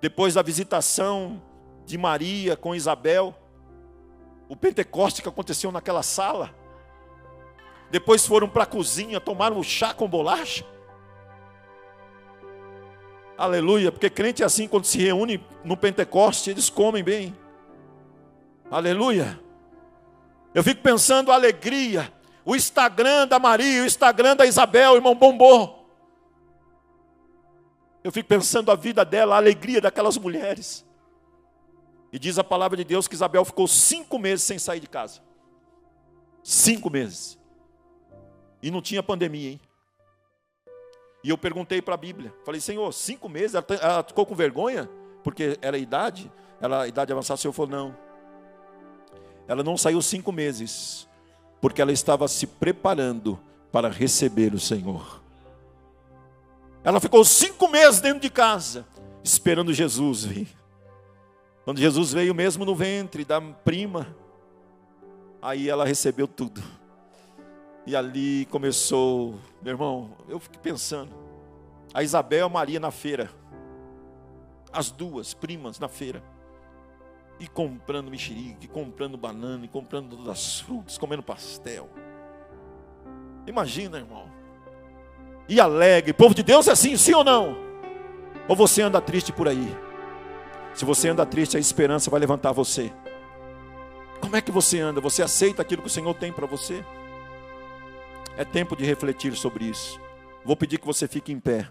depois 0.00 0.34
da 0.34 0.42
visitação 0.42 1.40
de 1.86 1.96
Maria 1.96 2.56
com 2.56 2.74
Isabel, 2.74 3.34
o 4.48 4.56
Pentecoste 4.56 5.22
que 5.22 5.28
aconteceu 5.28 5.72
naquela 5.72 6.02
sala. 6.02 6.54
Depois 7.90 8.26
foram 8.26 8.48
para 8.48 8.64
a 8.64 8.66
cozinha, 8.66 9.20
tomaram 9.20 9.58
o 9.58 9.64
chá 9.64 9.94
com 9.94 10.08
bolacha. 10.08 10.64
Aleluia, 13.36 13.90
porque 13.90 14.08
crente 14.08 14.42
é 14.42 14.46
assim, 14.46 14.68
quando 14.68 14.84
se 14.84 14.98
reúne 14.98 15.44
no 15.64 15.76
Pentecoste, 15.76 16.50
eles 16.50 16.70
comem 16.70 17.02
bem. 17.02 17.36
Aleluia. 18.70 19.40
Eu 20.54 20.62
fico 20.62 20.82
pensando 20.82 21.32
a 21.32 21.34
alegria, 21.34 22.12
o 22.44 22.54
Instagram 22.54 23.26
da 23.26 23.38
Maria, 23.38 23.82
o 23.82 23.86
Instagram 23.86 24.36
da 24.36 24.46
Isabel, 24.46 24.94
irmão 24.94 25.14
bombou. 25.14 25.88
Eu 28.04 28.12
fico 28.12 28.28
pensando 28.28 28.70
a 28.70 28.76
vida 28.76 29.04
dela, 29.04 29.34
a 29.34 29.38
alegria 29.38 29.80
daquelas 29.80 30.16
mulheres. 30.16 30.84
E 32.14 32.18
diz 32.20 32.38
a 32.38 32.44
palavra 32.44 32.76
de 32.76 32.84
Deus 32.84 33.08
que 33.08 33.16
Isabel 33.16 33.44
ficou 33.44 33.66
cinco 33.66 34.20
meses 34.20 34.44
sem 34.44 34.56
sair 34.56 34.78
de 34.78 34.86
casa. 34.86 35.20
Cinco 36.44 36.88
meses. 36.88 37.36
E 38.62 38.70
não 38.70 38.80
tinha 38.80 39.02
pandemia, 39.02 39.50
hein? 39.50 39.60
E 41.24 41.30
eu 41.30 41.36
perguntei 41.36 41.82
para 41.82 41.94
a 41.94 41.96
Bíblia. 41.96 42.32
Falei, 42.44 42.60
Senhor, 42.60 42.92
cinco 42.92 43.28
meses? 43.28 43.56
Ela, 43.56 43.66
ela, 43.82 44.04
ficou 44.04 44.24
com 44.24 44.32
vergonha? 44.32 44.88
Porque 45.24 45.58
era 45.60 45.76
idade? 45.76 46.30
Ela, 46.60 46.86
idade 46.86 47.10
avançada. 47.10 47.36
O 47.36 47.42
Senhor 47.42 47.52
falou, 47.52 47.72
não. 47.72 47.96
Ela 49.48 49.64
não 49.64 49.76
saiu 49.76 50.00
cinco 50.00 50.30
meses. 50.30 51.08
Porque 51.60 51.82
ela 51.82 51.90
estava 51.90 52.28
se 52.28 52.46
preparando 52.46 53.40
para 53.72 53.88
receber 53.88 54.54
o 54.54 54.60
Senhor. 54.60 55.20
Ela 56.84 57.00
ficou 57.00 57.24
cinco 57.24 57.66
meses 57.66 58.00
dentro 58.00 58.20
de 58.20 58.30
casa, 58.30 58.86
esperando 59.24 59.74
Jesus 59.74 60.24
vir. 60.24 60.63
Quando 61.64 61.78
Jesus 61.78 62.12
veio 62.12 62.34
mesmo 62.34 62.64
no 62.64 62.74
ventre 62.74 63.24
da 63.24 63.40
prima, 63.40 64.14
aí 65.40 65.68
ela 65.68 65.86
recebeu 65.86 66.28
tudo. 66.28 66.62
E 67.86 67.96
ali 67.96 68.46
começou, 68.46 69.34
meu 69.62 69.72
irmão, 69.72 70.10
eu 70.28 70.38
fiquei 70.38 70.60
pensando, 70.60 71.10
a 71.92 72.02
Isabel 72.02 72.40
e 72.40 72.42
a 72.42 72.48
Maria 72.48 72.80
na 72.80 72.90
feira, 72.90 73.30
as 74.72 74.90
duas 74.90 75.32
primas 75.32 75.78
na 75.78 75.88
feira, 75.88 76.22
e 77.40 77.46
comprando 77.48 78.10
mexerique, 78.10 78.68
comprando 78.68 79.16
banana, 79.16 79.64
e 79.64 79.68
comprando 79.68 80.16
todas 80.16 80.28
as 80.28 80.60
frutas, 80.60 80.98
comendo 80.98 81.22
pastel. 81.22 81.88
Imagina, 83.46 83.98
irmão, 83.98 84.28
e 85.48 85.60
alegre. 85.60 86.12
Povo 86.12 86.34
de 86.34 86.42
Deus 86.42 86.68
é 86.68 86.72
assim, 86.72 86.96
sim 86.96 87.14
ou 87.14 87.24
não? 87.24 87.56
Ou 88.48 88.54
você 88.54 88.82
anda 88.82 89.00
triste 89.00 89.32
por 89.32 89.48
aí? 89.48 89.83
Se 90.74 90.84
você 90.84 91.08
anda 91.08 91.24
triste, 91.24 91.56
a 91.56 91.60
esperança 91.60 92.10
vai 92.10 92.20
levantar 92.20 92.52
você. 92.52 92.92
Como 94.20 94.36
é 94.36 94.40
que 94.40 94.50
você 94.50 94.80
anda? 94.80 95.00
Você 95.00 95.22
aceita 95.22 95.62
aquilo 95.62 95.82
que 95.82 95.88
o 95.88 95.90
Senhor 95.90 96.14
tem 96.14 96.32
para 96.32 96.46
você? 96.46 96.84
É 98.36 98.44
tempo 98.44 98.74
de 98.74 98.84
refletir 98.84 99.36
sobre 99.36 99.64
isso. 99.64 100.00
Vou 100.44 100.56
pedir 100.56 100.78
que 100.78 100.86
você 100.86 101.06
fique 101.06 101.32
em 101.32 101.38
pé. 101.38 101.70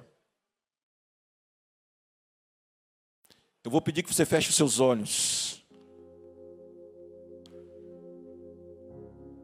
Eu 3.64 3.72
vou 3.72 3.82
pedir 3.82 4.04
que 4.04 4.14
você 4.14 4.26
feche 4.26 4.50
os 4.50 4.56
seus 4.56 4.80
olhos. 4.80 5.66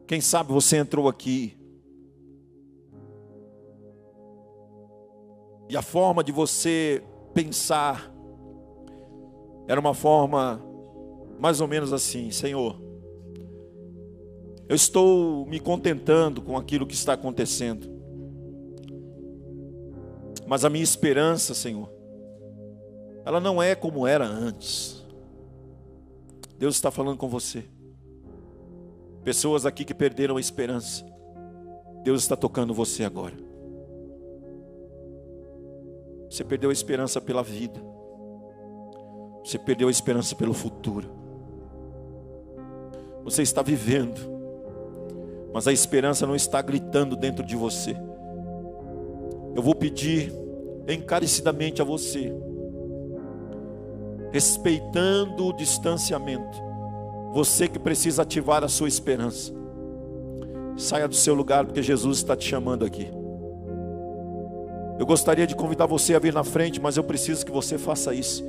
Quem 0.06 0.20
sabe 0.20 0.52
você 0.52 0.76
entrou 0.76 1.08
aqui 1.08 1.60
E 5.70 5.76
a 5.76 5.82
forma 5.82 6.24
de 6.24 6.32
você 6.32 7.00
pensar 7.32 8.09
era 9.70 9.78
uma 9.78 9.94
forma 9.94 10.60
mais 11.38 11.60
ou 11.60 11.68
menos 11.68 11.92
assim: 11.92 12.28
Senhor, 12.32 12.76
eu 14.68 14.74
estou 14.74 15.46
me 15.46 15.60
contentando 15.60 16.42
com 16.42 16.56
aquilo 16.56 16.84
que 16.84 16.94
está 16.94 17.12
acontecendo, 17.12 17.88
mas 20.44 20.64
a 20.64 20.68
minha 20.68 20.82
esperança, 20.82 21.54
Senhor, 21.54 21.88
ela 23.24 23.38
não 23.38 23.62
é 23.62 23.76
como 23.76 24.08
era 24.08 24.26
antes. 24.26 25.06
Deus 26.58 26.74
está 26.74 26.90
falando 26.90 27.16
com 27.16 27.28
você. 27.28 27.64
Pessoas 29.22 29.64
aqui 29.64 29.84
que 29.84 29.94
perderam 29.94 30.36
a 30.36 30.40
esperança. 30.40 31.06
Deus 32.02 32.22
está 32.22 32.34
tocando 32.34 32.74
você 32.74 33.04
agora. 33.04 33.36
Você 36.28 36.42
perdeu 36.42 36.70
a 36.70 36.72
esperança 36.72 37.20
pela 37.20 37.44
vida. 37.44 37.80
Você 39.44 39.58
perdeu 39.58 39.88
a 39.88 39.90
esperança 39.90 40.34
pelo 40.34 40.52
futuro. 40.52 41.08
Você 43.24 43.42
está 43.42 43.62
vivendo, 43.62 44.20
mas 45.52 45.66
a 45.66 45.72
esperança 45.72 46.26
não 46.26 46.34
está 46.34 46.60
gritando 46.62 47.16
dentro 47.16 47.44
de 47.44 47.56
você. 47.56 47.96
Eu 49.54 49.62
vou 49.62 49.74
pedir 49.74 50.32
encarecidamente 50.88 51.82
a 51.82 51.84
você, 51.84 52.32
respeitando 54.32 55.46
o 55.46 55.52
distanciamento, 55.52 56.58
você 57.32 57.68
que 57.68 57.78
precisa 57.78 58.22
ativar 58.22 58.64
a 58.64 58.68
sua 58.68 58.88
esperança, 58.88 59.52
saia 60.76 61.06
do 61.06 61.14
seu 61.14 61.34
lugar, 61.34 61.64
porque 61.64 61.82
Jesus 61.82 62.18
está 62.18 62.36
te 62.36 62.48
chamando 62.48 62.84
aqui. 62.84 63.08
Eu 64.98 65.06
gostaria 65.06 65.46
de 65.46 65.56
convidar 65.56 65.86
você 65.86 66.14
a 66.14 66.18
vir 66.18 66.32
na 66.32 66.44
frente, 66.44 66.80
mas 66.80 66.96
eu 66.96 67.04
preciso 67.04 67.44
que 67.44 67.52
você 67.52 67.78
faça 67.78 68.14
isso 68.14 68.44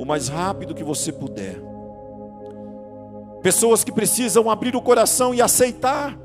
o 0.00 0.06
mais 0.06 0.28
rápido 0.28 0.74
que 0.74 0.82
você 0.82 1.12
puder. 1.12 1.60
Pessoas 3.42 3.84
que 3.84 3.92
precisam 3.92 4.48
abrir 4.48 4.74
o 4.74 4.80
coração 4.80 5.34
e 5.34 5.42
aceitar, 5.42 6.18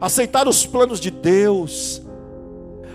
aceitar 0.00 0.48
os 0.48 0.64
planos 0.64 0.98
de 0.98 1.10
Deus, 1.10 2.00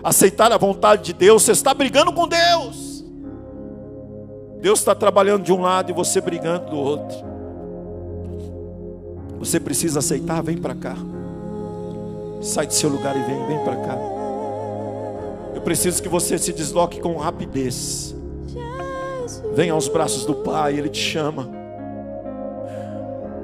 aceitar 0.03 0.51
a 0.51 0.57
vontade 0.57 1.03
de 1.03 1.13
Deus. 1.13 1.43
Você 1.43 1.51
está 1.51 1.75
brigando 1.75 2.11
com 2.11 2.27
Deus. 2.27 3.05
Deus 4.61 4.79
está 4.79 4.95
trabalhando 4.95 5.43
de 5.43 5.53
um 5.53 5.61
lado 5.61 5.91
e 5.91 5.93
você 5.93 6.19
brigando 6.19 6.71
do 6.71 6.75
outro. 6.75 7.17
Você 9.37 9.59
precisa 9.59 9.99
aceitar, 9.99 10.41
vem 10.41 10.57
para 10.57 10.73
cá. 10.73 10.95
Sai 12.41 12.65
do 12.65 12.73
seu 12.73 12.89
lugar 12.89 13.15
e 13.15 13.21
vem, 13.21 13.45
vem 13.45 13.63
para 13.63 13.75
cá. 13.75 13.97
Eu 15.53 15.61
preciso 15.61 16.01
que 16.01 16.09
você 16.09 16.35
se 16.39 16.51
desloque 16.51 16.99
com 16.99 17.15
rapidez. 17.15 18.15
Venha 19.55 19.71
aos 19.71 19.87
braços 19.87 20.25
do 20.25 20.35
Pai, 20.35 20.77
Ele 20.77 20.89
te 20.89 20.99
chama. 20.99 21.47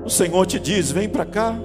O 0.04 0.10
Senhor 0.10 0.46
te 0.46 0.60
diz: 0.60 0.92
vem 0.92 1.08
para 1.08 1.26
cá. 1.26 1.56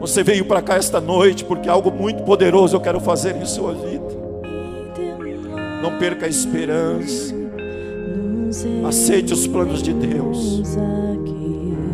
Você 0.00 0.22
veio 0.22 0.46
para 0.46 0.60
cá 0.62 0.76
esta 0.76 1.00
noite 1.00 1.44
porque 1.44 1.68
algo 1.68 1.90
muito 1.90 2.24
poderoso 2.24 2.74
eu 2.74 2.80
quero 2.80 2.98
fazer 2.98 3.36
em 3.36 3.44
sua 3.44 3.72
vida. 3.74 4.20
Não 5.80 5.96
perca 5.98 6.26
a 6.26 6.28
esperança. 6.28 7.34
Aceite 8.88 9.32
os 9.32 9.46
planos 9.46 9.82
de 9.82 9.92
Deus. 9.92 10.62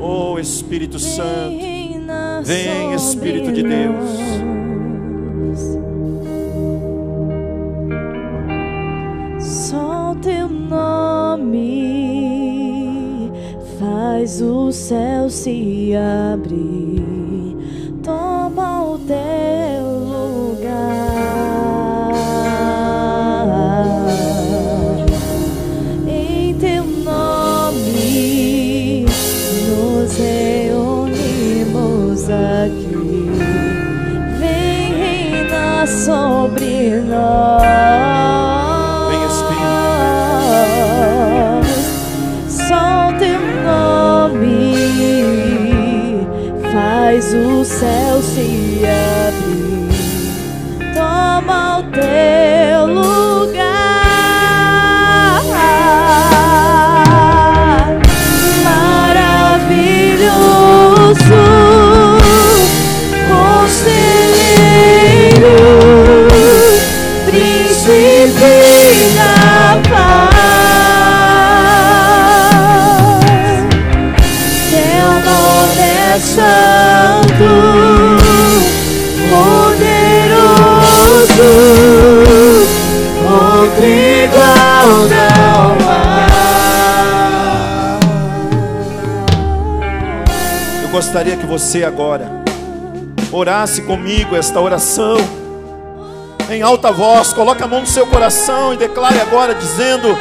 Oh 0.01 0.39
Espírito 0.39 0.99
Santo, 0.99 1.59
vem 2.45 2.95
Espírito 2.95 3.53
de 3.53 3.63
Deus. 3.63 4.56
Nome 11.37 13.31
faz 13.79 14.41
o 14.41 14.73
céu 14.73 15.29
se 15.29 15.93
abrir 16.33 16.96
gostaria 91.07 91.37
que 91.37 91.47
você 91.47 91.85
agora 91.85 92.29
orasse 93.31 93.83
comigo 93.83 94.35
esta 94.35 94.61
oração 94.61 95.17
em 96.51 96.63
alta 96.63 96.91
voz. 96.91 97.33
Coloque 97.33 97.63
a 97.63 97.69
mão 97.69 97.83
no 97.83 97.87
seu 97.87 98.09
coração 98.09 98.75
e 98.75 98.77
declare 98.77 99.21
agora 99.21 99.55
dizendo: 99.55 100.19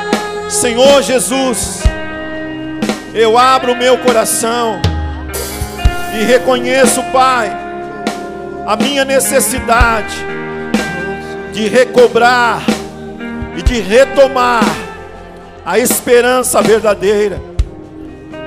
Senhor 0.47 1.01
Jesus, 1.01 1.81
eu 3.15 3.35
abro 3.35 3.71
o 3.71 3.75
meu 3.75 3.97
coração 3.97 4.79
e 6.13 6.23
reconheço, 6.23 7.01
Pai, 7.11 7.51
a 8.67 8.75
minha 8.75 9.03
necessidade 9.03 10.15
de 11.51 11.67
recobrar 11.67 12.61
e 13.57 13.61
de 13.63 13.79
retomar 13.81 14.63
a 15.65 15.79
esperança 15.79 16.61
verdadeira, 16.61 17.41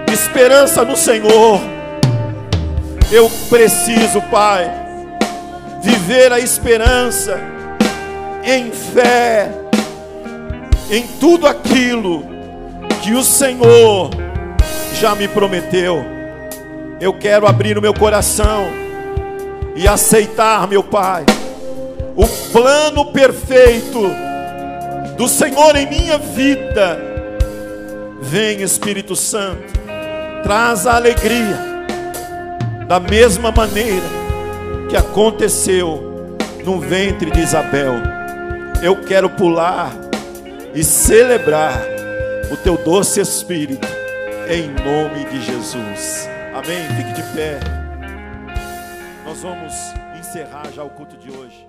esperança 0.07 0.85
no 0.85 0.97
Senhor. 0.97 1.78
Eu 3.11 3.31
preciso, 3.49 4.21
Pai, 4.31 4.71
viver 5.83 6.31
a 6.31 6.39
esperança 6.39 7.41
em 8.45 8.71
fé, 8.71 9.51
em 10.91 11.07
tudo 11.19 11.47
aquilo 11.47 12.23
que 13.03 13.15
o 13.15 13.23
Senhor 13.23 14.11
já 15.01 15.15
me 15.15 15.27
prometeu. 15.27 16.05
Eu 17.01 17.15
quero 17.15 17.47
abrir 17.47 17.79
o 17.79 17.83
meu 17.83 17.95
coração 17.95 18.69
e 19.75 19.89
aceitar, 19.89 20.69
meu 20.69 20.83
Pai, 20.83 21.25
o 22.15 22.27
plano 22.53 23.07
perfeito 23.07 24.03
do 25.17 25.27
Senhor 25.29 25.77
em 25.77 25.89
minha 25.89 26.19
vida. 26.19 27.01
Vem, 28.21 28.61
Espírito 28.61 29.17
Santo, 29.17 29.73
traz 30.43 30.87
a 30.87 30.97
alegria 30.97 31.78
da 32.89 32.99
mesma 32.99 33.53
maneira 33.53 34.07
que 34.89 34.97
aconteceu 34.97 36.37
no 36.65 36.81
ventre 36.81 37.31
de 37.31 37.41
Isabel. 37.41 37.93
Eu 38.83 39.05
quero 39.05 39.29
pular 39.29 39.93
e 40.75 40.83
celebrar 40.83 41.79
o 42.51 42.57
teu 42.57 42.79
doce 42.79 43.21
espírito 43.21 43.87
em 44.49 44.69
nome 44.69 45.27
de 45.27 45.43
Jesus. 45.43 46.27
Amém. 46.55 46.89
Fique 46.97 47.13
de 47.13 47.23
pé. 47.35 47.61
Nós 49.27 49.43
vamos 49.43 49.75
encerrar 50.19 50.73
já 50.75 50.83
o 50.83 50.89
culto 50.89 51.15
de 51.19 51.31
hoje. 51.31 51.68